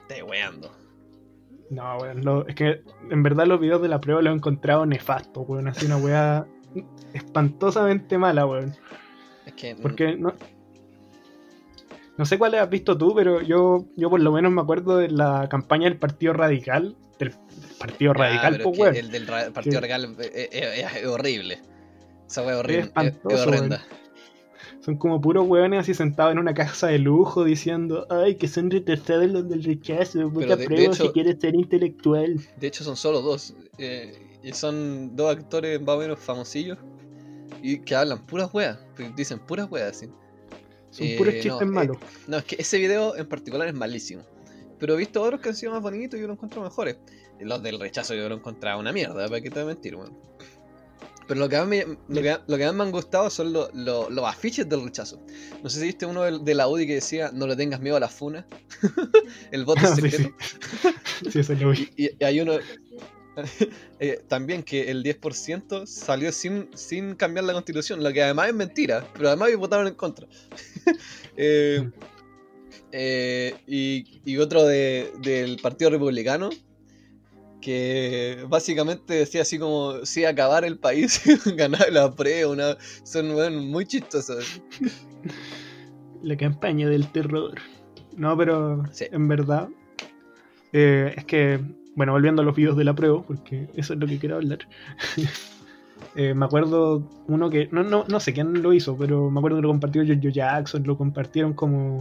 Te 0.09 0.23
weando. 0.23 0.73
No, 1.71 1.97
weón, 1.99 2.25
lo- 2.25 2.47
es 2.47 2.55
que 2.55 2.83
en 3.11 3.23
verdad 3.23 3.47
los 3.47 3.59
videos 3.61 3.83
de 3.83 3.89
la 3.89 4.01
prueba 4.01 4.23
los 4.23 4.33
he 4.33 4.37
encontrado 4.37 4.87
nefastos, 4.87 5.45
weón. 5.49 5.69
Así 5.69 5.87
una 5.87 5.97
weá 5.97 6.47
espantosamente 7.13 8.19
mala, 8.19 8.47
weón. 8.47 8.75
Es 9.47 9.53
que. 9.55 9.75
Porque 9.77 10.17
no. 10.17 10.33
No 12.17 12.25
sé 12.25 12.39
cuáles 12.39 12.61
has 12.63 12.71
visto 12.71 12.97
tú, 12.97 13.15
pero 13.15 13.43
yo, 13.43 13.85
yo 13.97 14.09
por 14.09 14.21
lo 14.21 14.33
menos 14.33 14.51
me 14.51 14.63
acuerdo 14.63 14.97
de 14.97 15.11
la 15.11 15.49
campaña 15.51 15.85
del 15.85 15.99
Partido 15.99 16.33
Radical. 16.33 16.97
Del, 17.19 17.35
Partido 17.79 18.13
Ah, 18.13 18.19
Radical, 18.19 18.53
pero 18.57 18.65
pues, 18.65 18.73
es 18.73 18.77
que 18.77 18.83
weón. 18.83 18.97
El 18.97 19.11
del 19.11 19.27
ra- 19.27 19.51
Partido 19.53 19.81
Radical 19.81 20.17
es, 20.21 20.31
es- 20.53 20.95
es 20.97 21.07
horrible. 21.07 21.59
Esa 22.27 22.43
es 22.51 22.57
horrible. 22.59 22.93
Es 23.29 23.41
horrenda. 23.47 23.83
Son 24.87 24.97
como 24.97 25.21
puros 25.21 25.49
weones 25.49 25.81
así 25.81 25.95
sentados 25.95 26.31
en 26.31 26.39
una 26.39 26.55
casa 26.55 26.87
de 26.87 27.01
lujo 27.01 27.43
diciendo, 27.43 28.07
ay, 28.09 28.37
que 28.37 28.47
son 28.47 28.71
retrasados 28.71 29.27
los 29.29 29.49
del 29.49 29.65
rechazo, 29.65 30.31
vota 30.31 30.47
de- 30.55 30.57
de 30.59 30.65
prueba 30.65 30.85
hecho- 30.95 31.07
si 31.07 31.09
quieres 31.11 31.39
ser 31.41 31.57
intelectual. 31.57 32.37
De 32.57 32.67
hecho, 32.69 32.85
son 32.85 32.95
solo 32.97 33.21
dos. 33.21 33.53
eh, 33.79 34.15
y 34.45 34.53
son 34.53 35.17
dos 35.17 35.37
actores 35.37 35.81
más 35.83 35.97
o 35.97 35.99
menos 35.99 36.21
famosillos. 36.21 36.79
y 37.63 37.81
que 37.81 37.97
hablan 37.97 38.25
puras 38.27 38.51
weas. 38.55 38.79
Dicen 39.17 39.41
puras 39.41 39.69
weas, 39.71 39.91
así. 39.97 40.07
Son 40.91 41.07
puros 41.19 41.35
Eh, 41.35 41.41
chistes 41.41 41.61
no, 41.67 41.73
eh, 41.73 41.75
malos. 41.75 41.97
No, 42.29 42.37
es 42.37 42.45
que 42.45 42.57
ese 42.59 42.79
video 42.79 43.17
en 43.17 43.27
particular 43.29 43.67
es 43.67 43.75
malísimo. 43.75 44.23
Pero 44.79 44.95
he 44.95 44.97
visto 44.99 45.21
otros 45.21 45.41
que 45.41 45.49
han 45.49 45.57
sido 45.57 45.73
más 45.73 45.83
bonitos 45.83 46.17
y 46.17 46.21
yo 46.21 46.29
los 46.29 46.35
encuentro 46.37 46.63
mejores. 46.63 46.97
Los 47.41 47.61
del 47.63 47.81
rechazo 47.81 48.15
yo 48.15 48.29
lo 48.29 48.37
encontraba 48.37 48.79
una 48.79 48.93
mierda, 48.93 49.27
para 49.27 49.41
qué 49.41 49.51
te 49.51 49.55
voy 49.61 49.63
a 49.63 49.75
mentir, 49.75 49.97
weón. 49.97 50.17
Pero 51.29 51.41
lo 51.41 51.49
que, 51.49 51.57
más 51.59 51.67
me, 51.67 51.85
lo, 52.09 52.23
que, 52.23 52.37
lo 52.47 52.57
que 52.57 52.65
más 52.67 52.75
me 52.75 52.83
han 52.85 52.91
gustado 52.93 53.29
son 53.31 53.53
los, 53.53 53.75
los- 53.75 54.11
los 54.11 54.25
afiches 54.25 54.69
del 54.69 54.85
rechazo. 54.85 55.21
No 55.63 55.69
sé 55.69 55.81
si 55.81 55.87
viste 55.87 56.07
uno 56.07 56.23
del- 56.23 56.45
de 56.45 56.55
la 56.55 56.69
UDI 56.69 56.87
que 56.87 56.95
decía, 56.95 57.31
no 57.33 57.47
le 57.47 57.57
tengas 57.57 57.81
miedo 57.81 57.97
a 57.97 58.01
la 58.01 58.09
funa. 58.09 58.47
El 59.51 59.65
voto 59.65 59.81
Ah, 59.85 59.95
sí, 59.97 60.03
secreto. 60.03 60.35
sí. 60.41 60.89
Sí, 61.31 61.39
eso 61.41 61.55
lo 61.55 61.71
vi. 61.71 61.89
Y, 61.97 62.05
y 62.19 62.25
hay 62.25 62.41
uno 62.41 62.59
eh, 64.01 64.23
también 64.29 64.63
que 64.63 64.91
el 64.91 65.03
10% 65.03 65.87
salió 65.87 66.31
sin, 66.33 66.71
sin 66.75 67.15
cambiar 67.15 67.45
la 67.45 67.53
constitución, 67.53 68.03
lo 68.03 68.13
que 68.13 68.23
además 68.23 68.49
es 68.49 68.55
mentira, 68.55 69.07
pero 69.15 69.29
además 69.29 69.55
votaron 69.57 69.87
en 69.89 69.95
contra. 69.95 70.27
Eh, 71.37 71.91
eh, 72.93 73.55
y, 73.67 74.21
y 74.25 74.39
otro 74.39 74.65
de- 74.65 75.13
del 75.21 75.59
Partido 75.61 75.91
Republicano 75.91 76.51
que 77.67 78.45
básicamente 78.49 79.15
decía 79.15 79.43
así 79.43 79.59
como 79.59 80.05
si 80.07 80.25
acabar 80.25 80.65
el 80.65 80.79
país 80.79 81.21
ganar 81.57 81.93
la 81.93 82.15
prueba 82.15 82.53
una 82.53 82.77
son 83.03 83.27
muy 83.69 83.85
chistosos 83.87 84.63
La 86.23 86.37
campaña 86.37 86.89
del 86.89 87.11
terror. 87.11 87.55
No, 88.17 88.37
pero 88.37 88.85
Sí. 88.93 89.07
en 89.11 89.29
verdad. 89.29 89.69
eh, 90.73 91.13
es 91.17 91.25
que, 91.25 91.61
bueno, 91.95 92.13
volviendo 92.13 92.43
a 92.43 92.45
los 92.45 92.55
videos 92.55 92.77
de 92.77 92.85
la 92.85 92.95
prueba, 92.95 93.23
porque 93.23 93.69
eso 93.75 93.95
es 93.95 93.99
lo 94.01 94.07
que 94.07 94.19
quiero 94.19 94.37
hablar. 94.37 94.61
eh, 96.17 96.35
me 96.35 96.45
acuerdo 96.47 97.09
uno 97.29 97.51
que. 97.51 97.69
No, 97.73 97.83
no, 97.83 98.05
no 98.09 98.21
sé 98.21 98.33
quién 98.33 98.63
lo 98.63 98.73
hizo, 98.73 98.97
pero 98.97 99.31
me 99.31 99.39
acuerdo 99.41 99.59
que 99.59 99.63
lo 99.63 99.69
compartió 99.69 100.03
Jojo 100.07 100.29
Jackson, 100.31 100.85
lo 100.87 100.97
compartieron 100.97 101.53
como. 101.55 102.01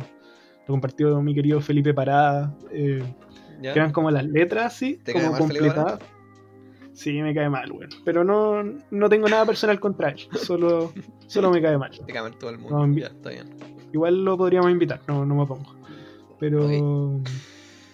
Lo 0.68 0.74
compartió 0.74 1.22
mi 1.22 1.36
querido 1.36 1.62
Felipe 1.62 1.94
Parada. 1.94 2.56
eh, 2.72 3.04
¿ya? 3.62 3.74
que 3.74 3.80
eran 3.80 3.92
como 3.92 4.12
las 4.12 4.26
letras 4.26 4.74
así, 4.74 4.98
¿Te 4.98 5.14
cae 5.14 5.26
como 5.26 5.38
completadas. 5.38 6.00
Sí, 6.96 7.22
me 7.22 7.36
cae 7.36 7.50
mal, 7.50 7.72
weón. 7.72 7.90
Pero 8.06 8.24
no, 8.24 8.64
no 8.90 9.10
tengo 9.10 9.28
nada 9.28 9.46
personal 9.46 9.80
contra 9.82 10.10
él. 10.10 10.20
Solo, 10.34 10.94
solo 11.28 11.52
me 11.52 11.62
cae 11.62 11.78
mal. 11.78 11.92
Te 11.92 12.14
cae 12.14 12.22
mal 12.22 12.38
todo 12.38 12.50
el 12.52 12.58
mundo 12.58 12.88
No, 12.88 12.98
ya, 12.98 13.08
está 13.08 13.30
bien 13.32 13.50
Igual 13.92 14.24
lo 14.24 14.38
podríamos 14.38 14.72
invitar, 14.72 15.02
no, 15.08 15.26
no 15.26 15.36
me 15.36 15.44
opongo. 15.44 15.76
Pero. 16.40 17.22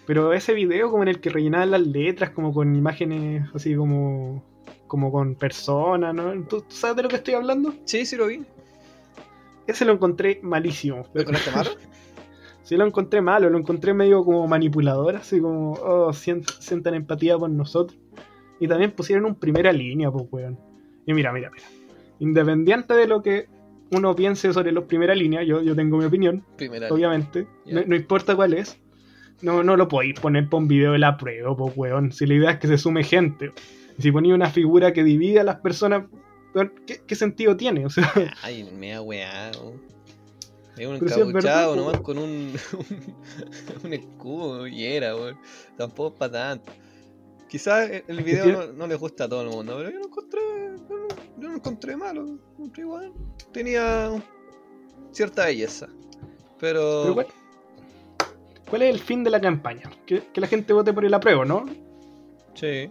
Pero 0.07 0.33
ese 0.33 0.53
video 0.53 0.89
como 0.89 1.03
en 1.03 1.09
el 1.09 1.19
que 1.19 1.29
rellenaban 1.29 1.71
las 1.71 1.81
letras, 1.81 2.31
como 2.31 2.53
con 2.53 2.75
imágenes 2.75 3.47
así 3.53 3.75
como. 3.75 4.43
como 4.87 5.11
con 5.11 5.35
personas, 5.35 6.13
¿no? 6.13 6.31
¿Tú, 6.45 6.61
tú 6.61 6.75
sabes 6.75 6.97
de 6.97 7.03
lo 7.03 7.09
que 7.09 7.17
estoy 7.17 7.33
hablando? 7.35 7.73
sí, 7.85 8.05
sí 8.05 8.15
lo 8.15 8.27
vi 8.27 8.43
Ese 9.67 9.85
lo 9.85 9.93
encontré 9.93 10.39
malísimo. 10.41 11.05
¿lo 11.13 11.21
encontraste 11.21 11.51
malo? 11.51 11.71
Sí 12.71 12.77
lo 12.77 12.85
encontré 12.87 13.19
malo, 13.19 13.49
lo 13.49 13.57
encontré 13.57 13.93
medio 13.93 14.23
como 14.23 14.47
manipulador, 14.47 15.17
así 15.17 15.41
como, 15.41 15.73
oh, 15.73 16.13
sient- 16.13 16.49
sientan 16.61 16.93
empatía 16.93 17.37
por 17.37 17.49
nosotros. 17.49 17.99
Y 18.61 18.67
también 18.69 18.91
pusieron 18.91 19.25
un 19.25 19.35
primera 19.35 19.73
línea, 19.73 20.09
pues, 20.09 20.23
weón. 20.31 20.57
Y 21.05 21.13
mira, 21.13 21.33
mira, 21.33 21.51
mira. 21.51 21.65
Independiente 22.19 22.93
de 22.93 23.07
lo 23.07 23.21
que 23.21 23.47
uno 23.91 24.15
piense 24.15 24.53
sobre 24.53 24.71
los 24.71 24.85
primera 24.85 25.13
línea, 25.13 25.43
yo, 25.43 25.61
yo 25.61 25.75
tengo 25.75 25.97
mi 25.97 26.05
opinión, 26.05 26.45
primera 26.55 26.87
obviamente, 26.87 27.45
no, 27.65 27.81
no 27.85 27.93
importa 27.93 28.37
cuál 28.37 28.53
es. 28.53 28.79
No, 29.41 29.63
no 29.63 29.75
lo 29.75 29.89
podéis 29.89 30.17
poner 30.21 30.47
por 30.47 30.61
un 30.61 30.69
video 30.69 30.93
de 30.93 30.99
la 30.99 31.17
prueba, 31.17 31.53
pues, 31.53 31.73
weón. 31.75 32.13
Si 32.13 32.25
la 32.25 32.35
idea 32.35 32.51
es 32.51 32.59
que 32.59 32.69
se 32.69 32.77
sume 32.77 33.03
gente. 33.03 33.51
Si 33.99 34.13
ponía 34.13 34.33
una 34.33 34.49
figura 34.49 34.93
que 34.93 35.03
divide 35.03 35.41
a 35.41 35.43
las 35.43 35.57
personas, 35.57 36.05
¿qué, 36.87 37.01
qué 37.05 37.15
sentido 37.15 37.57
tiene? 37.57 37.85
O 37.85 37.89
sea, 37.89 38.09
Ay, 38.41 38.63
me 38.71 38.93
ha 38.93 39.01
weado. 39.01 39.73
Es 40.77 40.87
un 40.87 40.95
encabuchado 40.95 41.75
nomás 41.75 41.99
con 42.01 42.17
un, 42.17 42.53
un 43.83 43.93
escudo 43.93 44.67
y 44.67 44.85
era, 44.85 45.15
weón. 45.15 45.37
Tampoco 45.77 46.13
es 46.13 46.19
para 46.19 46.31
tanto. 46.31 46.71
Quizás 47.49 47.89
el- 48.07 48.23
video 48.23 48.45
no, 48.67 48.73
no 48.73 48.87
le 48.87 48.95
gusta 48.95 49.25
a 49.25 49.29
todo 49.29 49.41
el 49.41 49.49
mundo, 49.49 49.75
pero 49.77 49.89
yo 49.89 49.99
lo 49.99 50.05
encontré. 50.05 50.39
Yo 50.89 50.97
no, 50.97 51.07
yo 51.37 51.49
lo 51.49 51.55
encontré 51.55 51.97
malo. 51.97 52.23
lo 52.23 52.31
encontré 52.33 52.83
igual. 52.83 53.13
Tenía 53.51 54.11
cierta 55.11 55.45
belleza. 55.45 55.87
Pero. 56.59 57.01
pero 57.01 57.13
¿cuál, 57.15 57.27
cuál 58.69 58.81
es 58.83 58.93
el 58.93 58.99
fin 59.01 59.23
de 59.23 59.29
la 59.31 59.41
campaña? 59.41 59.89
Que, 60.05 60.23
que 60.31 60.39
la 60.41 60.47
gente 60.47 60.71
vote 60.71 60.93
por 60.93 61.03
el 61.03 61.13
apruebo, 61.13 61.43
¿no? 61.43 61.65
Sí. 62.53 62.89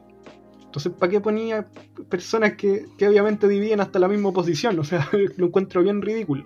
Entonces, 0.64 0.92
¿para 0.92 1.10
qué 1.10 1.20
ponía 1.20 1.66
personas 2.08 2.54
que, 2.56 2.84
que 2.98 3.08
obviamente 3.08 3.48
dividen 3.48 3.80
hasta 3.80 3.98
la 3.98 4.08
misma 4.08 4.28
oposición? 4.28 4.78
O 4.78 4.84
sea, 4.84 5.08
lo 5.36 5.46
encuentro 5.46 5.82
bien 5.82 6.02
ridículo. 6.02 6.44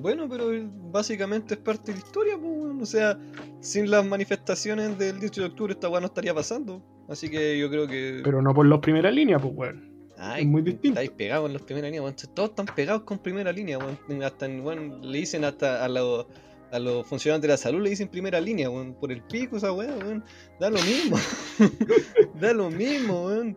Bueno, 0.00 0.28
pero 0.28 0.46
básicamente 0.90 1.54
es 1.54 1.60
parte 1.60 1.92
de 1.92 1.98
la 1.98 2.04
historia, 2.04 2.38
pues. 2.38 2.82
O 2.82 2.86
sea, 2.86 3.18
sin 3.60 3.90
las 3.90 4.04
manifestaciones 4.04 4.98
del 4.98 5.20
18 5.20 5.40
de 5.40 5.46
octubre 5.46 5.72
esta 5.74 5.88
weá 5.88 6.00
no 6.00 6.06
estaría 6.06 6.34
pasando. 6.34 6.82
Así 7.08 7.28
que 7.28 7.58
yo 7.58 7.70
creo 7.70 7.86
que. 7.86 8.20
Pero 8.24 8.42
no 8.42 8.54
por 8.54 8.66
las 8.66 8.80
primeras 8.80 9.14
líneas, 9.14 9.40
pues, 9.40 9.54
weón. 9.54 9.92
Ay, 10.18 10.42
es 10.42 10.48
muy 10.48 10.62
distinto. 10.62 11.00
Estáis 11.00 11.10
pegados 11.10 11.48
en 11.48 11.54
las 11.54 11.62
primeras 11.62 11.90
líneas, 11.90 12.04
weón. 12.04 12.34
Todos 12.34 12.50
están 12.50 12.66
pegados 12.66 13.02
con 13.02 13.18
primera 13.18 13.52
línea, 13.52 13.78
weón. 13.78 14.22
Hasta, 14.22 14.46
weón, 14.46 15.00
le 15.02 15.18
dicen 15.18 15.44
hasta 15.44 15.84
a 15.84 15.88
los, 15.88 16.26
a 16.70 16.78
los 16.78 17.06
funcionarios 17.06 17.42
de 17.42 17.48
la 17.48 17.56
salud, 17.56 17.82
le 17.82 17.90
dicen 17.90 18.08
primera 18.08 18.40
línea, 18.40 18.70
weón. 18.70 18.94
Por 18.94 19.12
el 19.12 19.22
pico 19.22 19.56
esa 19.56 19.72
weá, 19.72 19.94
weón. 19.94 20.24
Da 20.58 20.70
lo 20.70 20.80
mismo. 20.82 21.16
da 22.40 22.52
lo 22.52 22.70
mismo, 22.70 23.26
weón. 23.26 23.56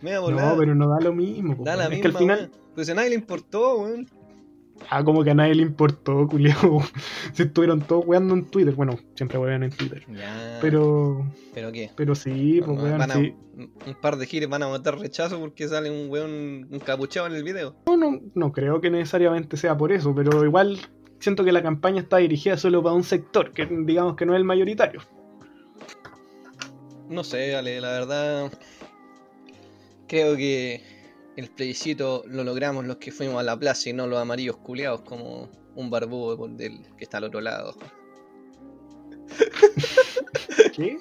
Me 0.00 0.12
No, 0.12 0.56
pero 0.58 0.74
no 0.74 0.88
da 0.88 1.00
lo 1.00 1.12
mismo. 1.12 1.56
Da 1.64 1.76
la 1.76 1.84
es 1.84 1.90
misma, 1.90 2.02
que 2.02 2.08
al 2.08 2.16
final, 2.16 2.38
weón. 2.38 2.50
Pues 2.74 2.90
a 2.90 2.94
nadie 2.94 3.10
le 3.10 3.16
importó, 3.16 3.78
weón. 3.78 4.08
Ah, 4.90 5.02
como 5.04 5.24
que 5.24 5.30
a 5.30 5.34
nadie 5.34 5.54
le 5.54 5.62
importó, 5.62 6.26
culiao. 6.30 6.82
Se 7.32 7.44
estuvieron 7.44 7.80
todos 7.80 8.04
weando 8.06 8.34
en 8.34 8.44
Twitter. 8.50 8.74
Bueno, 8.74 8.98
siempre 9.14 9.38
wean 9.38 9.62
en 9.62 9.70
Twitter. 9.70 10.04
Ya. 10.12 10.58
Pero, 10.60 11.26
¿Pero 11.54 11.72
qué? 11.72 11.90
pero 11.96 12.14
sí, 12.14 12.60
pues, 12.64 12.78
weón, 12.78 12.98
Van 12.98 13.10
a- 13.10 13.14
sí. 13.14 13.34
Un 13.56 13.94
par 14.00 14.16
de 14.16 14.26
giles 14.26 14.48
van 14.48 14.62
a 14.64 14.66
votar 14.66 14.98
rechazo 14.98 15.38
porque 15.38 15.68
sale 15.68 15.88
un 15.90 16.10
weón 16.10 16.68
encapuchado 16.72 17.26
en 17.28 17.34
el 17.34 17.44
video. 17.44 17.76
No, 17.86 17.96
no, 17.96 18.20
no 18.34 18.52
creo 18.52 18.80
que 18.80 18.90
necesariamente 18.90 19.56
sea 19.56 19.76
por 19.76 19.92
eso, 19.92 20.12
pero 20.14 20.44
igual 20.44 20.78
siento 21.20 21.44
que 21.44 21.52
la 21.52 21.62
campaña 21.62 22.00
está 22.02 22.16
dirigida 22.18 22.56
solo 22.56 22.82
para 22.82 22.96
un 22.96 23.04
sector, 23.04 23.52
que 23.52 23.66
digamos 23.66 24.16
que 24.16 24.26
no 24.26 24.34
es 24.34 24.38
el 24.38 24.44
mayoritario. 24.44 25.00
No 27.08 27.22
sé, 27.22 27.54
Ale, 27.54 27.80
la 27.80 27.92
verdad. 27.92 28.52
Creo 30.08 30.36
que 30.36 30.82
el 31.36 31.50
plebiscito 31.50 32.22
lo 32.26 32.44
logramos 32.44 32.84
los 32.86 32.96
que 32.96 33.10
fuimos 33.12 33.36
a 33.40 33.42
la 33.42 33.58
plaza 33.58 33.90
y 33.90 33.92
no 33.92 34.06
los 34.06 34.18
amarillos 34.18 34.56
culeados 34.58 35.02
como 35.02 35.48
un 35.74 35.90
barbudo 35.90 36.36
por 36.36 36.50
del, 36.50 36.80
que 36.96 37.04
está 37.04 37.18
al 37.18 37.24
otro 37.24 37.40
lado. 37.40 37.74
¿Qué? 40.76 40.98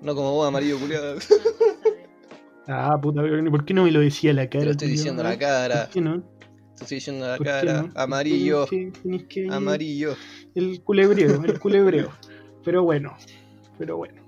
No 0.00 0.14
como 0.14 0.32
vos, 0.32 0.46
amarillo 0.48 0.78
culeado. 0.78 1.18
Ah, 2.66 2.98
puta, 3.00 3.22
¿y 3.26 3.50
¿por 3.50 3.64
qué 3.64 3.74
no 3.74 3.84
me 3.84 3.90
lo 3.92 4.00
decía 4.00 4.32
la 4.32 4.48
cara? 4.48 4.60
Te 4.60 4.64
lo 4.66 4.70
estoy 4.72 4.88
diciendo 4.88 5.22
a 5.22 5.24
la 5.24 5.30
¿Por 5.32 5.38
cara. 5.40 5.88
qué 5.92 6.00
no? 6.00 6.22
Te 6.76 6.82
estoy 6.84 6.96
diciendo 6.96 7.24
a 7.26 7.28
la 7.28 7.36
¿Por 7.36 7.46
cara. 7.46 7.82
no? 7.82 7.92
Amarillo. 7.94 8.66
Que- 8.66 8.90
que- 9.28 9.48
Amarillo. 9.50 10.16
El 10.54 10.82
culebreo, 10.82 11.42
el 11.44 11.58
culebreo. 11.58 12.10
Pero 12.64 12.82
bueno, 12.82 13.14
pero 13.76 13.98
bueno. 13.98 14.23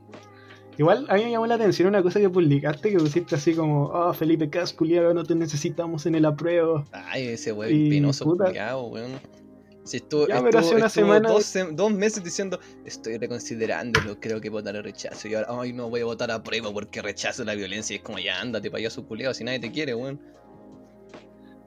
Igual 0.78 1.06
a 1.08 1.14
mí 1.14 1.24
me 1.24 1.30
llamó 1.30 1.46
la 1.46 1.54
atención 1.54 1.88
una 1.88 2.02
cosa 2.02 2.20
que 2.20 2.28
publicaste, 2.28 2.90
que 2.90 2.98
pusiste 2.98 3.34
así 3.34 3.54
como, 3.54 3.84
oh, 3.86 4.12
Felipe 4.12 4.50
Cas, 4.50 4.72
culiao, 4.72 5.14
no 5.14 5.24
te 5.24 5.34
necesitamos 5.34 6.04
en 6.06 6.14
el 6.16 6.24
apruebo. 6.26 6.84
Ay, 6.92 7.28
ese 7.28 7.52
weón 7.52 7.88
penoso 7.88 8.24
puta. 8.24 8.46
culiao, 8.46 8.86
weón. 8.88 9.12
Si 9.84 9.98
estuvo, 9.98 10.26
Ya, 10.26 10.42
pero 10.42 10.58
hace 10.58 10.68
estuvo- 10.68 10.76
una 10.78 10.86
estuvo 10.86 11.40
semana- 11.42 11.74
dos, 11.76 11.92
meses 11.92 12.24
diciendo, 12.24 12.58
estoy 12.84 13.18
reconsiderándolo, 13.18 14.18
creo 14.20 14.40
que 14.40 14.50
votaré 14.50 14.82
rechazo. 14.82 15.28
Y 15.28 15.34
ahora, 15.34 15.46
ay, 15.60 15.72
no 15.72 15.88
voy 15.88 16.00
a 16.00 16.04
votar 16.04 16.30
a 16.32 16.42
prueba 16.42 16.72
porque 16.72 17.00
rechazo 17.00 17.44
la 17.44 17.54
violencia. 17.54 17.94
Y 17.94 17.98
es 17.98 18.02
como, 18.02 18.18
ya, 18.18 18.40
ándate 18.40 18.68
para 18.70 18.80
allá, 18.80 18.90
su 18.90 19.06
culiao, 19.06 19.32
si 19.32 19.44
nadie 19.44 19.60
te 19.60 19.70
quiere, 19.70 19.94
weón. 19.94 20.20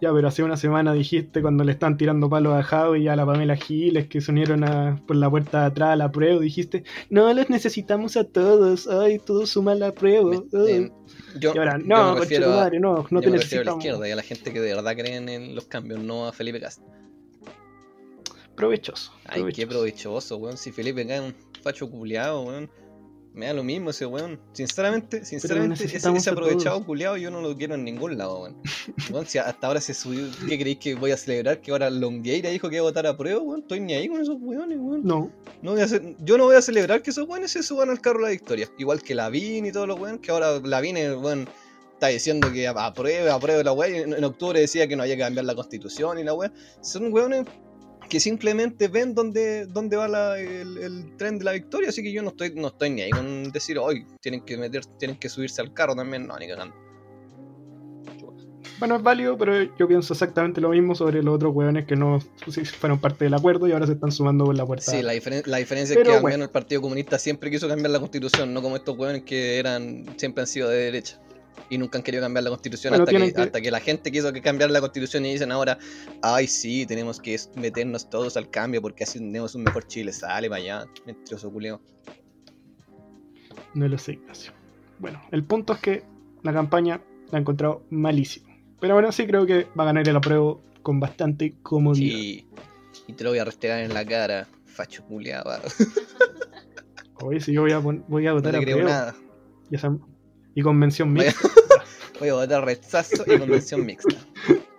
Ya, 0.01 0.13
pero 0.13 0.29
hace 0.29 0.43
una 0.43 0.55
semana 0.55 0.93
dijiste 0.93 1.41
cuando 1.41 1.63
le 1.65 1.73
están 1.73 1.97
tirando 1.97 2.29
palos 2.29 2.53
a 2.53 2.63
Javi 2.63 3.01
y 3.03 3.07
a 3.09 3.15
la 3.17 3.25
Pamela 3.25 3.57
Giles 3.57 4.07
que 4.07 4.21
se 4.21 4.31
unieron 4.31 4.63
a- 4.63 5.01
por 5.05 5.17
la 5.17 5.29
puerta 5.29 5.59
de 5.61 5.65
atrás 5.67 5.89
a 5.89 5.95
la 5.97 6.09
prueba, 6.11 6.39
dijiste, 6.39 6.83
no, 7.09 7.33
los 7.33 7.49
necesitamos 7.49 8.15
a 8.15 8.23
todos, 8.23 8.87
ay, 8.87 9.19
todos 9.19 9.49
suman 9.49 9.79
la 9.79 9.91
prueba. 9.93 10.29
Me- 10.29 10.37
ay". 10.53 10.71
em, 10.73 10.91
yo, 11.39 11.53
y 11.53 11.57
ahora, 11.57 11.77
yo 11.79 11.85
no, 11.85 12.13
me 12.13 12.19
refiero 12.21 12.59
a, 12.59 12.69
no, 12.69 13.05
no 13.09 13.19
yo 13.19 13.19
te 13.21 13.29
me 13.31 13.37
refiero 13.37 13.61
a 13.61 13.65
la 13.65 13.71
necesitamos. 13.71 13.77
izquierda 13.83 14.07
y 14.07 14.11
a 14.11 14.15
la 14.15 14.23
gente 14.23 14.53
que 14.53 14.61
de 14.61 14.73
verdad 14.75 14.95
creen 14.95 15.27
en 15.27 15.53
los 15.55 15.65
cambios, 15.65 15.99
no 16.01 16.27
a 16.27 16.31
Felipe 16.31 16.61
Cast. 16.61 16.81
Provechoso. 18.55 19.11
Ay, 19.25 19.43
qué 19.53 19.65
provechoso, 19.67 20.37
weón. 20.37 20.57
Si 20.57 20.71
Felipe 20.71 21.05
cae 21.07 21.21
un 21.21 21.33
facho 21.61 21.89
culiao, 21.89 22.43
weón. 22.43 22.69
Me 23.33 23.45
da 23.45 23.53
lo 23.53 23.63
mismo 23.63 23.91
ese 23.91 24.05
weón. 24.05 24.39
Sinceramente, 24.53 25.23
sinceramente, 25.23 25.83
ese, 25.85 25.97
ese 26.09 26.29
aprovechado 26.29 26.83
culiao 26.85 27.15
yo 27.15 27.29
no 27.31 27.41
lo 27.41 27.55
quiero 27.55 27.75
en 27.75 27.83
ningún 27.85 28.17
lado, 28.17 28.41
weón. 28.41 28.57
Weón, 29.11 29.25
si 29.27 29.37
hasta 29.37 29.67
ahora 29.67 29.79
se 29.79 29.93
subió, 29.93 30.25
¿qué 30.47 30.59
creéis 30.59 30.79
que 30.79 30.95
voy 30.95 31.11
a 31.11 31.17
celebrar? 31.17 31.61
Que 31.61 31.71
ahora 31.71 31.89
Longueira 31.89 32.49
dijo 32.49 32.69
que 32.69 32.75
iba 32.77 32.83
a 32.85 32.89
votar 32.89 33.05
a 33.07 33.15
prueba, 33.15 33.39
weón. 33.39 33.61
Estoy 33.61 33.79
ni 33.81 33.93
ahí 33.93 34.07
con 34.09 34.19
esos 34.21 34.37
weones, 34.41 34.77
weón. 34.81 35.01
No, 35.03 35.31
No 35.61 35.71
voy 35.71 35.81
a 35.81 35.85
hacer- 35.85 36.15
yo 36.25 36.37
no 36.37 36.45
voy 36.45 36.55
a 36.55 36.61
celebrar 36.61 37.01
que 37.01 37.11
esos 37.11 37.27
weones 37.27 37.51
se 37.51 37.63
suban 37.63 37.89
al 37.89 38.01
carro 38.01 38.19
de 38.19 38.25
la 38.25 38.31
victoria. 38.31 38.67
Igual 38.77 39.01
que 39.01 39.15
Lavín 39.15 39.65
y 39.65 39.71
todos 39.71 39.87
los 39.87 39.99
weones, 39.99 40.21
que 40.21 40.31
ahora 40.31 40.59
Lavín 40.59 40.97
es, 40.97 41.15
weón, 41.15 41.47
está 41.93 42.07
diciendo 42.07 42.51
que 42.51 42.67
apruebe, 42.67 43.29
apruebe 43.29 43.63
la 43.63 43.71
weá. 43.73 43.95
En, 43.95 44.13
en 44.13 44.23
octubre 44.23 44.59
decía 44.59 44.87
que 44.87 44.95
no 44.95 45.03
había 45.03 45.15
que 45.15 45.21
cambiar 45.21 45.45
la 45.45 45.55
constitución 45.55 46.17
y 46.19 46.23
la 46.23 46.33
weá. 46.33 46.51
Son 46.81 47.13
weones 47.13 47.45
que 48.09 48.19
simplemente 48.19 48.87
ven 48.87 49.13
dónde, 49.13 49.65
dónde 49.67 49.95
va 49.95 50.07
la- 50.07 50.39
el, 50.39 50.77
el 50.79 51.15
tren 51.17 51.37
de 51.37 51.45
la 51.45 51.51
victoria, 51.53 51.89
así 51.89 52.01
que 52.03 52.11
yo 52.11 52.21
no 52.23 52.29
estoy, 52.29 52.53
no 52.55 52.69
estoy 52.69 52.89
ni 52.89 53.01
ahí 53.03 53.11
con 53.11 53.51
decir, 53.51 53.77
hoy 53.77 54.05
tienen 54.19 54.41
que 54.41 54.57
meter, 54.57 54.83
tienen 54.97 55.17
que 55.17 55.29
subirse 55.29 55.61
al 55.61 55.73
carro 55.73 55.95
también, 55.95 56.25
no, 56.27 56.37
ni 56.37 56.47
cagando. 56.47 56.75
Bueno, 58.79 58.95
es 58.95 59.03
válido, 59.03 59.37
pero 59.37 59.61
yo 59.77 59.87
pienso 59.89 60.13
exactamente 60.13 60.61
lo 60.61 60.69
mismo 60.69 60.95
sobre 60.95 61.21
los 61.21 61.35
otros 61.35 61.53
hueones 61.53 61.85
que 61.85 61.97
no 61.97 62.19
fueron 62.79 62.99
parte 63.01 63.25
del 63.25 63.33
acuerdo 63.33 63.67
y 63.67 63.73
ahora 63.73 63.85
se 63.85 63.91
están 63.93 64.09
sumando 64.11 64.45
por 64.45 64.55
la 64.55 64.65
puerta. 64.65 64.89
Sí, 64.89 65.01
la, 65.01 65.13
diferen- 65.13 65.45
la 65.45 65.57
diferencia 65.57 65.95
Pero 65.95 66.03
es 66.03 66.07
que 66.11 66.15
al 66.15 66.21
bueno. 66.21 66.35
menos 66.35 66.47
el 66.47 66.51
Partido 66.53 66.81
Comunista 66.81 67.19
siempre 67.19 67.51
quiso 67.51 67.67
cambiar 67.67 67.91
la 67.91 67.99
constitución, 67.99 68.53
no 68.53 68.61
como 68.61 68.77
estos 68.77 68.97
hueones 68.97 69.23
que 69.23 69.59
eran 69.59 70.05
siempre 70.17 70.41
han 70.43 70.47
sido 70.47 70.69
de 70.69 70.77
derecha. 70.77 71.19
Y 71.69 71.77
nunca 71.77 71.97
han 71.97 72.03
querido 72.03 72.23
cambiar 72.23 72.43
la 72.43 72.49
constitución 72.49 72.91
Bueno, 72.91 73.03
hasta, 73.03 73.17
que, 73.17 73.41
hasta 73.41 73.61
que 73.61 73.71
la 73.71 73.79
gente 73.79 74.11
quiso 74.11 74.33
que 74.33 74.41
cambiar 74.41 74.71
la 74.71 74.79
constitución 74.79 75.25
y 75.25 75.33
dicen 75.33 75.51
ahora, 75.51 75.77
ay 76.21 76.47
sí, 76.47 76.85
tenemos 76.85 77.19
que 77.19 77.39
meternos 77.55 78.09
todos 78.09 78.37
al 78.37 78.49
cambio 78.49 78.81
porque 78.81 79.03
así 79.03 79.19
tenemos 79.19 79.55
un 79.55 79.63
mejor 79.63 79.85
Chile, 79.87 80.11
sale 80.11 80.49
para 80.49 80.61
allá, 80.61 80.85
mentiroso 81.05 81.51
culeo. 81.51 81.81
No 83.73 83.87
lo 83.87 83.97
sé, 83.97 84.13
Ignacio. 84.13 84.51
Bueno, 84.99 85.21
el 85.31 85.43
punto 85.43 85.73
es 85.73 85.79
que 85.79 86.03
la 86.43 86.53
campaña 86.53 87.01
la 87.31 87.37
he 87.37 87.41
encontrado 87.41 87.83
malísima. 87.89 88.49
Pero 88.79 88.93
bueno, 88.95 89.11
sí 89.11 89.27
creo 89.27 89.45
que 89.45 89.67
va 89.77 89.83
a 89.83 89.85
ganar 89.87 90.07
el 90.07 90.15
apruebo 90.15 90.61
con 90.81 90.99
bastante 90.99 91.55
comodidad. 91.61 92.17
Sí, 92.17 92.47
y 93.07 93.13
te 93.13 93.23
lo 93.23 93.31
voy 93.31 93.39
a 93.39 93.45
restregar 93.45 93.79
en 93.79 93.93
la 93.93 94.05
cara, 94.05 94.47
facho 94.65 95.03
culeado. 95.03 95.51
Oye, 97.21 97.41
si 97.41 97.53
yo 97.53 97.61
voy 97.61 97.71
a, 97.71 97.79
voy 97.79 98.27
a 98.27 98.29
No 98.29 98.35
votar 98.37 98.53
le 98.53 98.59
a 98.59 98.61
creo 98.61 98.83
nada. 98.83 99.15
Y 100.55 100.61
convención 100.61 101.13
mixta. 101.13 101.49
Voy 102.19 102.29
a 102.29 102.33
votar 102.33 102.65
rechazo 102.65 103.23
y 103.25 103.37
convención 103.37 103.85
mixta. 103.85 104.15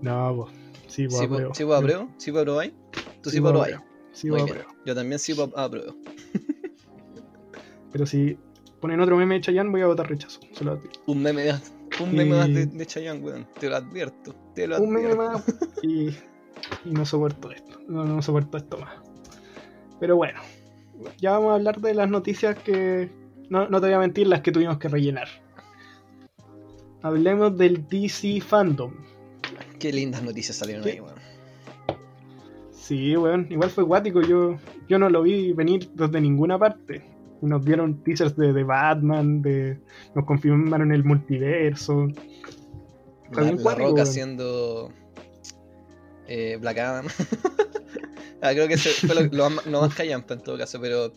No, 0.00 0.32
pues. 0.36 0.68
Sí, 0.86 1.08
pues 1.08 1.18
¿Sí, 1.18 1.24
apruebo. 1.24 1.54
¿Sí, 1.54 1.64
pues, 1.64 1.78
apruebo? 1.78 2.08
¿Sí, 2.18 2.30
pues, 2.30 2.42
aprobáis? 2.42 2.72
¿Tú 3.20 3.30
sí, 3.30 3.40
pues, 3.40 3.50
aprobáis? 3.50 3.76
Sí, 4.12 4.28
pues, 4.28 4.42
apruebo. 4.42 4.68
Yo 4.86 4.94
también 4.94 5.18
sí 5.18 5.34
pues, 5.34 5.48
apruebo. 5.56 5.96
Pero 7.92 8.06
si 8.06 8.38
ponen 8.80 9.00
otro 9.00 9.16
meme 9.16 9.36
de 9.36 9.40
Chayanne, 9.40 9.70
voy 9.70 9.80
a 9.80 9.86
votar 9.86 10.08
rechazo. 10.08 10.40
Se 10.52 10.64
lo 10.64 10.72
advierto. 10.72 11.00
Un 11.06 11.22
meme 11.22 11.50
más, 11.50 11.72
un 12.00 12.14
meme 12.14 12.36
más 12.36 12.46
de, 12.48 12.66
de 12.66 12.86
Chayanne, 12.86 13.20
weón. 13.20 13.46
Te 13.58 13.68
lo 13.68 13.76
advierto. 13.76 14.34
Te 14.54 14.66
lo 14.66 14.80
un 14.80 14.90
meme 14.90 15.12
advierto. 15.12 15.32
más 15.32 15.44
y, 15.82 16.08
y 16.84 16.92
no 16.92 17.04
soporto 17.04 17.50
esto. 17.50 17.80
No, 17.88 18.04
no 18.04 18.22
soporto 18.22 18.56
esto 18.56 18.78
más. 18.78 18.94
Pero 20.00 20.16
bueno, 20.16 20.40
ya 21.18 21.32
vamos 21.32 21.50
a 21.50 21.54
hablar 21.54 21.80
de 21.80 21.94
las 21.94 22.08
noticias 22.08 22.56
que. 22.58 23.10
No, 23.50 23.68
no 23.68 23.80
te 23.80 23.86
voy 23.86 23.94
a 23.94 23.98
mentir, 23.98 24.26
las 24.26 24.40
que 24.42 24.52
tuvimos 24.52 24.78
que 24.78 24.88
rellenar. 24.88 25.28
Hablemos 27.02 27.56
del 27.56 27.86
DC 27.88 28.40
Fandom. 28.40 28.92
Qué 29.78 29.92
lindas 29.92 30.22
noticias 30.22 30.56
salieron 30.56 30.84
¿Qué? 30.84 30.92
ahí, 30.92 31.00
weón. 31.00 31.18
Sí, 32.72 33.16
weón, 33.16 33.46
igual 33.50 33.70
fue 33.70 33.84
guático. 33.84 34.20
Yo, 34.22 34.56
yo 34.88 34.98
no 34.98 35.08
lo 35.08 35.22
vi 35.22 35.52
venir 35.52 35.90
desde 35.94 36.20
ninguna 36.20 36.58
parte. 36.58 37.04
Nos 37.40 37.64
dieron 37.64 38.02
teasers 38.02 38.36
de, 38.36 38.52
de 38.52 38.64
Batman, 38.64 39.42
de, 39.42 39.78
nos 40.14 40.24
confirmaron 40.24 40.90
el 40.92 41.04
multiverso. 41.04 42.08
Está 43.26 43.42
La, 43.42 43.42
bien 43.42 43.62
la 43.62 43.62
cuático, 43.62 43.88
Roca 43.90 44.02
weón. 44.02 44.06
siendo 44.06 44.92
eh, 46.26 46.58
Black 46.60 46.78
Adam. 46.78 47.06
ah, 48.42 48.50
creo 48.52 48.66
que 48.68 48.76
fue 48.76 49.14
lo, 49.14 49.22
lo 49.36 49.50
más, 49.50 49.66
lo 49.66 49.80
más 49.82 49.94
callampa 49.94 50.34
en 50.34 50.40
todo 50.42 50.58
caso, 50.58 50.80
pero. 50.80 51.12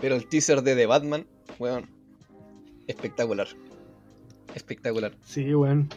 Pero 0.00 0.14
el 0.16 0.26
teaser 0.26 0.62
de 0.62 0.74
The 0.74 0.86
Batman, 0.86 1.26
weón. 1.58 1.88
Espectacular. 2.86 3.48
Espectacular. 4.54 5.14
Sí, 5.24 5.54
weón. 5.54 5.88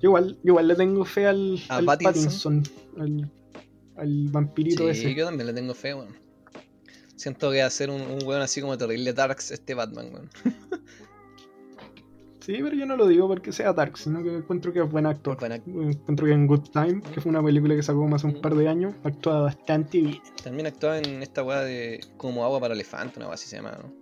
Yo 0.00 0.10
igual, 0.10 0.34
yo 0.42 0.52
igual 0.52 0.68
le 0.68 0.74
tengo 0.74 1.04
fe 1.04 1.26
al, 1.26 1.58
¿A 1.68 1.76
al 1.76 1.84
Pattinson? 1.86 2.62
Al, 2.98 3.30
al 3.96 4.28
vampirito 4.28 4.84
Sí, 4.84 4.90
ese. 4.90 5.14
yo 5.14 5.24
también 5.24 5.46
le 5.46 5.54
tengo 5.54 5.74
fe, 5.74 5.94
weón. 5.94 6.14
Siento 7.16 7.50
que 7.50 7.60
va 7.60 7.66
a 7.66 7.70
ser 7.70 7.88
un, 7.90 8.02
un 8.02 8.22
weón 8.24 8.42
así 8.42 8.60
como 8.60 8.76
terrible 8.76 9.12
Darks 9.14 9.50
este 9.52 9.74
Batman, 9.74 10.12
weón. 10.12 10.30
Sí, 12.46 12.52
pero 12.62 12.76
yo 12.76 12.86
no 12.86 12.96
lo 12.96 13.08
digo 13.08 13.26
porque 13.26 13.50
sea 13.50 13.72
Dark, 13.72 13.98
sino 13.98 14.22
que 14.22 14.32
encuentro 14.36 14.72
que 14.72 14.78
es 14.80 14.88
buen 14.88 15.04
actor. 15.04 15.36
Buen 15.36 15.50
act- 15.50 15.66
Encuentro 15.66 16.26
que 16.26 16.32
en 16.32 16.46
Good 16.46 16.68
Time, 16.72 17.00
que 17.12 17.20
fue 17.20 17.30
una 17.30 17.42
película 17.42 17.74
que 17.74 17.82
sacó 17.82 18.06
más 18.06 18.24
hace 18.24 18.36
un 18.36 18.40
par 18.40 18.54
de 18.54 18.68
años, 18.68 18.94
actúa 19.02 19.40
bastante 19.40 19.98
bien. 20.00 20.22
También 20.44 20.68
actuaba 20.68 20.98
en 20.98 21.24
esta 21.24 21.42
weá 21.42 21.62
de 21.62 22.00
como 22.16 22.44
agua 22.44 22.60
para 22.60 22.74
elefante, 22.74 23.18
una 23.18 23.26
weá 23.26 23.34
así 23.34 23.48
se 23.48 23.56
llama, 23.56 23.72
¿no? 23.82 23.92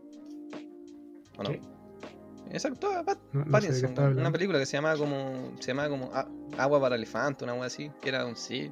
¿O 1.39 1.43
no? 1.43 1.51
¿Qué? 1.53 1.61
Esa 2.51 2.69
actuaba 2.69 3.03
Pat- 3.03 3.19
No, 3.33 3.47
no 3.47 3.51
Pattinson, 3.51 3.95
una 4.19 4.31
película 4.31 4.59
que 4.59 4.67
se 4.67 4.77
llamaba 4.77 4.99
como. 4.99 5.53
Se 5.61 5.69
llamaba 5.69 5.89
como 5.89 6.11
A- 6.13 6.29
Agua 6.59 6.79
para 6.83 6.97
elefante, 6.97 7.45
una 7.45 7.55
weá 7.55 7.65
así, 7.65 7.91
que 8.03 8.11
era 8.11 8.27
un 8.27 8.37
sí. 8.37 8.71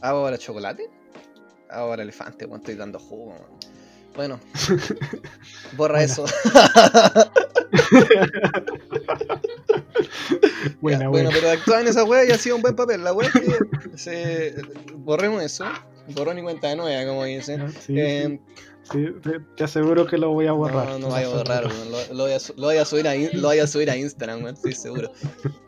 ¿Agua 0.00 0.22
para 0.24 0.38
chocolate? 0.38 0.88
Agua 1.68 1.90
para 1.90 2.02
elefante, 2.04 2.46
weón, 2.46 2.60
estoy 2.60 2.76
dando 2.76 2.98
jugo, 2.98 3.26
weón. 3.34 3.65
Bueno, 4.16 4.40
borra 5.76 6.02
eso. 6.02 6.24
Buena, 10.80 11.00
Ya, 11.00 11.08
buena. 11.08 11.10
Bueno, 11.10 11.30
pero 11.32 11.50
actuaba 11.50 11.80
en 11.80 11.88
esa 11.88 12.04
weá 12.04 12.24
y 12.24 12.30
ha 12.30 12.38
sido 12.38 12.54
un 12.56 12.62
buen 12.62 12.76
papel. 12.76 13.04
La 13.04 13.12
es 13.12 13.32
que 13.32 13.58
se... 13.96 14.54
borremos 14.94 15.42
eso. 15.42 15.64
Borrón 16.14 16.38
y 16.38 16.42
cuenta 16.42 16.68
de 16.68 16.76
nueva, 16.76 17.06
como 17.08 17.24
dicen. 17.24 17.60
Ah, 17.62 17.70
sí, 17.70 17.94
Eh, 17.98 18.40
sí, 18.92 19.06
sí, 19.22 19.30
te, 19.56 19.64
aseguro 19.64 20.06
que 20.06 20.16
lo 20.18 20.30
voy 20.30 20.46
a 20.46 20.52
borrar. 20.52 20.88
No, 20.88 20.98
no 20.98 21.08
vaya 21.08 21.26
a 21.26 21.30
borrar. 21.30 21.64
Lo, 21.90 22.14
lo 22.14 22.22
voy 22.24 22.32
a, 22.32 22.38
lo 22.56 22.66
voy 22.66 22.76
a 22.76 22.84
subir 22.84 23.08
a, 23.08 23.16
in- 23.16 23.30
lo 23.40 23.48
voy 23.48 23.58
a 23.58 23.66
subir 23.66 23.90
a 23.90 23.96
Instagram, 23.96 24.42
weón, 24.44 24.54
estoy 24.54 24.72
seguro. 24.74 25.10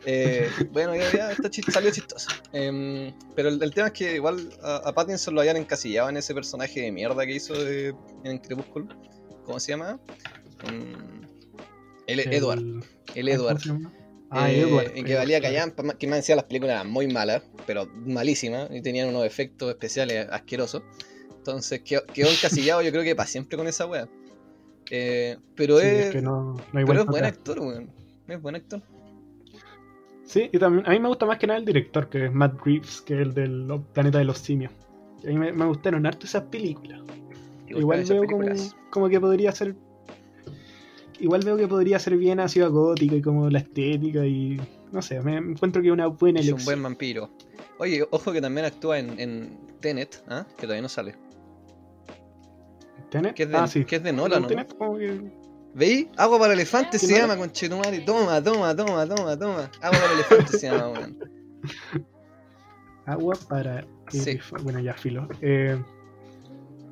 Eh, 0.05 0.49
bueno, 0.71 0.95
ya, 0.95 1.11
ya 1.11 1.31
está 1.31 1.49
chis- 1.49 1.71
salió 1.71 1.91
chistoso. 1.91 2.27
Em, 2.53 3.13
pero 3.35 3.49
el, 3.49 3.61
el 3.61 3.73
tema 3.73 3.87
es 3.87 3.93
que 3.93 4.15
igual 4.15 4.49
a, 4.63 4.77
a 4.77 4.93
Pattinson 4.93 5.35
lo 5.35 5.41
habían 5.41 5.57
encasillado 5.57 6.09
en 6.09 6.17
ese 6.17 6.33
personaje 6.33 6.81
de 6.81 6.91
mierda 6.91 7.25
que 7.25 7.33
hizo 7.35 7.53
de- 7.53 7.93
en 8.23 8.37
Crepúsculo. 8.39 8.87
¿Cómo 9.45 9.59
se 9.59 9.71
llama? 9.73 9.99
Em, 10.67 11.21
el, 12.07 12.19
Edward. 12.21 12.61
El 13.15 13.27
Edward. 13.27 13.59
Ah, 14.31 14.51
Eh, 14.51 14.93
y 14.95 15.03
que 15.03 15.15
valía 15.15 15.41
callampa, 15.41 15.83
que 15.97 16.07
me 16.07 16.17
decía 16.17 16.35
las 16.35 16.45
películas 16.45 16.75
eran 16.75 16.89
muy 16.91 17.07
malas, 17.07 17.41
pero 17.65 17.87
malísimas, 17.87 18.69
y 18.71 18.81
tenían 18.81 19.09
unos 19.09 19.25
efectos 19.25 19.69
especiales 19.69 20.27
asquerosos. 20.29 20.83
Entonces 21.37 21.81
quedó, 21.81 22.05
quedó 22.05 22.29
encasillado 22.29 22.81
yo 22.81 22.91
creo 22.91 23.03
que 23.03 23.15
para 23.15 23.27
siempre 23.27 23.57
con 23.57 23.67
esa 23.67 23.87
wea. 23.87 24.07
Eh, 24.91 25.37
pero 25.55 25.79
Sí, 25.79 25.87
es, 25.87 26.05
es 26.05 26.11
que 26.11 26.21
no, 26.21 26.53
no 26.53 26.79
hay 26.79 26.85
pero 26.85 27.01
es 27.01 27.05
buen 27.07 27.25
actor, 27.25 27.59
weón. 27.59 27.89
Es 28.27 28.41
buen 28.41 28.55
actor. 28.55 28.81
Sí, 30.25 30.47
y 30.53 30.59
también 30.59 30.85
a 30.85 30.91
mí 30.91 30.99
me 30.99 31.07
gusta 31.07 31.25
más 31.25 31.39
que 31.39 31.47
nada 31.47 31.57
el 31.57 31.65
director, 31.65 32.07
que 32.07 32.25
es 32.25 32.31
Matt 32.31 32.59
Reeves, 32.63 33.01
que 33.01 33.15
es 33.15 33.21
el 33.21 33.33
del 33.33 33.67
Planeta 33.93 34.19
de 34.19 34.25
los 34.25 34.37
Simios. 34.37 34.71
A 35.23 35.27
mí 35.27 35.37
me, 35.37 35.51
me 35.51 35.65
gustaron 35.65 36.05
harto 36.05 36.27
esas 36.27 36.43
películas. 36.43 37.01
Igual 37.67 38.03
veo 38.03 38.23
como, 38.25 38.45
como 38.91 39.09
que 39.09 39.19
podría 39.19 39.51
ser. 39.51 39.75
Igual 41.19 41.43
veo 41.43 41.57
que 41.57 41.67
podría 41.67 41.99
ser 41.99 42.15
bien 42.17 42.39
ácido 42.39 42.71
gótica 42.71 43.15
y 43.15 43.21
como 43.21 43.49
la 43.49 43.59
estética 43.59 44.25
y. 44.25 44.59
No 44.91 45.01
sé, 45.01 45.19
me 45.21 45.37
encuentro 45.37 45.81
que 45.81 45.89
es 45.89 45.93
una 45.93 46.07
buena 46.07 46.39
Es 46.39 46.45
un 46.45 46.49
elección. 46.53 46.65
buen 46.65 46.83
vampiro. 46.83 47.29
Oye, 47.77 48.05
ojo 48.09 48.31
que 48.31 48.41
también 48.41 48.65
actúa 48.65 48.99
en, 48.99 49.19
en 49.19 49.57
Tenet, 49.79 50.23
¿ah? 50.27 50.45
que 50.57 50.63
todavía 50.63 50.81
no 50.81 50.89
sale. 50.89 51.15
¿Tenet? 53.09 53.33
Que 53.35 53.43
es 53.43 53.49
de, 53.49 53.57
ah, 53.57 53.67
sí. 53.67 53.85
que 53.85 53.97
es 53.97 54.03
de 54.03 54.13
Nolan, 54.13 54.43
¿no? 54.43 54.47
Tenet 54.47 54.75
como 54.77 54.97
que- 54.97 55.31
¿Veí? 55.73 56.09
Agua 56.17 56.39
para 56.39 56.53
elefantes 56.53 56.99
¿Qué 57.01 57.07
se 57.07 57.13
Nolan? 57.13 57.27
llama, 57.29 57.39
conchetumare. 57.39 57.99
Toma, 58.01 58.43
toma, 58.43 58.75
toma, 58.75 59.05
toma, 59.07 59.37
toma. 59.37 59.71
Agua 59.81 59.99
para 59.99 60.13
elefantes 60.13 60.59
se 60.61 60.67
llama, 60.71 60.89
weón. 60.89 61.17
Agua 63.05 63.37
para. 63.47 63.85
Sí. 64.09 64.39
Bueno, 64.63 64.79
ya 64.79 64.93
filo. 64.93 65.27
Eh, 65.41 65.79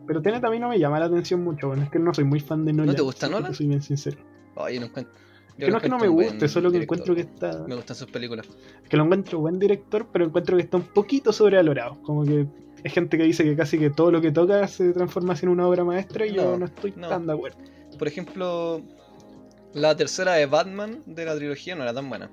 pero 0.08 0.22
Tenet 0.22 0.43
a 0.43 0.49
mí 0.49 0.58
no 0.60 0.70
me 0.70 0.80
llama 0.80 0.99
la 0.99 1.05
atención 1.05 1.43
mucho, 1.43 1.68
bueno, 1.68 1.84
es 1.84 1.89
que 1.89 1.99
no 1.99 2.14
soy 2.14 2.24
muy 2.24 2.39
fan 2.39 2.66
de 2.66 2.74
Nolan. 2.74 2.95
te 2.95 3.01
gusta 3.01 3.28
Nolan? 3.30 3.53
soy 3.53 3.68
bien 3.68 3.82
sincero. 3.82 4.18
Oye, 4.55 4.80
no 4.80 4.88
encuentro. 4.88 5.14
Es 5.49 5.66
que 5.66 5.72
no 5.72 5.78
es 5.78 5.84
que 5.84 5.89
no 5.89 5.97
me 5.99 6.08
guste, 6.08 6.47
solo 6.47 6.72
que 6.72 6.78
encuentro 6.84 7.16
que 7.16 7.22
está. 7.22 7.64
Me 7.68 7.76
gustan 7.76 7.95
sus 7.95 8.10
películas. 8.12 8.47
que 8.89 8.95
lo 8.97 9.03
encuentro 9.03 9.39
buen 9.39 9.58
director, 9.60 10.08
pero 10.12 10.26
encuentro 10.26 10.55
que 10.55 10.64
está 10.64 10.78
un 10.78 10.84
poquito 10.84 11.34
sobrevalorado. 11.34 11.99
Como 12.03 12.24
que 12.26 12.45
hay 12.86 12.91
gente 12.91 13.18
que 13.18 13.24
dice 13.24 13.43
que 13.43 13.55
casi 13.55 13.80
que 13.80 13.89
todo 13.89 14.12
lo 14.12 14.22
que 14.22 14.32
toca 14.32 14.68
se 14.68 14.93
transforma 14.93 15.34
en 15.41 15.49
una 15.49 15.68
obra 15.68 15.84
maestra 15.84 16.26
y 16.28 16.34
yo 16.34 16.43
No, 16.51 16.58
no 16.60 16.66
estoy 16.66 16.93
no. 16.95 17.10
tan 17.10 17.26
de 17.26 17.34
acuerdo. 17.34 17.58
Por 17.97 18.08
ejemplo, 18.08 18.82
la 19.74 19.95
tercera 19.97 20.34
de 20.34 20.45
Batman 20.45 21.01
de 21.08 21.26
la 21.26 21.36
trilogía 21.36 21.76
no 21.76 21.82
era 21.84 21.93
tan 21.93 22.08
buena. 22.08 22.30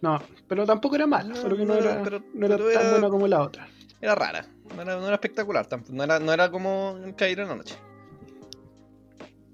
No, 0.00 0.22
pero 0.48 0.64
tampoco 0.64 0.94
era 0.96 1.06
mala, 1.06 1.30
No, 1.30 1.36
solo 1.36 1.56
que 1.56 1.66
no 1.66 1.74
no, 1.74 1.80
era- 1.80 2.02
pero- 2.02 2.22
no 2.32 2.46
era 2.46 2.56
pero 2.56 2.70
tan 2.70 2.80
era- 2.82 2.90
buena 2.92 3.08
como 3.10 3.26
la 3.28 3.42
otra. 3.42 3.68
Era 4.00 4.14
rara. 4.14 4.46
No 4.74 4.82
era, 4.82 4.96
no 4.96 5.04
era 5.06 5.14
espectacular 5.14 5.66
tampoco. 5.66 5.92
No 5.94 6.04
era, 6.04 6.18
no 6.18 6.32
era 6.32 6.50
como 6.50 6.98
Caer 7.16 7.40
en 7.40 7.48
la 7.48 7.56
noche. 7.56 7.74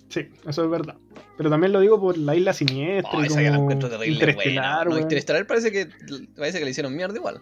Sí, 0.08 0.28
eso 0.46 0.64
es 0.64 0.70
verdad. 0.70 0.96
Pero 1.36 1.50
también 1.50 1.72
lo 1.72 1.80
digo 1.80 2.00
por 2.00 2.16
la 2.16 2.34
isla 2.34 2.52
siniestra 2.52 3.18
Oh, 3.18 3.22
esa 3.22 3.40
que 3.40 3.50
la 3.50 3.56
encuentro 3.56 3.90
terrible. 3.90 4.12
Interestelar, 4.14 4.54
buena. 4.54 4.84
No, 4.84 4.90
weón. 4.90 5.02
Interestelar 5.02 5.46
parece 5.46 5.72
que, 5.72 5.88
parece 6.36 6.58
que 6.58 6.64
le 6.64 6.70
hicieron 6.70 6.94
mierda 6.94 7.16
igual. 7.16 7.40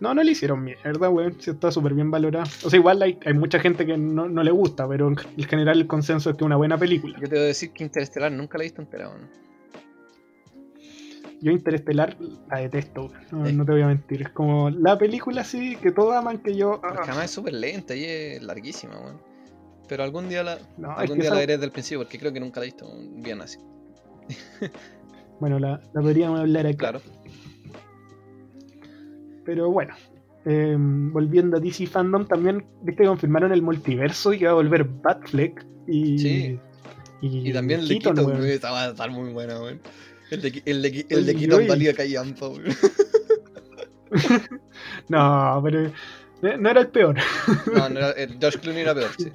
No, 0.00 0.12
no 0.12 0.22
le 0.22 0.32
hicieron 0.32 0.64
mierda, 0.64 1.08
weón. 1.08 1.36
Sí, 1.40 1.50
está 1.50 1.70
súper 1.70 1.94
bien 1.94 2.10
valorada. 2.10 2.46
O 2.64 2.70
sea, 2.70 2.78
igual 2.78 3.00
hay, 3.02 3.18
hay 3.24 3.34
mucha 3.34 3.60
gente 3.60 3.86
que 3.86 3.96
no, 3.96 4.28
no 4.28 4.42
le 4.42 4.50
gusta, 4.50 4.88
pero 4.88 5.08
en 5.08 5.16
en 5.36 5.44
general 5.44 5.78
el 5.78 5.86
consenso 5.86 6.30
es 6.30 6.36
que 6.36 6.42
es 6.42 6.46
una 6.46 6.56
buena 6.56 6.76
película. 6.78 7.18
Yo 7.20 7.28
te 7.28 7.36
voy 7.36 7.44
a 7.44 7.48
decir 7.48 7.70
que 7.72 7.84
Interestelar 7.84 8.32
nunca 8.32 8.58
la 8.58 8.64
he 8.64 8.66
visto 8.66 8.82
entera, 8.82 9.08
weón. 9.08 9.28
Yo 11.44 11.52
Interestelar 11.52 12.16
la 12.50 12.58
detesto. 12.58 13.10
No, 13.30 13.44
no 13.44 13.64
te 13.66 13.72
voy 13.72 13.82
a 13.82 13.86
mentir. 13.88 14.22
Es 14.22 14.30
como 14.30 14.70
la 14.70 14.96
película 14.98 15.42
así 15.42 15.76
que 15.76 15.90
todos 15.92 16.14
aman 16.16 16.38
que 16.38 16.56
yo. 16.56 16.80
Porque 16.80 16.98
además 17.02 17.26
es 17.26 17.30
súper 17.32 17.52
lenta 17.52 17.94
y 17.94 18.04
es 18.04 18.42
larguísima, 18.42 18.98
weón. 18.98 19.20
Pero 19.86 20.02
algún 20.04 20.28
día 20.30 20.42
la, 20.42 20.58
no, 20.78 20.90
algún 20.92 21.18
día 21.18 21.26
esa- 21.26 21.34
la 21.34 21.40
veré 21.40 21.52
desde 21.54 21.66
el 21.66 21.70
principio 21.72 21.98
porque 22.00 22.18
creo 22.18 22.32
que 22.32 22.40
nunca 22.40 22.60
la 22.60 22.66
he 22.66 22.68
visto 22.70 22.86
bien 23.16 23.40
así. 23.42 23.58
Bueno, 25.40 25.58
la, 25.58 25.82
la 25.92 26.00
podríamos 26.00 26.38
hablar 26.40 26.64
acá. 26.66 26.76
Claro. 26.78 27.00
Pero 29.44 29.70
bueno. 29.70 29.94
eh, 30.46 30.76
volviendo 30.78 31.56
a 31.56 31.60
DC 31.60 31.86
Fandom, 31.86 32.26
también 32.26 32.64
viste 32.82 33.02
que 33.02 33.08
confirmaron 33.08 33.52
el 33.52 33.62
multiverso 33.62 34.32
y 34.32 34.38
que 34.38 34.46
va 34.46 34.52
a 34.52 34.54
volver 34.54 34.84
Batfleck 34.84 35.66
y. 35.86 36.18
Sí. 36.18 36.58
Y, 37.20 37.48
Y 37.50 37.52
también 37.52 37.80
Keaton, 37.80 38.14
Keaton, 38.14 38.26
weón. 38.26 38.38
weón, 38.40 38.50
esta 38.50 38.70
va 38.70 38.84
a 38.84 38.88
estar 38.90 39.10
muy 39.10 39.32
buena, 39.32 39.60
weón. 39.60 39.80
El 40.34 40.42
de, 40.42 40.62
el 40.66 40.82
de, 40.82 41.06
el 41.08 41.26
de 41.26 41.56
uy. 41.56 41.66
valía 41.68 41.94
callampa, 41.94 42.48
weón. 42.48 42.64
No, 45.08 45.60
pero. 45.64 45.90
No 46.42 46.56
no 46.58 46.70
era 46.70 46.80
el 46.82 46.88
peor. 46.88 47.16
No, 47.74 47.88
no 47.88 47.98
era, 47.98 48.10
el 48.12 48.38
George 48.38 48.58
Clooney 48.58 48.82
era 48.82 48.94
peor, 48.94 49.10
sí. 49.18 49.30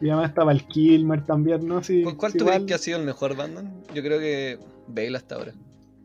Y 0.00 0.10
además 0.10 0.28
estaba 0.30 0.52
el 0.52 0.64
Kilmer 0.66 1.24
también, 1.24 1.66
¿no? 1.66 1.82
Sí, 1.82 2.02
¿Cuál, 2.02 2.16
cuál 2.16 2.32
sí, 2.32 2.38
tú 2.38 2.44
crees 2.46 2.62
que 2.64 2.74
ha 2.74 2.78
sido 2.78 2.98
el 2.98 3.06
mejor 3.06 3.34
Batman? 3.36 3.82
Yo 3.94 4.02
creo 4.02 4.18
que 4.20 4.58
Bale 4.86 5.16
hasta 5.16 5.34
ahora. 5.36 5.54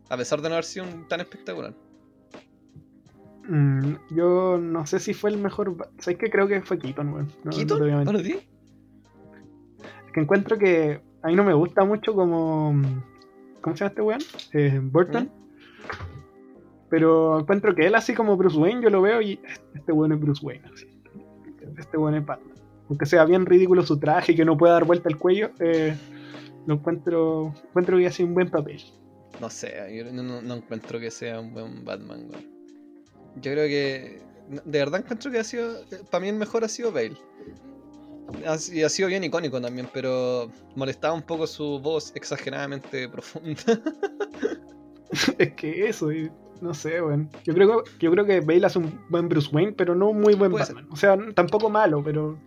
A 0.10 0.18
pesar 0.18 0.42
de 0.42 0.50
no 0.50 0.56
haber 0.56 0.66
sido 0.66 0.86
un- 0.86 1.08
tan 1.08 1.20
espectacular. 1.22 1.74
Mm, 3.48 3.96
yo 4.16 4.58
no 4.58 4.86
sé 4.88 5.00
si 5.00 5.14
fue 5.14 5.30
el 5.30 5.38
mejor. 5.38 5.76
¿Sabes 6.00 6.18
qué? 6.20 6.30
Creo 6.32 6.48
que 6.48 6.62
fue 6.62 6.80
Keaton, 6.80 7.10
weón. 7.14 7.28
No, 7.44 7.52
no 7.52 7.58
¿Keaton? 7.58 7.80
voy 7.80 7.92
a 7.92 7.98
mentir. 7.98 8.14
¿Para 8.14 8.24
ti? 8.24 8.48
Es 10.08 10.12
que 10.14 10.20
encuentro 10.22 10.58
que 10.58 11.02
a 11.22 11.28
mí 11.28 11.36
no 11.36 11.44
me 11.44 11.54
gusta 11.54 11.84
mucho 11.84 12.14
como. 12.14 12.74
¿Cómo 13.64 13.78
se 13.78 13.86
llama 13.86 13.90
este 13.90 14.02
weón? 14.02 14.22
Eh, 14.52 14.80
Burton. 14.84 15.32
Pero 16.90 17.40
encuentro 17.40 17.74
que 17.74 17.88
él, 17.88 17.96
así 17.96 18.14
como 18.14 18.36
Bruce 18.36 18.58
Wayne, 18.58 18.84
yo 18.84 18.90
lo 18.90 19.02
veo 19.02 19.22
y 19.22 19.40
este 19.74 19.92
weón 19.92 20.12
es 20.12 20.20
Bruce 20.20 20.46
Wayne. 20.46 20.70
así. 20.72 20.86
Este 21.78 21.98
weón 21.98 22.16
es 22.16 22.26
Batman. 22.26 22.54
Aunque 22.90 23.06
sea 23.06 23.24
bien 23.24 23.46
ridículo 23.46 23.82
su 23.84 23.98
traje 23.98 24.34
y 24.34 24.36
que 24.36 24.44
no 24.44 24.58
pueda 24.58 24.74
dar 24.74 24.84
vuelta 24.84 25.08
el 25.08 25.18
cuello, 25.18 25.50
eh, 25.60 25.96
lo 26.68 26.76
encuentro. 26.76 27.54
Encuentro 27.70 27.98
que 27.98 28.06
hace 28.06 28.24
un 28.26 28.34
buen 28.34 28.52
papel. 28.52 28.84
No 29.40 29.50
sé, 29.50 29.74
yo 29.96 30.12
no, 30.12 30.56
encuentro 30.56 31.00
que 31.00 31.10
sea 31.10 31.40
un 31.40 31.54
buen 31.54 31.86
Batman. 31.86 32.28
Yo 33.38 33.52
creo 33.54 33.66
que. 33.68 34.22
De 34.66 34.80
verdad 34.80 35.00
encuentro 35.00 35.32
que 35.32 35.40
ha 35.40 35.44
sido. 35.44 35.86
Para 36.12 36.22
mí 36.22 36.28
el 36.28 36.36
mejor 36.36 36.66
ha 36.66 36.68
sido 36.68 36.92
Bale. 36.92 37.18
Ha, 38.48 38.58
y 38.74 38.84
ha 38.84 38.90
sido 38.90 39.08
bien 39.10 39.24
icónico 39.24 39.60
también, 39.62 39.88
pero 39.94 40.50
molestaba 40.76 41.14
un 41.14 41.22
poco 41.22 41.46
su 41.48 41.80
voz 41.80 42.12
exageradamente 42.16 43.08
profunda. 43.10 43.62
es 45.38 45.54
que 45.54 45.88
eso, 45.88 46.10
no 46.62 46.74
sé, 46.74 47.02
weón. 47.02 47.30
Yo 47.44 47.54
creo, 47.54 47.84
que- 47.84 47.92
yo 48.00 48.12
creo 48.12 48.26
que 48.26 48.42
Bale 48.42 48.66
hace 48.66 48.80
un 48.80 49.00
buen 49.10 49.30
Bruce 49.30 49.50
Wayne, 49.52 49.74
pero 49.74 49.96
no 49.96 50.14
muy 50.14 50.34
buen 50.36 50.52
Puede 50.52 50.66
Batman. 50.66 50.88
O 50.92 50.96
sea, 50.96 51.18
tampoco 51.36 51.70
malo, 51.70 52.02
pero 52.04 52.38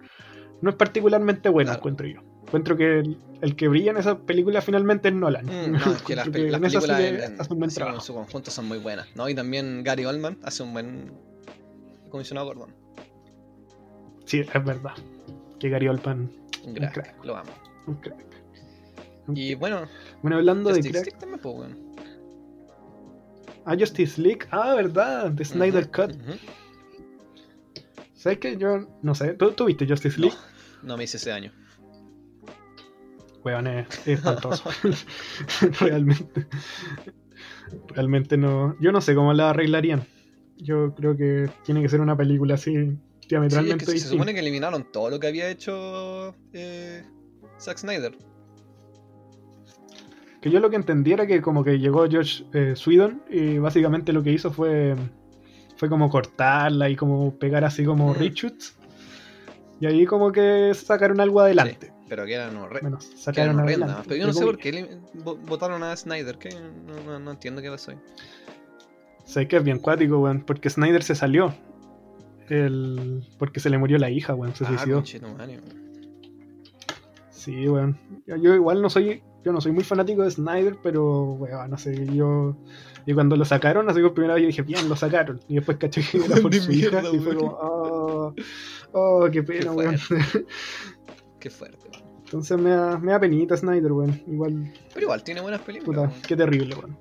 no 0.61 0.70
es 0.70 0.77
particularmente 0.77 1.49
bueno, 1.49 1.68
Claro. 1.68 1.79
encuentro 1.81 2.07
yo. 2.09 2.20
Encuentro 2.47 2.77
que 2.77 3.01
el, 3.01 3.18
el 3.43 3.57
que 3.57 3.66
brilla 3.68 3.91
en 3.91 3.97
esa 3.97 4.18
película 4.20 4.61
finalmente 4.62 5.09
es 5.09 5.14
Nolan. 5.14 5.47
Mm, 5.47 5.72
no, 5.87 5.93
es 5.93 6.03
que 6.03 6.16
las, 6.16 6.24
sí 6.27 6.31
películas 6.31 6.61
que 6.87 7.09
en, 7.09 7.20
en- 7.22 7.41
hace 7.41 7.53
un 7.53 7.59
buen 7.59 7.70
así 7.70 7.81
como 7.81 7.95
en 7.95 8.01
su 8.01 8.14
conjunto 8.14 8.51
son 8.51 8.66
muy 8.66 8.79
buenas, 8.79 9.09
¿no? 9.14 9.29
Y 9.29 9.35
también 9.35 9.83
Gary 9.85 10.05
Oldman 10.05 10.39
hace 10.43 10.62
un 10.62 10.72
buen 10.72 11.12
comisionado 12.09 12.47
Gordon. 12.47 12.74
Sí, 14.24 14.41
es 14.41 14.64
verdad. 14.64 14.93
Que 15.61 15.68
Gary 15.70 15.88
Oldman, 15.88 16.30
Un 16.64 16.74
crack, 16.74 16.92
crack. 16.94 17.24
lo 17.24 17.36
amo. 17.36 17.50
un 17.86 17.94
crack. 17.96 18.24
Y 19.34 19.54
bueno, 19.54 19.82
Bueno, 20.22 20.36
hablando 20.36 20.70
de 20.70 20.76
Justice 20.76 20.92
crack. 20.92 21.04
League 21.07 21.18
también, 21.20 21.40
pues. 21.40 21.70
Ah, 23.64 23.74
Justice 23.78 24.20
League. 24.20 24.40
Ah, 24.50 24.74
verdad, 24.74 25.32
The 25.34 25.44
Snyder 25.44 25.90
Cut. 25.90 26.12
¿Sabes 28.14 28.38
qué? 28.38 28.57
Yo 28.57 28.86
no 29.02 29.14
sé. 29.14 29.34
¿Tú, 29.34 29.50
tú 29.52 29.64
viste 29.66 29.86
Justice 29.86 30.20
League? 30.20 30.36
No 30.82 30.96
me 30.96 31.04
hice 31.04 31.16
ese 31.16 31.32
año. 31.32 31.50
Weón, 33.44 33.66
es, 33.66 33.88
es 34.00 34.09
espantoso. 34.18 34.70
Realmente. 35.80 36.46
Realmente 37.88 38.36
no. 38.36 38.76
Yo 38.80 38.92
no 38.92 39.00
sé 39.00 39.14
cómo 39.14 39.32
la 39.32 39.50
arreglarían. 39.50 40.04
Yo 40.59 40.94
creo 40.94 41.16
que 41.16 41.50
tiene 41.64 41.82
que 41.82 41.88
ser 41.88 42.00
una 42.00 42.16
película 42.16 42.54
así 42.54 42.96
Sí, 43.29 43.35
es 43.70 43.77
que 43.77 43.87
se 43.99 44.09
supone 44.09 44.33
que 44.35 44.41
eliminaron 44.41 44.91
todo 44.93 45.11
lo 45.11 45.18
que 45.20 45.27
había 45.27 45.49
hecho 45.51 46.35
eh, 46.53 47.05
Zack 47.61 47.79
Snyder. 47.79 48.16
Que 50.41 50.51
yo 50.51 50.61
lo 50.61 50.70
que 50.70 50.77
entendí 50.77 51.12
era 51.12 51.27
que 51.27 51.41
como 51.43 51.64
que 51.64 51.79
llegó 51.79 52.09
George 52.09 52.45
eh, 52.53 52.74
Sweden 52.77 53.22
y 53.31 53.59
básicamente 53.59 54.12
lo 54.12 54.22
que 54.22 54.33
hizo 54.33 54.53
fue 54.53 54.95
fue 55.77 55.89
como 55.89 56.09
cortarla 56.09 56.89
y 56.89 56.97
como 56.97 57.35
pegar 57.39 57.64
así 57.64 57.85
como 57.85 58.11
Mm. 58.12 58.16
reshoots. 58.18 58.77
Y 59.81 59.87
ahí 59.87 60.07
como 60.07 60.33
que 60.33 60.72
sacaron 60.74 61.20
algo 61.20 61.41
adelante. 61.41 61.93
Pero 62.09 62.24
que 62.24 62.35
eran 62.35 62.57
horre- 62.57 62.81
Bueno, 62.81 62.99
que 62.99 63.05
eran 63.05 63.18
sacaron 63.18 63.61
adelante. 63.61 64.03
Pero 64.09 64.16
yo 64.16 64.27
no 64.29 64.33
sé 64.33 64.45
por 64.45 64.57
qué 64.57 64.89
votaron 65.47 65.83
a 65.83 65.95
Snyder. 65.97 66.39
Que 66.39 66.49
no, 66.51 67.03
no- 67.05 67.18
no 67.18 67.31
entiendo 67.33 67.61
qué 67.61 67.68
pasó 67.70 67.91
ahí. 67.91 67.99
Sé 69.27 69.49
que 69.49 69.57
es 69.57 69.64
bien 69.64 69.79
cuático, 69.81 70.18
weón, 70.20 70.43
porque 70.43 70.70
Snyder 70.70 71.03
se 71.03 71.14
salió. 71.14 71.53
El... 72.49 73.24
Porque 73.38 73.61
se 73.61 73.70
le 73.70 73.78
murió 73.78 73.99
la 73.99 74.11
hija, 74.11 74.34
weón, 74.34 74.55
se 74.55 74.64
Ah, 74.64 74.68
suicidó. 74.68 75.03
Sí, 77.30 77.68
weón. 77.68 77.99
Yo, 78.26 78.55
igual 78.55 78.82
no 78.82 78.90
soy, 78.90 79.22
yo 79.44 79.53
no 79.53 79.61
soy 79.61 79.72
muy 79.72 79.84
fanático 79.84 80.22
de 80.22 80.30
Snyder, 80.30 80.76
pero 80.82 81.32
weón, 81.32 81.70
no 81.70 81.78
sé, 81.78 82.07
yo. 82.14 82.57
Y 83.07 83.14
cuando 83.14 83.36
lo 83.36 83.44
sacaron, 83.44 83.88
así 83.88 84.01
por 84.01 84.14
primera 84.14 84.34
vez 84.34 84.42
yo 84.42 84.47
dije, 84.49 84.62
bien, 84.62 84.88
lo 84.88 84.97
sacaron. 84.97 85.40
Y 85.49 85.55
después 85.57 85.76
caché 85.78 86.03
que 86.03 86.18
era 86.24 86.36
por 86.42 86.53
su 86.55 86.72
hija 86.72 87.03
y 87.12 87.18
fue 87.18 87.36
como, 87.36 87.57
oh, 87.61 88.34
oh, 88.92 89.28
qué 89.30 89.42
pena, 89.42 89.70
Qué 89.70 89.70
weón. 89.70 89.97
Qué 91.40 91.51
fuerte, 91.51 91.78
weón. 91.92 92.07
Entonces 92.24 92.59
me 92.59 92.70
da, 92.70 92.99
me 92.99 93.12
da 93.12 93.20
penita 93.20 93.57
Snyder, 93.57 93.92
weón. 93.92 94.20
Igual, 94.26 94.72
Pero 94.92 95.05
igual 95.05 95.22
tiene 95.22 95.40
buenas 95.40 95.61
películas. 95.61 96.12
puta, 96.12 96.26
qué 96.26 96.36
terrible, 96.36 96.74
weón. 96.74 96.97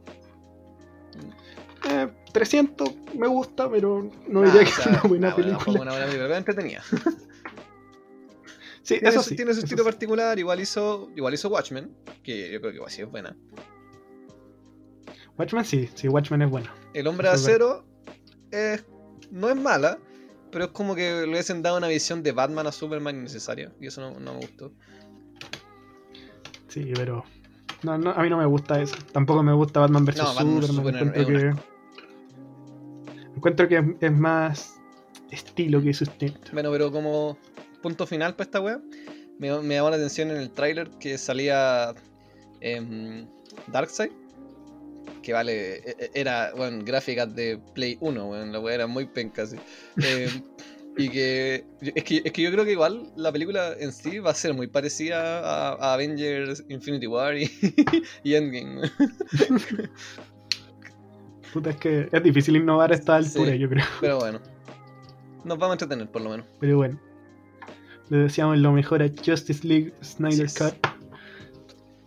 Eh, 1.90 2.08
300 2.36 2.90
me 3.18 3.28
gusta, 3.28 3.70
pero 3.70 4.10
no 4.28 4.42
Ah, 4.42 4.46
diría 4.46 4.62
o 4.62 4.64
que 4.66 4.70
es 4.70 4.86
una 4.86 5.02
buena 5.04 5.30
ah, 5.30 5.36
bueno, 5.36 5.36
película. 5.36 5.60
fue 5.60 5.74
una 5.82 5.92
buena 5.92 6.06
película, 6.06 6.26
pero 6.28 6.36
entretenida. 6.36 6.84
Sí, 8.84 9.00
Tiene 9.00 9.10
eso 9.10 9.24
su, 9.24 9.30
sí. 9.30 9.36
tiene 9.36 9.52
su 9.54 9.60
eso 9.60 9.66
estilo 9.66 9.84
sí. 9.84 9.90
particular, 9.90 10.38
igual 10.38 10.60
hizo, 10.60 11.10
igual 11.16 11.34
hizo 11.34 11.50
Watchmen, 11.50 11.96
que 12.24 12.52
yo 12.52 12.60
creo 12.60 12.72
que 12.72 12.76
igual 12.78 12.92
sí 12.92 13.02
es 13.02 13.10
buena. 13.10 13.36
Watchmen 15.38 15.66
sí, 15.66 15.90
sí, 15.96 16.08
Watchmen 16.08 16.42
es 16.44 16.50
bueno. 16.52 16.70
El 16.94 17.08
hombre 17.08 17.28
de 17.30 17.34
acero 17.36 17.86
es, 18.52 18.86
no 19.32 19.50
es 19.50 19.56
mala, 19.56 19.98
pero 20.52 20.66
es 20.66 20.72
como 20.72 20.94
que 20.94 21.22
le 21.24 21.30
hubiesen 21.30 21.62
dado 21.64 21.78
una 21.78 21.88
visión 21.88 22.22
de 22.22 22.32
Batman 22.34 22.68
a 22.68 22.72
Superman 22.72 23.16
innecesaria, 23.16 23.72
y 23.80 23.88
eso 23.88 24.02
no, 24.02 24.20
no 24.20 24.34
me 24.34 24.40
gustó. 24.42 24.72
Sí, 26.68 26.92
pero. 26.96 27.24
No, 27.84 27.98
no, 27.98 28.12
a 28.12 28.22
mí 28.22 28.30
no 28.30 28.38
me 28.38 28.46
gusta 28.46 28.82
eso. 28.82 28.96
Tampoco 29.12 29.42
me 29.42 29.54
gusta 29.54 29.80
Batman 29.80 30.06
vs 30.06 30.18
No, 30.18 30.62
Superman. 30.62 31.12
Que. 31.14 31.54
Encuentro 33.46 33.68
que 33.68 33.78
es, 33.78 33.86
es 34.02 34.12
más 34.12 34.74
estilo 35.30 35.80
que 35.80 35.94
sustento. 35.94 36.50
Bueno, 36.52 36.72
pero 36.72 36.92
como 36.92 37.38
punto 37.84 38.08
final 38.08 38.34
para 38.34 38.46
esta 38.46 38.60
wea, 38.60 38.82
me, 39.38 39.56
me 39.62 39.76
llamó 39.76 39.92
la 39.92 39.98
atención 39.98 40.32
en 40.32 40.38
el 40.38 40.50
tráiler 40.50 40.90
que 41.00 41.16
salía 41.20 41.94
em, 42.60 43.28
Darkseid, 43.68 44.10
que 45.22 45.32
vale, 45.32 45.76
e- 45.76 45.96
e- 46.00 46.12
era, 46.16 46.54
bueno, 46.56 46.84
gráficas 46.84 47.36
de 47.36 47.60
Play 47.76 48.00
1, 48.00 48.28
weón, 48.28 48.52
la 48.52 48.60
wea 48.60 48.74
era 48.74 48.88
muy 48.88 49.06
penca, 49.06 49.44
así. 49.44 49.58
Em, 49.98 50.42
y 50.98 51.10
que 51.12 51.66
es, 51.82 52.04
que 52.04 52.24
es 52.26 52.32
que 52.32 52.42
yo 52.42 52.52
creo 52.52 52.66
que 52.66 52.72
igual 52.72 53.14
la 53.16 53.32
película 53.32 53.76
en 53.80 53.92
sí 53.92 54.18
va 54.18 54.32
a 54.32 54.34
ser 54.34 54.56
muy 54.56 54.66
parecida 54.66 55.42
a, 55.42 55.74
a 55.74 55.94
Avengers 55.94 56.64
Infinity 56.68 57.06
War 57.06 57.38
y, 57.38 57.48
y 58.24 58.34
Endgame. 58.34 58.90
Puta, 61.56 61.70
es 61.70 61.78
que 61.78 62.10
es 62.12 62.22
difícil 62.24 62.58
innovar 62.58 62.92
a 62.92 62.96
esta 62.96 63.16
altura, 63.16 63.52
Sí. 63.54 63.58
yo 63.60 63.70
creo. 63.70 63.86
Pero 64.02 64.20
bueno, 64.20 64.40
nos 65.46 65.58
vamos 65.58 65.70
a 65.70 65.74
entretener 65.76 66.12
por 66.12 66.22
lo 66.22 66.32
menos. 66.32 66.46
Pero 66.60 66.76
bueno. 66.76 67.00
Le 68.10 68.18
deseamos 68.18 68.58
lo 68.58 68.74
mejor 68.74 69.02
a 69.02 69.08
Justice 69.08 69.66
League 69.66 69.94
Snyder 70.04 70.48
Así 70.48 70.64
es. 70.64 70.74
Cut. 70.74 70.88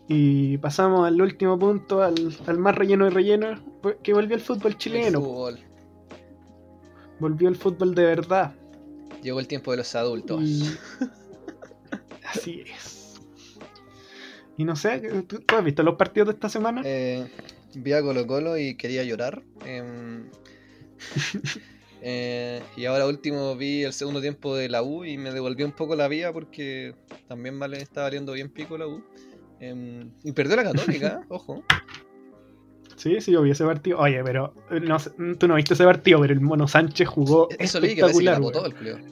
Y 0.06 0.58
pasamos 0.58 1.06
al 1.06 1.20
último 1.20 1.58
punto, 1.58 2.02
al, 2.02 2.14
al 2.46 2.58
más 2.58 2.74
relleno 2.74 3.06
de 3.06 3.10
relleno, 3.10 3.58
que 4.02 4.12
volvió 4.12 4.36
el 4.36 4.42
fútbol 4.42 4.72
El 4.72 4.78
chileno. 4.78 5.18
fútbol. 5.20 5.58
Volvió 7.18 7.48
el 7.48 7.56
fútbol 7.56 7.94
de 7.94 8.04
verdad. 8.04 8.54
Llegó 9.22 9.40
el 9.40 9.48
tiempo 9.48 9.70
de 9.70 9.78
los 9.78 9.94
adultos. 9.94 10.42
Y... 10.42 10.76
Así 12.26 12.60
es. 12.66 13.14
Y 14.58 14.64
no 14.64 14.76
sé, 14.76 15.00
¿tú, 15.26 15.38
tú 15.40 15.56
has 15.56 15.64
visto 15.64 15.82
los 15.82 15.94
partidos 15.96 16.28
de 16.28 16.34
esta 16.34 16.48
semana? 16.50 16.82
Eh, 16.84 17.30
vi 17.82 17.92
a 17.92 18.02
Colo 18.02 18.26
Colo 18.26 18.58
y 18.58 18.76
quería 18.76 19.04
llorar. 19.04 19.42
Em, 19.64 20.30
Eh, 22.00 22.62
y 22.76 22.84
ahora 22.84 23.06
último 23.06 23.56
vi 23.56 23.82
el 23.82 23.92
segundo 23.92 24.20
tiempo 24.20 24.54
de 24.54 24.68
la 24.68 24.82
U 24.82 25.04
y 25.04 25.18
me 25.18 25.32
devolvió 25.32 25.66
un 25.66 25.72
poco 25.72 25.96
la 25.96 26.06
vida 26.06 26.32
porque 26.32 26.94
también 27.26 27.58
vale, 27.58 27.78
está 27.78 28.02
valiendo 28.02 28.32
bien 28.32 28.50
pico 28.50 28.78
la 28.78 28.86
U. 28.86 29.02
Em, 29.60 30.12
y 30.22 30.32
perdió 30.32 30.54
la 30.56 30.62
católica, 30.62 31.22
ojo. 31.28 31.64
Sí, 32.96 33.20
sí, 33.20 33.32
yo 33.32 33.42
vi 33.42 33.50
ese 33.50 33.64
partido. 33.64 33.98
Oye, 33.98 34.22
pero 34.22 34.54
eh, 34.70 34.80
no, 34.80 34.96
tú 35.38 35.48
no 35.48 35.56
viste 35.56 35.74
ese 35.74 35.84
partido, 35.84 36.20
pero 36.20 36.32
el 36.34 36.40
Mono 36.40 36.68
Sánchez 36.68 37.08
jugó 37.08 37.48
Eso 37.58 37.80
que 37.80 37.94
que 37.94 38.00
la 38.02 38.06
espectacular. 38.08 38.40
botó 38.40 38.62
weón. 38.62 38.76
el. 38.86 39.04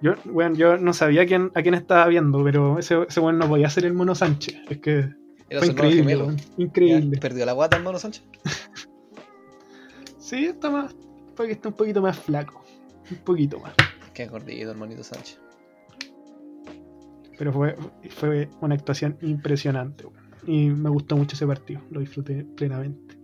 Yo, 0.00 0.14
weón, 0.26 0.56
yo 0.56 0.76
no 0.76 0.92
sabía 0.92 1.24
quién, 1.24 1.52
a 1.54 1.62
quién 1.62 1.74
estaba 1.74 2.06
viendo, 2.08 2.42
pero 2.42 2.78
ese, 2.78 3.04
ese 3.08 3.20
weón 3.20 3.38
no 3.38 3.48
podía 3.48 3.70
ser 3.70 3.84
el 3.84 3.94
Mono 3.94 4.14
Sánchez. 4.14 4.56
Es 4.68 4.78
que 4.78 5.08
Era 5.54 5.60
fue 5.60 5.68
increíble, 5.72 5.98
gemelo. 6.02 6.26
weón, 6.26 6.40
increíble. 6.56 7.18
Perdió 7.18 7.46
la 7.46 7.52
guata 7.52 7.76
el 7.76 7.82
mono 7.84 7.98
Sánchez. 7.98 8.24
Sí, 10.18 10.46
está 10.46 10.70
más. 10.70 10.94
Puede 11.36 11.50
que 11.50 11.52
esté 11.54 11.68
un 11.68 11.74
poquito 11.74 12.00
más 12.02 12.18
flaco. 12.18 12.64
Un 13.10 13.18
poquito 13.18 13.60
más. 13.60 13.74
Qué 14.14 14.26
gordito 14.26 14.70
el 14.72 14.76
monito 14.76 15.04
Sánchez. 15.04 15.38
Pero 17.38 17.52
fue, 17.52 17.76
fue 18.10 18.48
una 18.60 18.74
actuación 18.74 19.16
impresionante. 19.22 20.04
Y 20.46 20.70
me 20.70 20.90
gustó 20.90 21.16
mucho 21.16 21.36
ese 21.36 21.46
partido. 21.46 21.80
Lo 21.90 22.00
disfruté 22.00 22.44
plenamente. 22.56 23.16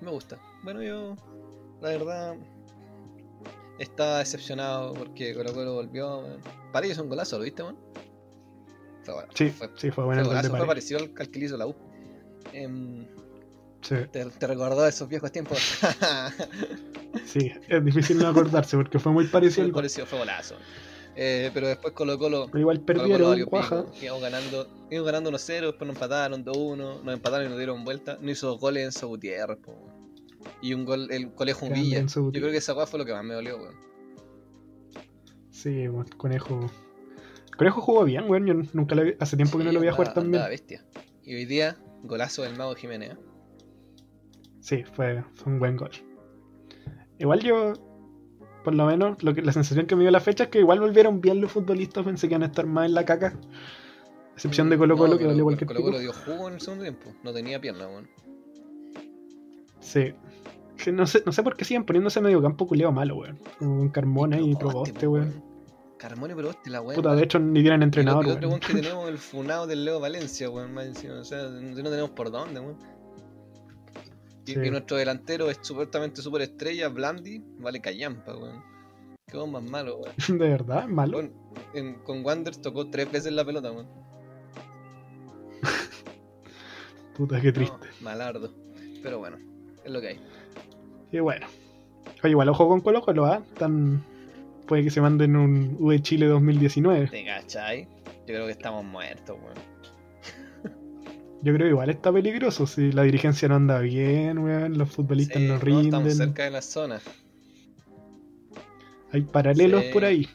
Me 0.00 0.10
gusta. 0.10 0.38
Bueno, 0.62 0.82
yo, 0.82 1.16
la 1.80 1.88
verdad, 1.88 2.36
estaba 3.78 4.18
decepcionado 4.18 4.94
porque 4.94 5.34
Colo 5.34 5.52
Colo 5.54 5.74
volvió. 5.74 6.18
weón. 6.18 6.40
Parece 6.72 7.00
un 7.00 7.08
golazo, 7.08 7.38
¿lo 7.38 7.44
viste, 7.44 7.62
man? 7.62 7.76
Fue 9.04 9.14
bueno. 9.14 9.28
Sí, 9.34 9.50
fue, 9.50 9.68
sí, 9.76 9.90
fue 9.90 9.92
fue 9.92 10.04
bueno 10.04 10.22
de 10.22 10.28
golazo, 10.28 10.56
fue 10.56 10.66
parecido 10.66 11.00
al, 11.00 11.12
al 11.18 11.28
que 11.30 11.38
le 11.38 11.46
hizo 11.46 11.56
la 11.56 11.66
U. 11.66 11.74
Em, 12.52 13.06
Sí, 13.82 13.96
te, 14.12 14.24
te 14.24 14.46
recordó 14.46 14.86
esos 14.86 15.08
viejos 15.08 15.32
tiempos. 15.32 15.58
sí, 17.26 17.52
es 17.68 17.84
difícil 17.84 18.18
no 18.18 18.28
acordarse 18.28 18.76
porque 18.76 18.98
fue 19.00 19.10
muy 19.10 19.26
parecido 19.26 20.06
fue 20.06 20.18
golazo. 20.20 20.54
Eh, 21.16 21.50
pero 21.52 21.66
después 21.66 21.92
Colo 21.92 22.16
Colo. 22.16 22.46
Pero 22.46 22.60
igual 22.60 22.80
perdieron, 22.80 23.44
cuaja. 23.44 23.84
Íbamos 24.00 24.22
ganando, 24.22 24.86
íbamos 24.88 25.06
ganando 25.06 25.30
1-0, 25.32 25.66
después 25.66 25.86
nos 25.86 25.96
empataron 25.96 26.44
2-1, 26.44 27.02
nos 27.02 27.14
empataron 27.14 27.46
y 27.46 27.48
nos 27.50 27.58
dieron 27.58 27.84
vuelta. 27.84 28.18
No 28.20 28.30
hizo 28.30 28.46
dos 28.46 28.60
goles 28.60 28.84
Enzo 28.84 29.08
Gutiérrez, 29.08 29.58
po. 29.58 29.74
Y 30.62 30.74
un 30.74 30.84
gol, 30.84 31.08
el 31.10 31.32
Villa. 31.72 31.98
Enzo 31.98 32.30
Yo 32.30 32.40
creo 32.40 32.50
que 32.50 32.58
esa 32.58 32.86
fue 32.86 32.98
lo 33.00 33.04
que 33.04 33.12
más 33.12 33.24
me 33.24 33.34
dolió, 33.34 33.58
weón. 33.58 33.74
Sí, 35.50 35.88
weón, 35.88 36.06
Conejo 37.62 37.80
jugó 37.80 38.04
bien, 38.04 38.28
weón. 38.28 38.46
Yo 38.46 38.54
nunca 38.72 38.94
lo 38.96 39.04
vi- 39.04 39.14
hace 39.20 39.36
tiempo 39.36 39.56
que 39.58 39.64
no 39.64 39.70
lo 39.72 39.78
voy 39.78 39.88
a 39.88 39.92
jugar 39.92 40.14
tan 40.14 40.30
bien. 40.30 40.42
bestia. 40.48 40.84
Y 41.24 41.34
hoy 41.36 41.44
día, 41.44 41.76
golazo 42.02 42.42
del 42.42 42.56
Mago 42.56 42.74
Jiménez. 42.74 43.12
¿eh? 43.12 43.16
Sí, 44.60 44.82
fue, 44.84 45.22
fue 45.34 45.52
un 45.52 45.58
buen 45.60 45.76
gol. 45.76 45.90
Igual 47.20 47.40
yo, 47.40 47.74
por 48.64 48.74
lo 48.74 48.86
menos, 48.86 49.22
lo 49.22 49.32
que, 49.34 49.42
la 49.42 49.52
sensación 49.52 49.86
que 49.86 49.94
me 49.94 50.02
dio 50.02 50.10
la 50.10 50.18
fecha 50.20 50.44
es 50.44 50.50
que 50.50 50.58
igual 50.58 50.80
volvieron 50.80 51.20
bien 51.20 51.40
los 51.40 51.52
futbolistas. 51.52 52.04
Pensé 52.04 52.26
que 52.28 52.34
iban 52.34 52.42
a 52.42 52.46
estar 52.46 52.66
más 52.66 52.86
en 52.86 52.94
la 52.94 53.04
caca. 53.04 53.38
Excepción 54.34 54.68
de 54.68 54.76
Colo 54.78 54.96
Colo, 54.96 55.12
No, 55.12 55.18
que 55.18 55.18
pero 55.18 55.30
valió 55.30 55.44
cualquier 55.44 55.68
Colo. 55.68 55.80
Colo 55.82 55.98
dio 56.00 56.12
jugo 56.12 56.48
en 56.48 56.54
el 56.54 56.60
segundo 56.60 56.82
tiempo. 56.82 57.12
No 57.22 57.32
tenía 57.32 57.60
pierna, 57.60 57.86
weón. 57.86 58.08
Sí. 59.80 60.14
No 60.92 61.06
sé, 61.06 61.22
no 61.24 61.30
sé 61.30 61.42
por 61.44 61.54
qué 61.56 61.64
siguen 61.64 61.84
poniéndose 61.84 62.20
medio 62.20 62.42
campo 62.42 62.66
culeo 62.66 62.90
malo, 62.90 63.16
weón. 63.16 63.38
Como 63.58 63.78
con 63.78 63.88
Carmona 63.90 64.40
y 64.40 64.56
Proboste, 64.56 65.06
po, 65.06 65.12
weón. 65.12 65.51
Carmona 66.02 66.34
la. 66.64 66.82
Puta, 66.82 67.14
de 67.14 67.22
hecho 67.22 67.38
ni 67.38 67.62
tienen 67.62 67.84
entrenador, 67.84 68.26
y 68.26 68.30
otro 68.30 68.48
weón. 68.48 68.60
weón 68.60 68.60
que 68.60 68.74
tenemos 68.82 69.08
el 69.08 69.18
funado 69.18 69.68
del 69.68 69.84
Leo 69.84 70.00
Valencia, 70.00 70.50
weón, 70.50 70.74
más 70.74 70.86
encima. 70.86 71.14
O 71.20 71.24
sea, 71.24 71.44
no 71.48 71.74
tenemos 71.90 72.10
por 72.10 72.32
dónde, 72.32 72.58
weón. 72.58 72.76
Y, 74.44 74.54
Sí. 74.54 74.58
y 74.64 74.70
nuestro 74.72 74.96
delantero 74.96 75.48
es 75.48 75.60
supuestamente 75.62 76.20
super 76.20 76.42
estrella, 76.42 76.88
Blandi, 76.88 77.40
vale 77.60 77.80
callampa, 77.80 78.36
weón. 78.36 78.64
Qué 79.28 79.36
weón 79.36 79.52
más 79.52 79.62
malo, 79.62 79.98
weón. 79.98 80.14
De 80.40 80.48
verdad, 80.48 80.88
malo. 80.88 81.18
Weón, 81.18 81.32
en- 81.74 81.94
con 82.02 82.24
Wanderers 82.24 82.60
tocó 82.60 82.90
tres 82.90 83.08
veces 83.12 83.32
la 83.32 83.44
pelota, 83.44 83.70
weón. 83.70 83.86
Puta, 87.16 87.40
qué 87.40 87.52
triste. 87.52 87.76
No, 88.00 88.04
malardo. 88.04 88.52
Pero 89.04 89.20
bueno, 89.20 89.38
es 89.84 89.92
lo 89.92 90.00
que 90.00 90.08
hay. 90.08 90.20
Y 91.12 91.20
bueno. 91.20 91.46
Oye, 92.24 92.30
igual 92.32 92.48
ojo 92.48 92.66
con 92.68 92.80
Colo 92.80 93.02
Colo, 93.02 93.26
¿ah? 93.26 93.40
Tan... 93.56 94.04
Puede 94.66 94.84
que 94.84 94.90
se 94.90 95.00
manden 95.00 95.36
un 95.36 95.76
U 95.80 95.90
de 95.90 96.00
Chile 96.00 96.26
2019. 96.26 97.08
¿Te 97.08 97.24
cachai? 97.24 97.82
Yo 98.06 98.26
creo 98.26 98.46
que 98.46 98.52
estamos 98.52 98.84
muertos, 98.84 99.36
weón. 99.42 99.72
Yo 101.44 101.52
creo 101.54 101.66
que 101.66 101.70
igual 101.70 101.90
está 101.90 102.12
peligroso 102.12 102.68
si 102.68 102.92
la 102.92 103.02
dirigencia 103.02 103.48
no 103.48 103.56
anda 103.56 103.80
bien, 103.80 104.38
weón, 104.38 104.78
los 104.78 104.88
futbolistas 104.90 105.38
Sí, 105.42 105.48
no 105.48 105.54
no, 105.54 105.60
rinden. 105.60 105.84
estamos 105.86 106.14
cerca 106.16 106.44
de 106.44 106.50
la 106.52 106.62
zona. 106.62 107.00
Hay 109.10 109.22
paralelos 109.22 109.82
Sí. 109.84 109.90
por 109.92 110.04
ahí. 110.04 110.28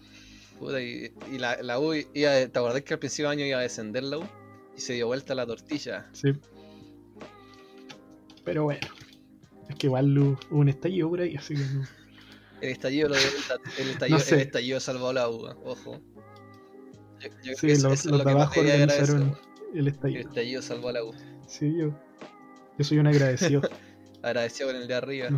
Puta, 0.59 0.82
y, 0.82 1.11
y 1.32 1.38
la, 1.38 1.61
la 1.61 1.80
U 1.80 1.93
iba, 1.93 2.05
¿te 2.13 2.59
acordás 2.59 2.82
que 2.82 2.93
al 2.93 2.99
principio 2.99 3.30
de 3.30 3.36
año 3.38 3.45
iba 3.45 3.59
a 3.59 3.61
descender 3.61 4.03
la 4.03 4.17
U? 4.17 4.23
Y 4.75 4.82
se 4.82 4.93
dio 4.93 5.07
vuelta 5.07 5.34
la 5.34 5.45
tortilla. 5.45 6.07
Sí. 6.11 6.32
Pero 8.43 8.63
bueno. 8.65 8.88
Es 9.69 9.75
que 9.75 9.88
igual 9.88 10.17
hubo 10.17 10.38
un 10.51 10.69
estallido 10.69 11.09
por 11.09 11.21
ahí, 11.21 11.36
así 11.36 11.53
que 11.55 11.61
no. 11.61 11.84
El 12.62 12.70
estallido 12.72 13.10
lo 13.10 13.16
vuelta, 13.16 13.55
el 13.78 13.89
estallido, 13.89 14.18
No 14.20 14.24
sé. 14.26 14.36
el 14.36 14.41
estallido 14.41 14.80
salvó 14.80 15.14
la 15.14 15.30
ojo. 15.30 16.01
Yo, 17.20 17.30
yo 17.30 17.30
creo 17.41 17.58
Sí, 17.58 17.68
eso, 17.72 17.89
los- 17.89 17.99
eso 17.99 18.10
los 18.10 18.20
lo 18.20 18.26
de 18.26 18.32
abajo 18.32 18.60
organizaron 18.60 19.38
el 19.74 19.80
El 19.80 19.88
estallido. 19.88 20.30
estallido 20.30 20.62
salvó 20.62 20.89
a 20.89 20.91
la. 20.93 20.99
Sí, 21.47 21.74
yo. 21.78 21.89
Yo 22.78 22.84
soy 22.84 22.97
un 22.99 23.08
agradecido. 23.08 23.62
Agradecido 24.24 24.68
con 24.70 24.76
el 24.78 24.88
de 24.88 24.93
arriba. 24.95 25.30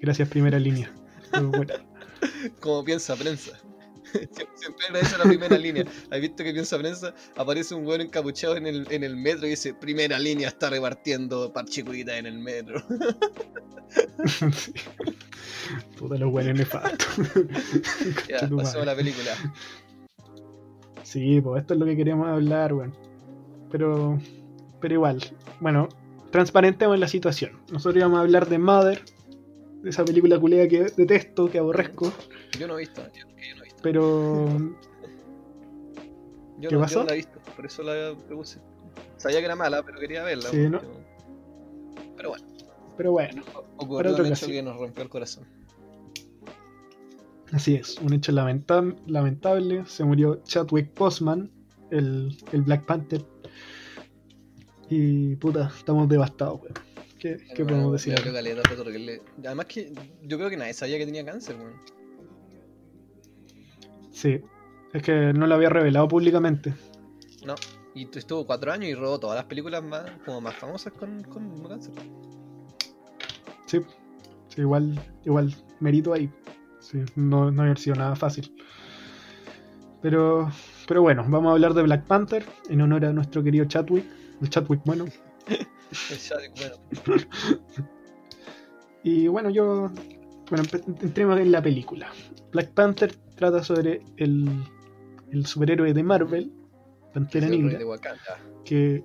Gracias, 0.00 0.28
primera 0.28 0.58
línea. 0.58 0.92
Bueno, 1.32 1.72
Como 2.60 2.84
piensa 2.84 3.16
prensa. 3.16 3.58
Siempre, 4.12 4.86
agradece 4.88 5.18
la 5.18 5.24
primera 5.24 5.58
línea. 5.58 5.84
¿Has 6.10 6.20
visto 6.20 6.44
que 6.44 6.52
piensa 6.52 6.78
prensa? 6.78 7.14
Aparece 7.36 7.74
un 7.74 7.86
weón 7.86 8.02
encapuchado 8.02 8.56
en 8.56 8.66
el, 8.66 8.86
en 8.90 9.04
el 9.04 9.16
metro 9.16 9.46
y 9.46 9.50
dice: 9.50 9.74
Primera 9.74 10.18
línea 10.18 10.48
está 10.48 10.70
repartiendo 10.70 11.52
parchicuita 11.52 12.16
en 12.18 12.26
el 12.26 12.38
metro. 12.38 12.82
sí. 14.52 14.72
Puta 15.98 16.16
los 16.16 16.30
buenos 16.30 16.58
nefastos. 16.58 17.08
ya, 18.28 18.40
pasemos 18.40 18.76
a 18.76 18.84
la 18.84 18.96
película. 18.96 19.32
Sí, 21.02 21.40
pues 21.40 21.62
esto 21.62 21.74
es 21.74 21.80
lo 21.80 21.86
que 21.86 21.96
queríamos 21.96 22.28
hablar, 22.28 22.72
weón. 22.72 22.94
Pero, 23.70 24.18
pero 24.80 24.94
igual, 24.94 25.20
bueno, 25.60 25.88
transparentemos 26.30 26.98
la 26.98 27.08
situación. 27.08 27.52
Nosotros 27.70 27.96
íbamos 27.96 28.18
a 28.18 28.22
hablar 28.22 28.48
de 28.48 28.58
Mother, 28.58 29.02
de 29.82 29.90
esa 29.90 30.04
película 30.04 30.38
culea 30.38 30.68
que 30.68 30.84
detesto, 30.96 31.50
que 31.50 31.58
aborrezco, 31.58 32.12
Yo 32.58 32.66
no 32.66 32.76
he 32.76 32.80
visto, 32.80 33.02
yo, 33.14 33.26
que 33.36 33.48
yo 33.48 33.56
no 33.56 33.61
he 33.61 33.61
visto. 33.61 33.61
Pero 33.82 34.46
Yo 36.58 36.68
¿Qué 36.68 36.74
no, 36.76 36.80
pasó? 36.80 36.94
yo 36.94 37.00
no 37.00 37.06
la 37.06 37.12
he 37.14 37.16
visto, 37.16 37.40
por 37.56 37.66
eso 37.66 37.82
la 37.82 38.14
puse. 38.34 38.60
Sabía 39.16 39.38
que 39.40 39.44
era 39.46 39.56
mala, 39.56 39.82
pero 39.82 39.98
quería 39.98 40.22
verla. 40.22 40.48
Sí, 40.48 40.68
¿no? 40.68 40.80
pero- 42.16 42.30
bueno, 42.30 42.46
pero 42.96 43.12
bueno, 43.12 43.42
ocurrió 43.78 44.12
Para 44.12 44.24
un 44.24 44.32
hecho 44.32 44.46
que 44.46 44.62
nos 44.62 44.76
rompió 44.78 45.02
el 45.02 45.08
corazón. 45.08 45.44
así 47.52 47.74
es, 47.74 47.98
un 47.98 48.12
hecho 48.12 48.30
lamenta- 48.32 48.94
lamentable. 49.06 49.84
Se 49.86 50.04
murió 50.04 50.36
Chadwick 50.44 50.96
Boseman, 50.96 51.50
el, 51.90 52.36
el 52.52 52.62
Black 52.62 52.84
Panther. 52.86 53.24
Y 54.88 55.36
puta, 55.36 55.72
estamos 55.76 56.08
devastados, 56.08 56.60
weón. 56.60 56.74
¿Qué, 57.18 57.38
qué 57.54 57.64
podemos 57.64 57.92
decir? 57.92 58.14
le- 58.26 59.22
Además 59.46 59.66
que 59.66 59.92
yo 60.22 60.36
creo 60.38 60.50
que 60.50 60.56
nadie 60.56 60.74
sabía 60.74 60.98
que 60.98 61.06
tenía 61.06 61.24
cáncer, 61.24 61.56
weón. 61.56 61.72
Sí, 64.12 64.40
es 64.92 65.02
que 65.02 65.32
no 65.32 65.46
lo 65.46 65.54
había 65.54 65.68
revelado 65.70 66.06
públicamente. 66.08 66.74
No. 67.44 67.54
Y 67.94 68.06
tu- 68.06 68.18
estuvo 68.18 68.46
cuatro 68.46 68.72
años 68.72 68.88
y 68.88 68.94
robó 68.94 69.18
todas 69.18 69.36
las 69.36 69.44
películas 69.46 69.82
más, 69.82 70.10
como 70.24 70.40
más 70.40 70.54
famosas 70.54 70.92
con, 70.92 71.22
con 71.24 71.62
cáncer. 71.68 71.92
Sí, 73.66 73.80
sí, 74.48 74.60
igual, 74.60 74.98
igual, 75.24 75.54
mérito 75.80 76.12
ahí. 76.12 76.30
Sí, 76.80 76.98
no, 77.16 77.50
no 77.50 77.62
haber 77.62 77.78
sido 77.78 77.96
nada 77.96 78.14
fácil. 78.16 78.54
Pero, 80.00 80.50
pero 80.88 81.02
bueno, 81.02 81.24
vamos 81.28 81.50
a 81.50 81.52
hablar 81.52 81.74
de 81.74 81.82
Black 81.82 82.06
Panther 82.06 82.44
en 82.68 82.80
honor 82.80 83.04
a 83.04 83.12
nuestro 83.12 83.42
querido 83.42 83.64
Chadwick. 83.66 84.04
El 84.40 84.50
Chadwick, 84.50 84.80
bueno. 84.84 85.04
El 86.10 86.18
Chadwick, 86.18 86.52
bueno, 86.56 87.26
Y 89.04 89.28
bueno, 89.28 89.50
yo. 89.50 89.90
Bueno, 90.50 90.64
entremos 91.00 91.38
en 91.40 91.52
la 91.52 91.62
película. 91.62 92.08
Black 92.52 92.70
Panther 92.72 93.14
trata 93.36 93.62
sobre 93.62 94.02
el, 94.16 94.48
el 95.30 95.46
superhéroe 95.46 95.92
de 95.92 96.02
Marvel, 96.02 96.52
Pantera 97.12 97.46
el 97.46 97.52
rey 97.52 97.62
Negra, 97.62 97.78
de 97.78 97.84
Wakanda. 97.84 98.38
que. 98.64 99.04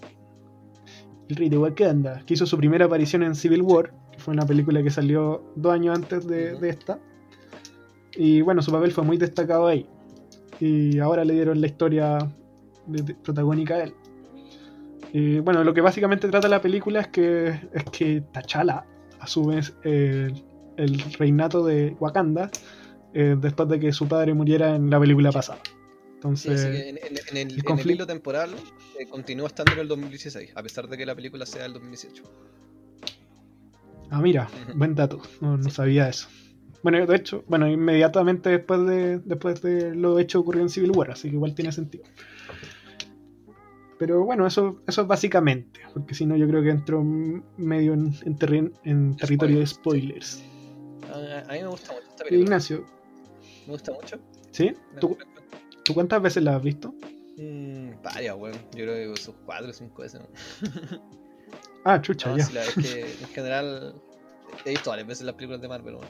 El 1.30 1.36
rey 1.36 1.49
de 1.49 1.57
Wakanda, 1.57 2.23
que 2.25 2.36
hizo 2.36 2.45
su 2.45 2.55
primera 2.57 2.86
aparición 2.86 3.21
en 3.23 3.36
Civil 3.36 3.61
War, 3.61 3.91
que 4.13 4.19
fue 4.19 4.34
una 4.34 4.45
película 4.45 4.82
que 4.82 4.89
salió 4.89 5.43
dos 5.57 5.73
años 5.73 5.97
antes 5.97 6.25
de, 6.25 6.55
de 6.57 6.69
esta. 6.69 6.99
Y 8.15 8.39
bueno, 8.41 8.61
su 8.61 8.71
papel 8.71 8.91
fue 8.93 9.03
muy 9.03 9.17
destacado 9.17 9.67
ahí. 9.67 9.86
Y 10.61 10.99
ahora 10.99 11.25
le 11.25 11.34
dieron 11.34 11.59
la 11.59 11.67
historia 11.67 12.17
de- 12.86 13.01
de- 13.03 13.13
protagónica 13.15 13.75
a 13.75 13.84
él. 13.84 13.93
Y 15.11 15.39
bueno, 15.39 15.63
lo 15.65 15.73
que 15.73 15.82
básicamente 15.82 16.30
trata 16.30 16.47
la 16.47 16.61
película 16.61 17.01
es 17.01 17.07
que, 17.09 17.47
es 17.73 17.84
que 17.91 18.21
T'Challa, 18.34 18.86
asume 19.19 19.59
eh, 19.84 20.32
el 20.78 20.99
reinato 21.19 21.65
de 21.65 21.95
Wakanda 21.99 22.49
eh, 23.13 23.35
después 23.39 23.69
de 23.69 23.79
que 23.79 23.91
su 23.93 24.07
padre 24.07 24.33
muriera 24.33 24.75
en 24.75 24.89
la 24.89 24.99
película 24.99 25.31
pasada. 25.31 25.59
Entonces, 26.15 26.59
Sí, 26.61 26.67
en, 26.67 26.73
en- 26.75 26.97
en 26.97 26.97
el, 26.97 27.17
el 27.17 27.37
en 27.37 27.51
el 27.51 27.63
conflicto- 27.63 27.91
hilo 27.93 28.07
temporal 28.07 28.49
eh, 28.99 29.05
continúa 29.07 29.47
estando 29.47 29.73
en 29.73 29.79
el 29.79 29.87
2016, 29.87 30.51
a 30.55 30.63
pesar 30.63 30.87
de 30.87 30.97
que 30.97 31.05
la 31.05 31.15
película 31.15 31.45
sea 31.45 31.63
del 31.63 31.73
2018. 31.73 32.23
ah, 34.09 34.21
mira, 34.21 34.49
buen 34.75 34.95
dato, 34.95 35.21
no, 35.41 35.57
no 35.57 35.63
Sí. 35.63 35.71
sabía 35.71 36.09
eso. 36.09 36.27
Bueno, 36.83 37.05
de 37.05 37.15
hecho, 37.15 37.43
bueno, 37.47 37.67
inmediatamente 37.67 38.49
después 38.49 38.85
de, 38.85 39.19
después 39.19 39.61
de 39.61 39.93
lo 39.95 40.17
hecho 40.19 40.39
ocurrió 40.39 40.61
en 40.61 40.69
Civil 40.69 40.91
War, 40.91 41.11
así 41.11 41.29
que 41.29 41.35
igual 41.35 41.53
tiene 41.55 41.71
sentido. 41.71 42.03
Pero 43.99 44.23
bueno, 44.23 44.45
eso, 44.45 44.79
eso 44.87 45.01
es 45.01 45.07
básicamente, 45.07 45.79
porque 45.93 46.13
si 46.13 46.25
no 46.25 46.35
yo 46.37 46.47
creo 46.47 46.61
que 46.61 46.69
entro 46.69 47.03
medio 47.03 47.93
en, 47.93 48.13
en, 48.25 48.37
terren- 48.37 48.71
en 48.83 49.15
territorio 49.17 49.59
de 49.59 49.65
spoilers. 49.65 50.43
A, 51.11 51.49
a 51.49 51.53
mí 51.53 51.61
me 51.61 51.67
gusta 51.67 51.93
mucho 51.93 52.05
esta 52.09 52.23
Eh, 52.23 52.27
película. 52.29 52.39
Ignacio, 52.45 52.85
Me 53.68 53.74
gusta 53.74 53.91
mucho. 53.91 54.18
¿sí? 54.51 54.74
¿Tú, 54.99 55.15
tú 55.84 55.93
cuántas 55.93 56.22
veces 56.22 56.41
la 56.43 56.55
has 56.55 56.63
visto? 56.63 56.93
Mm, 57.38 58.01
varias, 58.01 58.36
weón. 58.36 58.55
Yo 58.76 58.84
creo 58.86 59.13
que 59.13 59.22
sus 59.22 59.36
cuatro 59.45 59.70
o 59.70 59.74
cinco 59.74 60.01
veces. 60.01 60.22
¿no? 60.22 60.28
Ah, 61.86 62.01
chucha, 62.01 62.30
No, 62.30 62.38
ya. 62.38 62.45
sí, 62.45 62.53
la- 62.53 62.63
es 62.63 62.74
que 62.76 63.01
en 63.01 63.28
general 63.34 63.93
he 64.65 64.72
visto 64.72 64.89
varias 64.89 65.07
veces 65.07 65.26
las 65.26 65.36
películas 65.36 65.61
de 65.61 65.68
Marvel, 65.68 65.95
weón. 65.95 66.07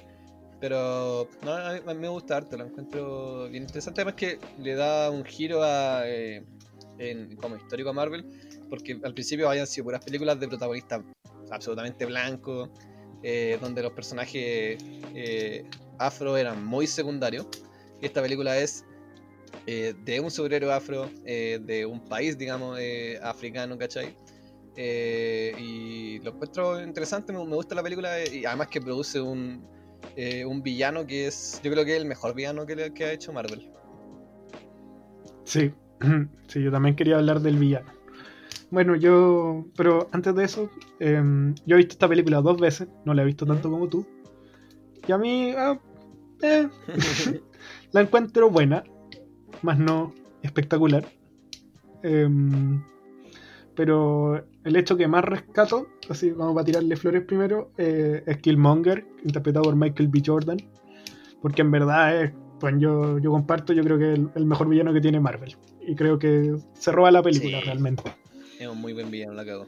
Pero 0.60 1.30
no, 1.43 1.51
a 1.51 1.74
mí, 1.74 1.80
a 1.86 1.93
mí 1.93 1.99
me 1.99 2.08
gusta 2.08 2.38
harto, 2.38 2.58
lo 2.58 2.66
encuentro 2.66 3.47
bien 3.49 3.64
interesante. 3.64 4.01
Además 4.01 4.16
que 4.16 4.39
le 4.58 4.74
da 4.74 5.12
un 5.12 5.24
giro 5.24 5.62
a, 5.64 6.01
eh, 6.08 6.43
en- 6.97 7.36
como 7.36 7.58
histórico 7.58 7.89
a 7.89 7.93
Marvel, 7.93 8.26
porque 8.70 8.99
al 9.03 9.14
principio 9.14 9.49
habían 9.49 9.68
sido 9.68 9.86
puras 9.86 10.03
películas 10.03 10.39
de 10.39 10.47
protagonistas 10.47 11.01
absolutamente 11.51 12.05
blancos, 12.05 12.70
eh, 13.22 13.58
donde 13.62 13.84
los 13.84 13.91
personajes 13.93 14.78
eh, 15.14 15.64
afro 15.99 16.37
eran 16.37 16.65
muy 16.65 16.87
secundarios. 16.87 17.47
Y 18.01 18.05
esta 18.05 18.21
película 18.21 18.57
es 18.57 18.85
eh, 19.65 19.93
de 20.03 20.19
un 20.19 20.31
superhéroe 20.31 20.71
afro, 20.71 21.09
eh, 21.25 21.59
de 21.63 21.85
un 21.85 21.99
país, 22.07 22.37
digamos, 22.37 22.77
eh, 22.79 23.19
africano, 23.21 23.77
¿cachai? 23.77 24.15
Y 24.77 26.19
lo 26.19 26.31
encuentro 26.31 26.79
interesante, 26.81 27.33
me, 27.33 27.43
me 27.43 27.55
gusta 27.55 27.73
la 27.73 27.81
película 27.81 28.23
y 28.31 28.45
además 28.45 28.67
que 28.67 28.79
produce 28.79 29.19
un, 29.19 29.65
un 30.45 30.61
villano 30.61 31.07
que 31.07 31.25
es, 31.25 31.59
yo 31.63 31.71
creo 31.71 31.83
que 31.83 31.95
es 31.95 32.01
el 32.01 32.07
mejor 32.07 32.35
villano 32.35 32.65
que 32.65 33.05
ha 33.05 33.11
hecho 33.11 33.33
Marvel. 33.33 33.71
Sí, 35.45 35.71
sí, 36.47 36.61
yo 36.61 36.71
también 36.71 36.95
quería 36.95 37.15
hablar 37.15 37.39
del 37.39 37.57
villano. 37.57 37.97
Bueno, 38.69 38.95
yo, 38.95 39.65
pero 39.77 40.09
antes 40.11 40.35
de 40.35 40.43
eso, 40.43 40.69
em, 40.99 41.55
yo 41.65 41.75
he 41.75 41.77
visto 41.77 41.93
esta 41.93 42.07
película 42.09 42.41
dos 42.41 42.59
veces, 42.59 42.87
no 43.05 43.13
la 43.13 43.21
he 43.21 43.25
visto 43.25 43.45
tanto 43.45 43.71
como 43.71 43.87
tú. 43.87 44.05
Y 45.07 45.11
a 45.13 45.17
mí, 45.17 45.53
ah, 45.57 45.79
eh, 46.41 46.67
la 47.91 48.01
encuentro 48.01 48.49
buena, 48.49 48.83
más 49.61 49.77
no 49.79 50.13
espectacular. 50.43 51.05
Em, 52.03 52.81
pero 53.75 54.43
el 54.63 54.75
hecho 54.75 54.97
que 54.97 55.07
más 55.07 55.23
rescato, 55.23 55.88
así 56.09 56.31
como 56.31 56.53
para 56.53 56.65
tirarle 56.65 56.95
flores 56.95 57.23
primero, 57.23 57.71
eh, 57.77 58.23
es 58.25 58.38
Killmonger, 58.38 59.05
interpretado 59.23 59.63
por 59.65 59.75
Michael 59.75 60.09
B. 60.09 60.21
Jordan. 60.25 60.57
Porque 61.41 61.61
en 61.61 61.69
verdad 61.71 62.23
es, 62.23 62.31
pues 62.59 62.75
yo, 62.79 63.19
yo 63.19 63.29
comparto, 63.31 63.73
yo 63.73 63.83
creo 63.83 63.99
que 63.99 64.13
es 64.13 64.19
el, 64.19 64.29
el 64.35 64.45
mejor 64.45 64.67
villano 64.69 64.93
que 64.93 65.01
tiene 65.01 65.19
Marvel. 65.19 65.55
Y 65.88 65.95
creo 65.95 66.17
que 66.17 66.55
se 66.73 66.91
roba 66.91 67.11
la 67.11 67.21
película 67.21 67.59
Sí. 67.59 67.65
realmente. 67.65 68.03
es 68.59 68.67
un 68.67 68.81
muy 68.81 68.93
buen 68.93 69.11
villano, 69.11 69.33
la 69.33 69.45
cago. 69.45 69.67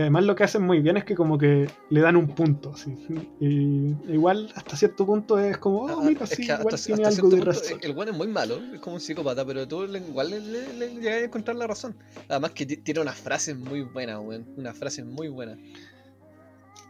Que 0.00 0.04
además 0.04 0.24
lo 0.24 0.34
que 0.34 0.44
hacen 0.44 0.62
muy 0.62 0.80
bien 0.80 0.96
es 0.96 1.04
que 1.04 1.14
como 1.14 1.36
que 1.36 1.68
le 1.90 2.00
dan 2.00 2.16
un 2.16 2.28
punto, 2.28 2.72
así. 2.72 2.96
Y 3.38 3.94
igual 4.10 4.50
hasta 4.56 4.74
cierto 4.74 5.04
punto 5.04 5.38
es 5.38 5.58
como, 5.58 5.80
oh, 5.82 5.88
Ah, 5.90 6.02
mira, 6.02 6.24
es 6.24 6.30
sí, 6.30 6.44
igual 6.44 6.74
hasta, 6.74 6.86
tiene 6.86 7.04
hasta 7.06 7.20
algo 7.20 7.36
de 7.36 7.44
razón. 7.44 7.78
El 7.82 7.92
bueno 7.92 8.12
es 8.12 8.16
muy 8.16 8.28
malo, 8.28 8.60
es 8.72 8.80
como 8.80 8.94
un 8.94 9.00
psicópata, 9.02 9.44
pero 9.44 9.68
tú 9.68 9.84
igual 9.84 10.30
le, 10.30 10.40
le, 10.40 10.72
le 10.72 10.94
llegas 10.94 11.20
a 11.20 11.24
encontrar 11.26 11.58
la 11.58 11.66
razón. 11.66 11.94
Además 12.30 12.52
que 12.52 12.64
ti- 12.64 12.78
tiene 12.78 13.00
unas 13.00 13.16
frases 13.16 13.58
muy 13.58 13.82
buenas, 13.82 14.20
weón. 14.24 14.46
Unas 14.56 14.74
frases 14.78 15.04
muy 15.04 15.28
buenas. 15.28 15.58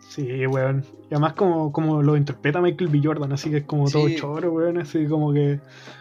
Sí, 0.08 0.46
weón. 0.46 0.84
Y 1.10 1.14
además 1.14 1.32
como, 1.32 1.72
como 1.72 2.04
lo 2.04 2.16
interpreta 2.16 2.60
Michael 2.60 2.90
B. 2.90 3.00
Jordan, 3.02 3.32
así 3.32 3.50
que 3.50 3.56
es 3.56 3.64
como 3.64 3.90
todo 3.90 4.06
Sí. 4.06 4.14
choro, 4.14 4.52
weón. 4.52 4.78
Así 4.78 5.04
como 5.06 5.32
que, 5.32 5.58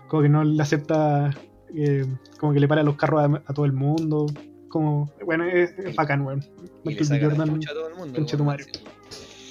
como 0.08 0.22
que 0.22 0.30
no 0.30 0.44
le 0.44 0.62
acepta, 0.62 1.32
eh, 1.76 2.06
como 2.40 2.54
que 2.54 2.60
le 2.60 2.68
para 2.68 2.84
los 2.84 2.98
carros 2.98 3.22
a, 3.22 3.42
a 3.48 3.54
todo 3.56 3.66
el 3.66 3.74
mundo. 3.74 4.28
Como, 4.70 5.12
bueno, 5.26 5.46
es, 5.46 5.72
es 5.80 5.96
bacán, 5.96 6.22
weón. 6.22 6.40
Michael 6.86 6.98
B. 7.00 7.06
saca 7.06 7.24
la 7.28 7.30
Jordan. 7.36 7.54
chucha 7.56 7.72
a 7.72 7.74
todo 7.74 7.88
el 7.90 7.96
mundo. 7.96 8.16
conche 8.16 8.38
tu 8.38 8.44
madre. 8.44 8.66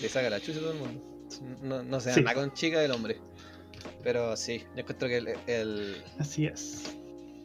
Le 0.01 0.09
saca 0.09 0.31
la 0.31 0.41
chucha 0.41 0.59
a 0.59 0.63
todo 0.63 0.73
el 0.73 0.79
mundo. 0.79 1.05
No, 1.63 1.83
no 1.83 2.01
se 2.01 2.13
Sí. 2.15 2.21
anda 2.21 2.35
con 2.35 2.53
chica 2.53 2.81
del 2.81 2.93
hombre. 2.93 3.19
Pero 4.03 4.37
sí, 4.37 4.59
yo 4.75 4.81
encuentro 4.81 5.09
que 5.09 5.17
el, 5.19 5.29
el- 5.47 5.97
Así 6.19 6.47
es. 6.47 6.97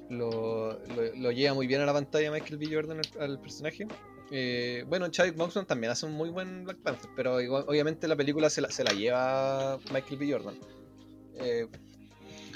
lo, 0.09 0.73
lo, 0.95 1.15
lo 1.15 1.31
lleva 1.31 1.53
muy 1.55 1.67
bien 1.67 1.81
a 1.81 1.85
la 1.85 1.93
pantalla 1.93 2.31
Michael 2.31 2.57
B. 2.57 2.67
Jordan 2.71 2.99
al, 3.17 3.21
al 3.31 3.39
personaje. 3.41 3.87
Eh, 4.31 4.85
bueno, 4.87 5.07
Chadwick 5.09 5.35
Boseman 5.35 5.65
también 5.65 5.91
hace 5.91 6.05
un 6.05 6.13
muy 6.13 6.29
buen 6.29 6.63
Black 6.63 6.77
Panther, 6.77 7.09
pero 7.15 7.41
igual- 7.41 7.65
obviamente 7.67 8.07
la 8.07 8.15
película 8.15 8.49
se 8.49 8.61
la, 8.61 8.69
se 8.71 8.83
la 8.83 8.91
lleva 8.93 9.79
Michael 9.91 10.17
B. 10.17 10.31
Jordan. 10.31 10.55
Eh, 11.35 11.67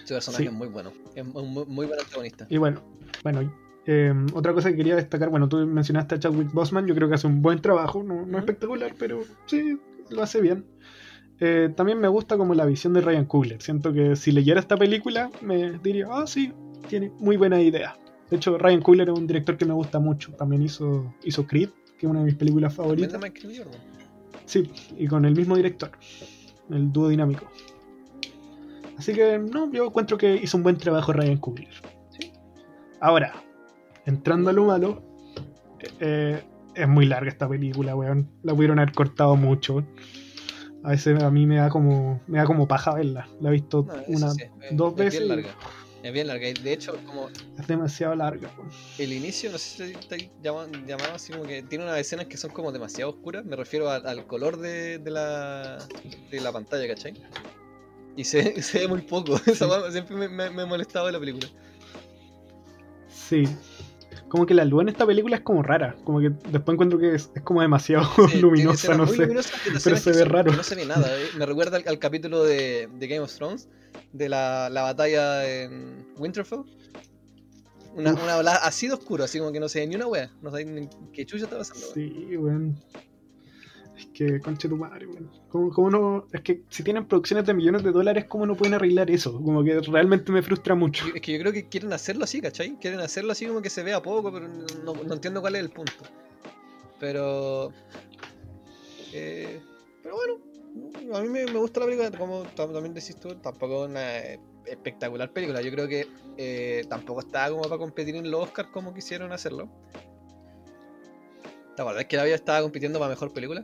su 0.05 0.13
personaje 0.13 0.43
Sí. 0.43 0.47
es 0.47 0.53
muy 0.53 0.67
bueno, 0.67 0.93
es 1.15 1.25
un 1.25 1.49
muy, 1.49 1.65
muy 1.65 1.85
buen 1.87 1.99
antagonista. 1.99 2.47
Y 2.49 2.57
bueno, 2.57 2.81
bueno, 3.23 3.51
eh, 3.89 4.13
otra 4.33 4.53
cosa 4.53 4.69
que 4.69 4.75
quería 4.75 4.97
destacar, 4.97 5.29
bueno, 5.29 5.47
tú 5.47 5.65
mencionaste 5.65 6.15
a 6.15 6.19
Chadwick 6.19 6.51
Boseman, 6.51 6.85
yo 6.85 6.93
creo 6.93 7.07
que 7.07 7.15
hace 7.15 7.25
un 7.25 7.41
buen 7.41 7.61
trabajo, 7.61 8.03
no, 8.03 8.25
no 8.25 8.37
espectacular, 8.37 8.93
pero 8.99 9.21
sí, 9.45 9.79
lo 10.09 10.21
hace 10.21 10.41
bien. 10.41 10.65
Eh, 11.39 11.71
también 11.73 11.97
me 11.97 12.09
gusta 12.09 12.35
como 12.37 12.53
la 12.53 12.65
visión 12.65 12.91
de 12.93 12.99
Ryan 12.99 13.23
Coogler. 13.25 13.61
Siento 13.61 13.93
que 13.93 14.17
si 14.17 14.33
leyera 14.33 14.59
esta 14.59 14.75
película 14.75 15.29
me 15.41 15.79
diría, 15.79 16.07
ah, 16.11 16.27
sí, 16.27 16.51
tiene 16.89 17.11
muy 17.19 17.37
buena 17.37 17.61
idea. 17.61 17.97
De 18.29 18.35
hecho, 18.35 18.57
Ryan 18.57 18.81
Coogler 18.81 19.07
es 19.07 19.17
un 19.17 19.25
director 19.25 19.55
que 19.55 19.65
me 19.65 19.73
gusta 19.73 19.99
mucho. 19.99 20.33
También 20.33 20.63
hizo, 20.63 21.13
hizo 21.23 21.47
Creed, 21.47 21.69
que 21.97 22.07
es 22.07 22.09
una 22.09 22.19
de 22.19 22.25
mis 22.25 22.35
películas 22.35 22.73
favoritas. 22.73 23.21
Sí, 24.45 24.69
y 24.97 25.07
con 25.07 25.23
el 25.23 25.33
mismo 25.33 25.55
director, 25.55 25.91
el 26.69 26.91
dúo 26.91 27.07
dinámico. 27.07 27.49
Así 28.97 29.13
que, 29.13 29.37
no, 29.37 29.71
yo 29.71 29.85
encuentro 29.85 30.17
que 30.17 30.35
hizo 30.35 30.57
un 30.57 30.63
buen 30.63 30.77
trabajo 30.77 31.13
Ryan 31.13 31.37
Coogler. 31.37 31.69
Sí. 32.09 32.33
Ahora, 32.99 33.33
entrando 34.07 34.49
a 34.49 34.53
lo 34.53 34.65
malo, 34.65 35.03
eh, 35.99 36.43
es 36.73 36.87
muy 36.87 37.05
larga 37.05 37.29
esta 37.29 37.47
película, 37.47 37.95
weón. 37.95 38.27
La 38.43 38.53
pudieron 38.55 38.79
haber 38.79 38.93
cortado 38.93 39.35
mucho. 39.35 39.83
A 40.83 40.89
veces 40.91 41.21
a 41.21 41.29
mí 41.29 41.45
me 41.45 41.57
da 41.57 41.69
como, 41.69 42.21
me 42.27 42.37
da 42.39 42.45
como 42.45 42.67
paja 42.67 42.93
verla. 42.95 43.27
La 43.41 43.49
he 43.49 43.53
visto 43.53 43.83
No, 43.87 43.93
una, 44.07 44.31
sí, 44.31 44.43
es- 44.43 44.77
dos 44.77 44.91
es 44.93 44.97
veces. 44.97 45.19
bien 45.19 45.29
larga. 45.29 45.55
Es 46.03 46.13
bien 46.13 46.27
larga. 46.27 46.47
De 46.53 46.73
hecho, 46.73 46.95
como 47.05 47.29
Es 47.29 47.67
demasiado 47.67 48.15
larga, 48.15 48.49
weón. 48.57 48.69
el 48.99 49.11
inicio, 49.13 49.51
no 49.51 49.57
sé 49.57 49.87
si 49.87 49.93
está 49.93 50.15
llamado, 50.41 50.69
llamado 50.87 51.13
así 51.15 51.33
como 51.33 51.45
que 51.45 51.63
tiene 51.63 51.83
unas 51.83 51.99
escenas 51.99 52.27
que 52.27 52.37
son 52.37 52.51
como 52.51 52.71
demasiado 52.71 53.11
oscuras. 53.11 53.43
Me 53.43 53.55
refiero 53.55 53.89
a- 53.89 53.95
al 53.97 54.25
color 54.27 54.57
de, 54.57 54.99
de, 54.99 55.11
la, 55.11 55.79
de 56.31 56.39
la 56.41 56.51
pantalla, 56.51 56.87
¿cachai? 56.87 57.15
Y 58.15 58.23
se, 58.23 58.61
se 58.61 58.79
ve 58.79 58.87
muy 58.87 59.01
poco. 59.01 59.37
Siempre 59.91 60.15
me, 60.15 60.29
me, 60.29 60.49
me 60.51 60.61
ha 60.61 60.65
molestado 60.65 61.07
de 61.07 61.11
la 61.13 61.19
película. 61.19 61.47
Sí. 63.09 63.43
Como 64.29 64.45
que 64.45 64.53
la 64.53 64.65
luz 64.65 64.81
en 64.83 64.89
esta 64.89 65.05
película 65.05 65.37
es 65.37 65.41
como 65.41 65.63
rara. 65.63 65.95
Como 66.03 66.19
que 66.19 66.29
después 66.51 66.73
encuentro 66.75 66.99
que 66.99 67.15
es, 67.15 67.31
es 67.33 67.41
como 67.43 67.61
demasiado 67.61 68.05
luminosa, 68.41 68.95
no 68.95 69.07
sé. 69.07 69.27
pero 69.83 69.97
se 69.97 70.11
ve 70.11 70.25
raro. 70.25 70.51
No 70.51 70.63
se 70.63 70.75
ve 70.75 70.85
nada. 70.85 71.07
eh. 71.17 71.27
Me 71.37 71.45
recuerda 71.45 71.77
al, 71.77 71.83
al 71.87 71.99
capítulo 71.99 72.43
de, 72.43 72.89
de 72.93 73.07
Game 73.07 73.21
of 73.21 73.33
Thrones, 73.33 73.69
de 74.11 74.27
la, 74.29 74.69
la 74.69 74.81
batalla 74.81 75.47
en 75.47 76.05
Winterfell. 76.17 76.63
Una, 77.95 78.13
una 78.13 78.51
así 78.57 78.87
de 78.87 78.93
oscuro, 78.93 79.23
así 79.23 79.39
como 79.39 79.51
que 79.51 79.59
no 79.59 79.67
se 79.69 79.79
ve 79.79 79.87
ni 79.87 79.95
una 79.95 80.07
wea. 80.07 80.29
No 80.41 80.51
sé 80.51 80.65
ni 80.65 80.87
qué 81.13 81.25
chucha 81.25 81.45
está 81.45 81.57
pasando. 81.57 81.85
Sí, 81.93 82.35
weón. 82.37 82.75
Es 83.97 84.05
que, 84.13 84.39
conche 84.41 84.69
tu 84.69 84.77
madre, 84.77 85.07
weón. 85.07 85.31
¿Cómo, 85.49 85.71
cómo 85.71 85.89
no? 85.89 86.27
Es 86.31 86.41
que 86.41 86.61
si 86.69 86.83
tienen 86.83 87.07
producciones 87.07 87.45
de 87.47 87.53
millones 87.55 87.83
de 87.83 87.91
dólares, 87.91 88.25
¿cómo 88.29 88.45
no 88.45 88.55
pueden 88.55 88.75
arreglar 88.75 89.09
eso? 89.09 89.33
Como 89.33 89.63
que 89.63 89.79
realmente 89.81 90.31
me 90.31 90.43
frustra 90.43 90.75
mucho. 90.75 91.05
Es 91.15 91.21
que 91.21 91.33
yo 91.33 91.39
creo 91.39 91.51
que 91.51 91.67
quieren 91.67 91.91
hacerlo 91.91 92.25
así, 92.25 92.39
¿cachai? 92.39 92.77
Quieren 92.79 92.99
hacerlo 92.99 93.31
así 93.31 93.47
como 93.47 93.61
que 93.61 93.71
se 93.71 93.81
vea 93.81 94.01
poco, 94.01 94.31
pero 94.31 94.47
no, 94.47 95.13
entiendo 95.13 95.41
cuál 95.41 95.55
es 95.55 95.61
el 95.61 95.71
punto. 95.71 96.03
Pero. 96.99 97.71
eh, 99.13 99.59
pero 100.03 100.15
bueno, 100.15 101.17
a 101.17 101.21
mí 101.21 101.29
me, 101.29 101.45
gusta 101.45 101.79
la 101.79 101.87
película, 101.87 102.11
como 102.11 102.43
tam- 102.55 102.73
también 102.73 102.93
decís 102.93 103.15
tú, 103.19 103.35
tampoco 103.35 103.85
es 103.85 103.89
una 103.89 104.19
espectacular 104.65 105.31
película. 105.31 105.61
Yo 105.61 105.71
creo 105.71 105.87
que 105.87 106.07
eh, 106.37 106.85
tampoco 106.87 107.21
estaba 107.21 107.49
como 107.49 107.63
para 107.63 107.79
competir 107.79 108.15
en 108.15 108.29
los 108.29 108.43
Oscars 108.43 108.69
como 108.69 108.93
quisieron 108.93 109.31
hacerlo. 109.31 109.69
¿Te 111.75 111.81
acuerdas 111.81 112.05
que 112.05 112.17
la 112.17 112.23
vida 112.23 112.35
estaba 112.35 112.61
compitiendo 112.61 112.99
para 112.99 113.09
mejor 113.09 113.31
película? 113.31 113.63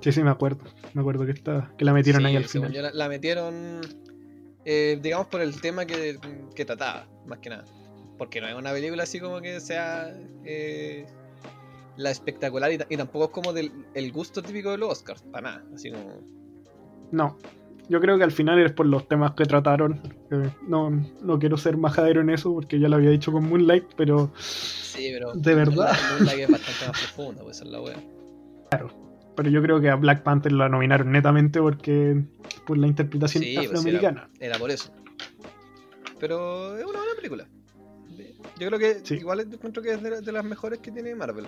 Sí, 0.00 0.12
sí, 0.12 0.22
me 0.22 0.30
acuerdo. 0.30 0.64
Me 0.94 1.00
acuerdo 1.00 1.24
que, 1.26 1.32
está, 1.32 1.72
que 1.76 1.84
la 1.84 1.92
metieron 1.92 2.22
Sí, 2.22 2.26
ahí 2.28 2.36
al 2.36 2.44
final. 2.44 2.72
yo 2.72 2.82
la, 2.82 2.90
la 2.92 3.08
metieron, 3.08 3.80
eh, 4.64 4.98
digamos, 5.02 5.26
por 5.28 5.40
el 5.40 5.60
tema 5.60 5.84
que, 5.86 6.18
que 6.54 6.64
trataba, 6.64 7.06
más 7.26 7.38
que 7.40 7.50
nada. 7.50 7.64
Porque 8.18 8.40
no 8.40 8.48
es 8.48 8.54
una 8.54 8.72
película 8.72 9.02
así 9.02 9.20
como 9.20 9.40
que 9.40 9.60
sea 9.60 10.10
eh, 10.44 11.06
la 11.96 12.10
espectacular 12.10 12.72
y, 12.72 12.78
ta- 12.78 12.86
y 12.88 12.96
tampoco 12.96 13.26
es 13.26 13.30
como 13.30 13.52
del 13.52 13.72
el 13.94 14.12
gusto 14.12 14.42
típico 14.42 14.70
de 14.70 14.78
los 14.78 14.90
Oscars, 14.90 15.22
para 15.32 15.50
nada. 15.50 15.64
Así 15.74 15.90
como. 15.90 16.20
No. 17.12 17.36
Yo 17.88 18.00
creo 18.00 18.18
que 18.18 18.24
al 18.24 18.32
final 18.32 18.58
es 18.64 18.72
por 18.72 18.86
los 18.86 19.06
temas 19.06 19.32
que 19.34 19.44
trataron. 19.44 20.00
Eh, 20.30 20.50
no, 20.66 20.90
no 20.90 21.38
quiero 21.38 21.56
ser 21.56 21.76
majadero 21.76 22.20
en 22.20 22.30
eso 22.30 22.52
porque 22.52 22.80
ya 22.80 22.88
lo 22.88 22.96
había 22.96 23.10
dicho 23.10 23.30
con 23.32 23.48
Moonlight, 23.48 23.84
pero 23.96 24.32
Sí, 24.38 25.10
pero. 25.12 25.32
De 25.34 25.54
verdad. 25.54 25.94
Que 26.34 26.42
es 26.44 26.50
bastante 26.50 26.86
más 26.88 27.00
profunda, 27.00 27.42
pues 27.44 27.60
es 27.60 27.66
la 27.66 27.80
wea. 27.80 27.96
Pero 29.36 29.48
yo 29.50 29.62
creo 29.62 29.80
que 29.80 29.88
a 29.90 29.94
Black 29.96 30.22
Panther 30.22 30.52
la 30.52 30.68
nominaron 30.68 31.12
netamente 31.12 31.60
porque 31.60 32.22
por 32.66 32.78
la 32.78 32.86
interpretación 32.86 33.44
Sí, 33.44 33.54
pues, 33.54 33.66
afroamericana. 33.68 34.28
Era 34.40 34.58
por 34.58 34.70
eso. 34.70 34.90
Pero 36.18 36.76
es 36.76 36.84
una 36.84 36.98
buena 36.98 37.14
película. 37.16 37.46
Yo 38.58 38.66
creo 38.68 38.78
que 38.78 38.94
Sí. 39.04 39.14
igual 39.16 39.40
encuentro 39.40 39.82
que 39.82 39.92
es 39.92 40.02
de, 40.02 40.10
la- 40.10 40.20
de 40.20 40.32
las 40.32 40.44
mejores 40.44 40.78
que 40.78 40.90
tiene 40.90 41.14
Marvel. 41.14 41.46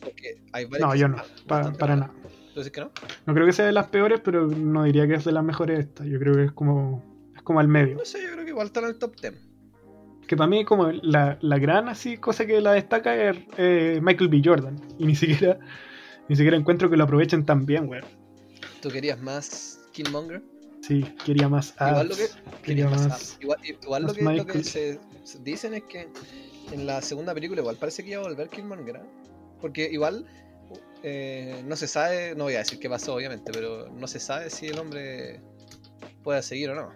Porque 0.00 0.36
hay 0.52 0.66
varias 0.66 0.88
No, 0.88 0.94
yo 0.94 1.08
no, 1.08 1.16
para 1.46 1.70
buenas. 1.70 1.88
nada. 1.98 2.10
¿Tú 2.52 2.60
decís 2.60 2.72
que 2.72 2.80
no? 2.82 2.90
No 3.26 3.34
creo 3.34 3.46
que 3.46 3.52
sea 3.52 3.64
de 3.66 3.72
las 3.72 3.88
peores, 3.88 4.20
pero 4.22 4.46
no 4.46 4.84
diría 4.84 5.06
que 5.08 5.14
es 5.14 5.24
de 5.24 5.32
las 5.32 5.42
mejores 5.42 5.78
esta. 5.80 6.04
Yo 6.04 6.18
creo 6.18 6.34
que 6.34 6.44
es 6.44 6.52
como 6.52 7.02
es 7.34 7.42
como 7.42 7.60
al 7.60 7.68
medio. 7.68 7.96
No 7.96 8.04
sé, 8.04 8.22
yo 8.22 8.30
creo 8.32 8.44
que 8.44 8.50
igual 8.50 8.66
está 8.66 8.80
en 8.80 8.86
el 8.86 8.98
top 8.98 9.16
10. 9.20 9.34
Que 10.28 10.36
para 10.36 10.48
mí 10.48 10.64
como 10.64 10.90
la, 10.90 11.38
la 11.40 11.58
gran 11.58 11.88
así 11.88 12.16
cosa 12.18 12.46
que 12.46 12.60
la 12.60 12.72
destaca 12.72 13.14
es 13.16 13.36
eh, 13.56 14.00
Michael 14.02 14.28
B. 14.28 14.42
Jordan. 14.44 14.76
Y 14.98 15.06
ni 15.06 15.14
siquiera 15.14 15.58
ni 16.28 16.36
siquiera 16.36 16.56
encuentro 16.56 16.88
que 16.90 16.96
lo 16.96 17.04
aprovechen 17.04 17.44
tan 17.44 17.66
bien, 17.66 17.88
weón. 17.88 18.04
¿Tú 18.80 18.88
querías 18.90 19.20
más 19.20 19.80
Killmonger? 19.92 20.42
Sí, 20.82 21.02
quería 21.24 21.48
más 21.48 21.74
Igual 21.80 22.08
lo 22.08 22.14
que- 22.16 22.28
quería 22.62 22.88
más 22.88 23.08
más... 23.08 23.12
Abs. 23.12 23.38
Igual, 23.40 24.02
lo 24.02 24.12
que, 24.14 24.22
lo 24.22 24.34
que 24.34 24.42
Michael. 24.42 24.64
se, 24.64 25.00
se 25.24 25.38
dicen 25.38 25.72
es 25.74 25.84
que 25.84 26.08
en 26.72 26.86
la 26.86 27.00
segunda 27.00 27.32
película 27.32 27.60
igual 27.62 27.76
parece 27.76 28.04
que 28.04 28.10
iba 28.10 28.20
a 28.20 28.24
volver 28.24 28.48
Killmonger. 28.50 28.96
¿eh? 28.96 29.00
Porque 29.62 29.88
igual 29.90 30.26
eh, 31.02 31.62
no 31.66 31.76
se 31.76 31.86
sabe, 31.88 32.34
no 32.36 32.44
voy 32.44 32.54
a 32.56 32.58
decir 32.58 32.78
qué 32.78 32.90
pasó 32.90 33.14
obviamente, 33.14 33.50
pero 33.52 33.88
no 33.88 34.06
se 34.06 34.20
sabe 34.20 34.50
si 34.50 34.66
el 34.66 34.78
hombre 34.78 35.40
puede 36.22 36.42
seguir 36.42 36.70
o 36.70 36.74
no. 36.74 36.90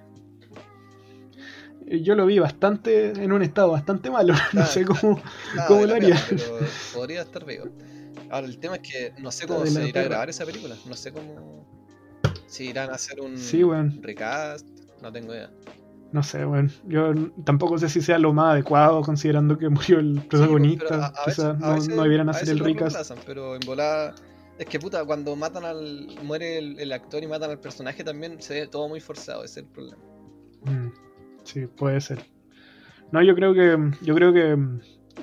Yo 1.87 2.14
lo 2.14 2.26
vi 2.26 2.39
bastante 2.39 3.11
en 3.12 3.33
un 3.33 3.43
estado 3.43 3.70
bastante 3.70 4.11
malo. 4.11 4.35
No 4.53 4.66
sé 4.66 4.85
cómo... 4.85 5.22
¿Cómo 5.66 5.87
lo 5.87 5.95
haría? 5.95 6.22
Pero 6.29 6.59
podría 6.93 7.22
estar 7.22 7.47
vivo. 7.47 7.64
Ahora, 8.31 8.47
el 8.47 8.59
tema 8.59 8.76
es 8.76 8.83
que 8.83 9.12
no 9.20 9.31
sé 9.31 9.47
cómo 9.47 9.64
se 9.66 9.89
irá 9.89 10.03
a 10.03 10.05
grabar 10.05 10.29
esa 10.31 10.45
película. 10.45 10.74
No 10.87 10.95
sé 10.95 11.12
cómo. 11.12 11.66
Si 12.47 12.68
irán 12.68 12.91
a 12.91 12.95
hacer 12.95 13.20
un 13.20 13.37
Sí, 13.39 13.62
weón. 13.64 14.03
recast. 14.03 14.66
No 15.03 15.12
tengo 15.12 15.33
idea. 15.35 15.51
No 16.12 16.22
sé, 16.22 16.45
weón. 16.47 16.72
Yo 16.87 17.12
tampoco 17.45 17.76
sé 17.79 17.89
si 17.89 18.01
sea 18.01 18.18
lo 18.18 18.33
más 18.33 18.53
adecuado 18.55 19.03
considerando 19.03 19.57
que 19.59 19.68
murió 19.68 19.99
el 19.99 20.22
protagonista. 20.29 21.12
Sí, 21.14 21.22
Quizás 21.31 21.59
no, 21.59 21.76
no 21.97 22.03
debieran 22.03 22.29
hacer 22.29 22.49
el 22.51 22.59
recast. 22.61 23.12
pero 23.26 23.55
en 23.55 23.61
volada. 23.66 24.14
Es 24.59 24.66
que 24.66 24.81
puta, 24.81 25.05
cuando 25.05 25.37
matan 25.37 25.64
al. 25.64 26.09
muere 26.24 26.59
el, 26.59 26.81
el 26.81 26.93
actor 26.93 27.22
y 27.22 27.26
matan 27.29 27.51
al 27.51 27.61
personaje 27.61 28.03
también 28.03 28.43
se 28.43 28.55
ve 28.61 28.66
todo 28.66 28.89
muy 28.89 28.99
forzado, 29.01 29.45
ese 29.45 29.61
es 29.61 29.66
el 29.66 29.72
problema. 29.72 30.03
Mm, 30.64 30.89
Sí, 31.45 31.66
puede 31.66 32.01
ser. 32.01 32.24
No, 33.12 33.22
yo 33.22 33.35
creo 33.37 33.55
que. 33.55 33.76
Yo 34.03 34.14
creo 34.14 34.33
que 34.33 34.57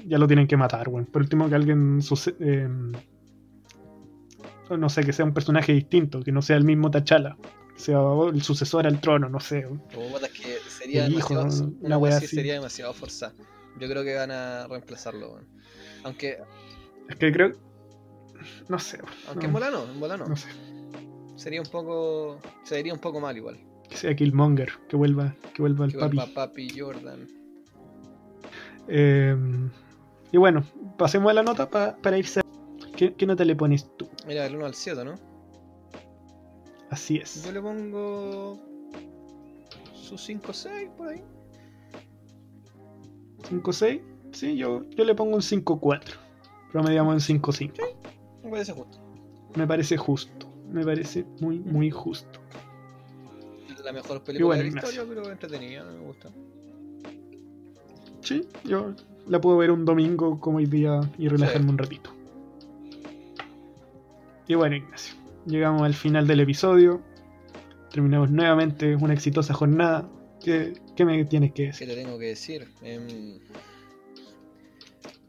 ya 0.08 0.18
lo 0.18 0.28
tienen 0.28 0.48
que 0.48 0.58
matar, 0.58 0.88
weón. 0.90 1.06
Por 1.06 1.22
último, 1.22 1.50
que 1.50 1.56
alguien 1.56 2.00
eh, 2.40 2.68
no 4.78 4.90
sé, 4.90 5.04
que 5.04 5.14
sea 5.14 5.26
un 5.26 5.34
personaje 5.34 5.74
distinto, 5.74 6.22
que 6.22 6.32
no 6.32 6.42
sea 6.42 6.58
el 6.58 6.64
mismo 6.64 6.90
T'Challa. 6.92 7.38
Que 7.76 7.80
sea 7.82 8.00
el 8.34 8.42
sucesor 8.42 8.88
al 8.88 9.00
trono, 9.02 9.30
no 9.30 9.40
sé. 9.40 9.68
puta, 9.94 10.28
es 10.28 10.32
que 10.32 10.58
sería 10.70 11.06
El 11.06 11.14
hijo, 11.14 11.36
demasiado. 11.36 11.68
¿no? 11.72 11.78
una 11.78 11.86
Una 11.88 11.98
wea 11.98 12.10
wea 12.12 12.18
así 12.18 12.26
así. 12.28 12.36
sería 12.38 12.54
demasiado 12.54 12.94
forzada. 12.94 13.34
Yo 13.80 13.90
creo 13.90 14.04
que 14.04 14.16
van 14.16 14.32
a 14.32 14.68
reemplazarlo, 14.68 15.34
weón. 15.34 15.48
Aunque. 16.04 16.38
Es 17.10 17.16
que 17.18 17.32
creo. 17.32 17.52
No 18.70 18.80
sé, 18.80 18.98
weón. 18.98 19.12
Aunque 19.28 19.42
No, 19.42 19.48
en 19.48 19.54
bola 19.54 19.70
no, 19.72 19.92
en 19.92 20.00
bola 20.00 20.18
no. 20.18 20.28
no 20.28 20.36
sé. 20.36 20.48
Sería 21.36 21.62
un 21.62 21.68
poco. 21.68 22.40
Se 22.64 22.76
vería 22.76 22.94
un 22.94 23.00
poco 23.00 23.20
mal 23.20 23.36
igual. 23.36 23.60
Que 23.90 23.98
sea 23.98 24.16
Killmonger, 24.16 24.72
que 24.90 24.96
vuelva, 24.96 25.36
que 25.54 25.62
vuelva 25.62 25.86
el 25.86 25.92
Que 25.92 26.00
papi. 26.00 26.16
vuelva 26.16 26.34
Papi 26.34 26.70
Jordan. 26.80 27.28
Eh, 28.88 29.36
y 30.36 30.38
bueno, 30.38 30.66
pasemos 30.98 31.32
a 31.32 31.34
la 31.34 31.44
nota 31.44 31.70
pa- 31.70 31.96
para 31.96 32.18
irse. 32.18 32.42
¿Qué, 32.98 33.14
qué 33.14 33.26
nota 33.26 33.46
le 33.46 33.56
pones 33.56 33.90
tú? 33.96 34.06
Mira, 34.28 34.44
del 34.44 34.58
1 34.58 34.66
al 34.66 34.74
7, 34.76 35.06
¿no? 35.06 35.16
Así 36.90 37.16
es. 37.20 37.46
Yo 37.46 37.54
le 37.54 37.62
pongo. 37.62 38.60
Sus 39.94 40.22
5 40.26 40.52
6 40.52 40.90
por 40.98 41.08
ahí. 41.08 41.24
5-6. 43.50 44.02
Sí, 44.34 44.58
yo, 44.58 44.84
yo 44.90 45.06
le 45.06 45.16
pongo 45.16 45.36
un 45.38 45.42
5-4. 45.42 46.02
Promediamos 46.74 47.30
en 47.30 47.42
5-5. 47.42 47.72
Me 48.44 48.50
parece 48.52 48.74
justo. 48.74 49.00
Me 49.56 49.66
parece 49.66 49.96
justo. 49.96 50.52
Me 50.70 50.84
parece 50.84 51.26
muy, 51.40 51.60
muy 51.60 51.92
justo. 51.92 52.42
La 53.86 53.94
mejor 53.94 54.22
película 54.22 54.48
bueno, 54.48 54.58
de 54.58 54.64
la 54.64 54.68
Ignacio. 54.80 54.90
historia, 55.04 55.16
pero 55.22 55.32
entretenida, 55.32 55.84
me 55.86 56.00
gusta. 56.00 56.30
Sí, 58.22 58.46
yo 58.66 58.94
la 59.28 59.42
puedo 59.42 59.58
ver 59.58 59.72
un 59.72 59.86
domingo 59.86 60.40
como 60.40 60.58
hoy 60.58 60.66
día 60.66 61.02
y 61.18 61.28
relajarme 61.28 61.64
Sí. 61.66 61.70
un 61.72 61.78
ratito. 61.78 62.10
Y 64.48 64.54
bueno, 64.56 64.76
Ignacio, 64.76 65.16
llegamos 65.46 65.82
al 65.82 65.94
final 65.96 66.28
del 66.28 66.40
episodio. 66.42 67.02
Terminamos 67.92 68.30
nuevamente 68.32 68.96
una 68.96 69.14
exitosa 69.14 69.54
jornada. 69.54 70.08
¿Qué, 70.44 70.74
qué 70.96 71.06
me 71.06 71.24
tienes 71.26 71.52
que 71.54 71.56
¿Qué 71.64 71.68
decir? 71.68 71.88
te 71.88 71.96
tengo 71.96 72.20
que 72.20 72.26
decir? 72.26 72.68
Em, 72.84 73.40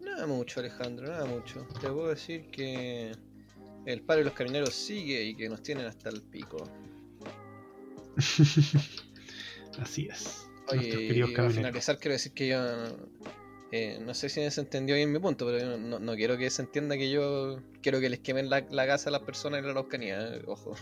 nada 0.02 0.26
mucho, 0.26 0.60
Alejandro, 0.60 1.08
nada 1.08 1.24
mucho. 1.24 1.66
Te 1.80 1.88
puedo 1.88 2.08
decir 2.08 2.50
que 2.50 3.12
el 3.86 4.02
paro 4.02 4.18
de 4.18 4.24
los 4.24 4.34
camineros 4.34 4.74
sigue 4.74 5.24
y 5.24 5.34
que 5.34 5.48
nos 5.48 5.62
tienen 5.62 5.86
hasta 5.86 6.10
el 6.10 6.20
pico. 6.22 6.58
Así 9.80 10.08
es. 10.10 10.46
Oye, 10.72 10.88
y 10.88 11.08
camioneros. 11.32 11.54
finalizar 11.54 11.98
quiero 11.98 12.12
decir 12.14 12.32
que 12.32 12.48
yo 12.48 12.58
eh, 13.72 13.98
no 14.00 14.14
sé 14.14 14.28
si 14.28 14.48
se 14.50 14.60
entendió 14.60 14.94
bien 14.96 15.12
mi 15.12 15.18
punto, 15.18 15.46
pero 15.46 15.76
no, 15.76 15.98
no 15.98 16.14
quiero 16.14 16.36
que 16.36 16.48
se 16.50 16.62
entienda 16.62 16.96
que 16.96 17.10
yo 17.10 17.60
quiero 17.82 18.00
que 18.00 18.08
les 18.08 18.20
quemen 18.20 18.48
la, 18.48 18.64
la 18.70 18.86
casa 18.86 19.08
a 19.10 19.12
las 19.12 19.22
personas 19.22 19.58
en 19.58 19.64
la 19.66 19.70
Araucanía, 19.72 20.34
eh, 20.36 20.42
ojo. 20.46 20.74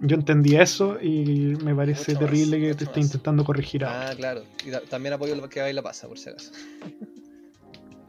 Yo 0.00 0.16
entendí 0.16 0.56
eso 0.56 1.00
y 1.00 1.56
me 1.64 1.74
parece 1.74 2.12
Mucho 2.12 2.12
más, 2.12 2.30
terrible 2.30 2.60
que 2.60 2.74
te 2.74 2.84
esté 2.84 3.00
intentando 3.00 3.42
corregir 3.42 3.84
ahora. 3.84 4.10
Ah, 4.10 4.14
claro. 4.14 4.44
Y 4.66 4.70
ta- 4.70 4.82
también 4.82 5.14
apoyo 5.14 5.34
lo 5.34 5.48
que 5.48 5.60
haga 5.60 5.70
y 5.70 5.72
la 5.72 5.80
pasa, 5.82 6.08
por 6.08 6.18
si 6.18 6.28
acaso. 6.28 6.52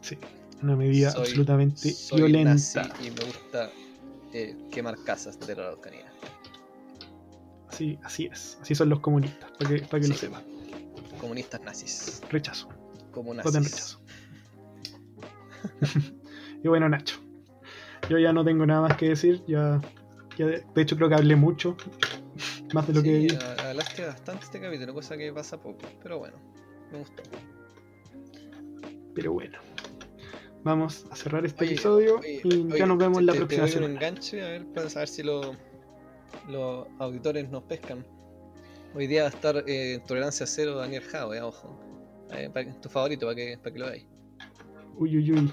Sí, 0.01 0.17
una 0.61 0.75
medida 0.75 1.11
Soy- 1.11 1.21
absolutamente 1.21 1.89
Soy 1.91 2.17
violenta. 2.23 2.49
nazi 2.51 2.79
y 2.99 3.11
me 3.11 3.23
gusta 3.23 3.71
eh, 4.33 4.57
quemar 4.71 4.97
casas 5.05 5.39
de 5.39 5.55
la 5.55 5.63
Araucanía. 5.67 6.11
Sí, 7.69 7.97
así 8.03 8.25
es. 8.25 8.57
Así 8.61 8.75
son 8.75 8.89
los 8.89 8.99
comunistas, 8.99 9.49
para 9.57 9.69
que, 9.69 9.85
para 9.85 10.01
que 10.01 10.07
lo 10.09 10.15
sepan. 10.15 10.43
Comunistas 11.23 11.61
nazis. 11.61 12.21
Rechazo. 12.29 12.67
Como 13.11 13.33
nazis. 13.33 13.49
Voten 13.51 13.63
rechazo. 13.63 13.99
y 16.63 16.67
bueno, 16.67 16.89
Nacho. 16.89 17.15
Yo 18.09 18.17
ya 18.19 18.33
no 18.33 18.43
tengo 18.43 18.65
nada 18.65 18.81
más 18.81 18.97
que 18.97 19.07
decir. 19.07 19.41
Ya, 19.47 19.79
ya 20.37 20.45
de, 20.47 20.65
de 20.75 20.81
hecho, 20.81 20.97
creo 20.97 21.07
que 21.07 21.15
hablé 21.15 21.37
mucho. 21.37 21.77
Más 22.73 22.87
de 22.87 22.93
lo 22.93 23.01
que. 23.03 23.29
Sí, 23.29 23.37
a- 23.41 23.69
hablaste 23.69 24.05
bastante 24.05 24.43
este 24.43 24.59
capítulo, 24.59 24.93
cosa 24.93 25.15
que 25.15 25.31
pasa 25.31 25.61
poco. 25.61 25.79
Pero 26.01 26.19
bueno, 26.19 26.35
me 26.91 26.97
gustó. 26.99 27.23
Pero 29.15 29.31
bueno. 29.31 29.59
Vamos 30.63 31.05
a 31.09 31.15
cerrar 31.15 31.45
este 31.45 31.63
Oye, 31.63 31.73
episodio 31.73 32.19
oye, 32.19 32.41
y 32.43 32.47
oye, 32.47 32.79
ya 32.79 32.85
nos 32.85 32.97
vemos 32.97 33.21
la 33.23 33.31
te- 33.33 33.39
te 33.39 33.45
próxima 33.45 33.61
doy 33.63 33.69
un 33.69 33.73
semana. 33.83 33.93
enganche, 33.93 34.41
a 34.43 34.47
ver, 34.49 34.65
para 34.73 34.89
saber 34.89 35.07
si 35.07 35.23
lo- 35.23 35.55
los 36.49 36.87
auditores 36.99 37.49
nos 37.49 37.63
pescan. 37.63 38.05
Hoy 38.95 39.07
día 39.07 39.23
va 39.23 39.27
a 39.27 39.31
estar 39.31 39.63
eh, 39.67 39.99
Tolerancia 40.07 40.45
Cero 40.45 40.75
Daniel 40.75 41.03
Jao, 41.03 41.33
eh, 41.33 41.41
ojo. 41.41 41.79
Eh, 42.31 42.49
tu 42.81 42.89
favorito, 42.89 43.25
para 43.25 43.35
que, 43.35 43.57
para 43.57 43.73
que 43.73 43.79
lo 43.79 43.85
veáis. 43.87 44.05
Uy, 44.97 45.17
uy, 45.17 45.31
uy. 45.31 45.51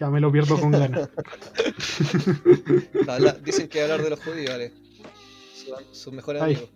Ya 0.00 0.08
me 0.10 0.20
lo 0.20 0.32
pierdo 0.32 0.58
con 0.58 0.70
ganas. 0.70 1.08
Dicen 3.44 3.68
que 3.68 3.82
hablar 3.82 4.02
de 4.02 4.10
los 4.10 4.20
judíos, 4.20 4.50
vale. 4.50 4.72
Su- 5.54 5.94
Sus 5.94 6.12
mejores 6.12 6.42
amigos. 6.42 6.70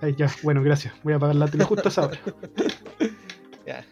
Ay, 0.00 0.14
ya, 0.16 0.30
bueno, 0.42 0.62
gracias. 0.62 0.94
Voy 1.02 1.14
a 1.14 1.16
apagar 1.16 1.36
la 1.36 1.48
tele 1.48 1.64
justo 1.64 1.88
a 1.88 1.90
esa 1.90 2.06
hora. 2.06 2.20
Ya. 3.66 3.84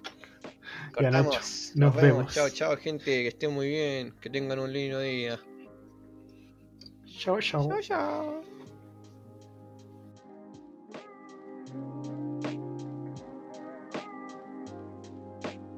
Ya, 1.00 1.10
Nacho, 1.10 1.24
Cortamos. 1.30 1.72
nos 1.74 1.96
vemos. 1.96 2.32
Chao, 2.32 2.48
chao, 2.48 2.76
gente. 2.76 3.10
Que 3.22 3.28
estén 3.28 3.52
muy 3.52 3.68
bien. 3.68 4.14
Que 4.20 4.30
tengan 4.30 4.60
un 4.60 4.72
lindo 4.72 5.00
día. 5.00 5.40
Chao, 7.18 7.40
chao. 7.40 7.68
Chao, 7.68 7.80
chao. 7.82 8.53
Thank 11.74 12.06
you. 12.06 12.13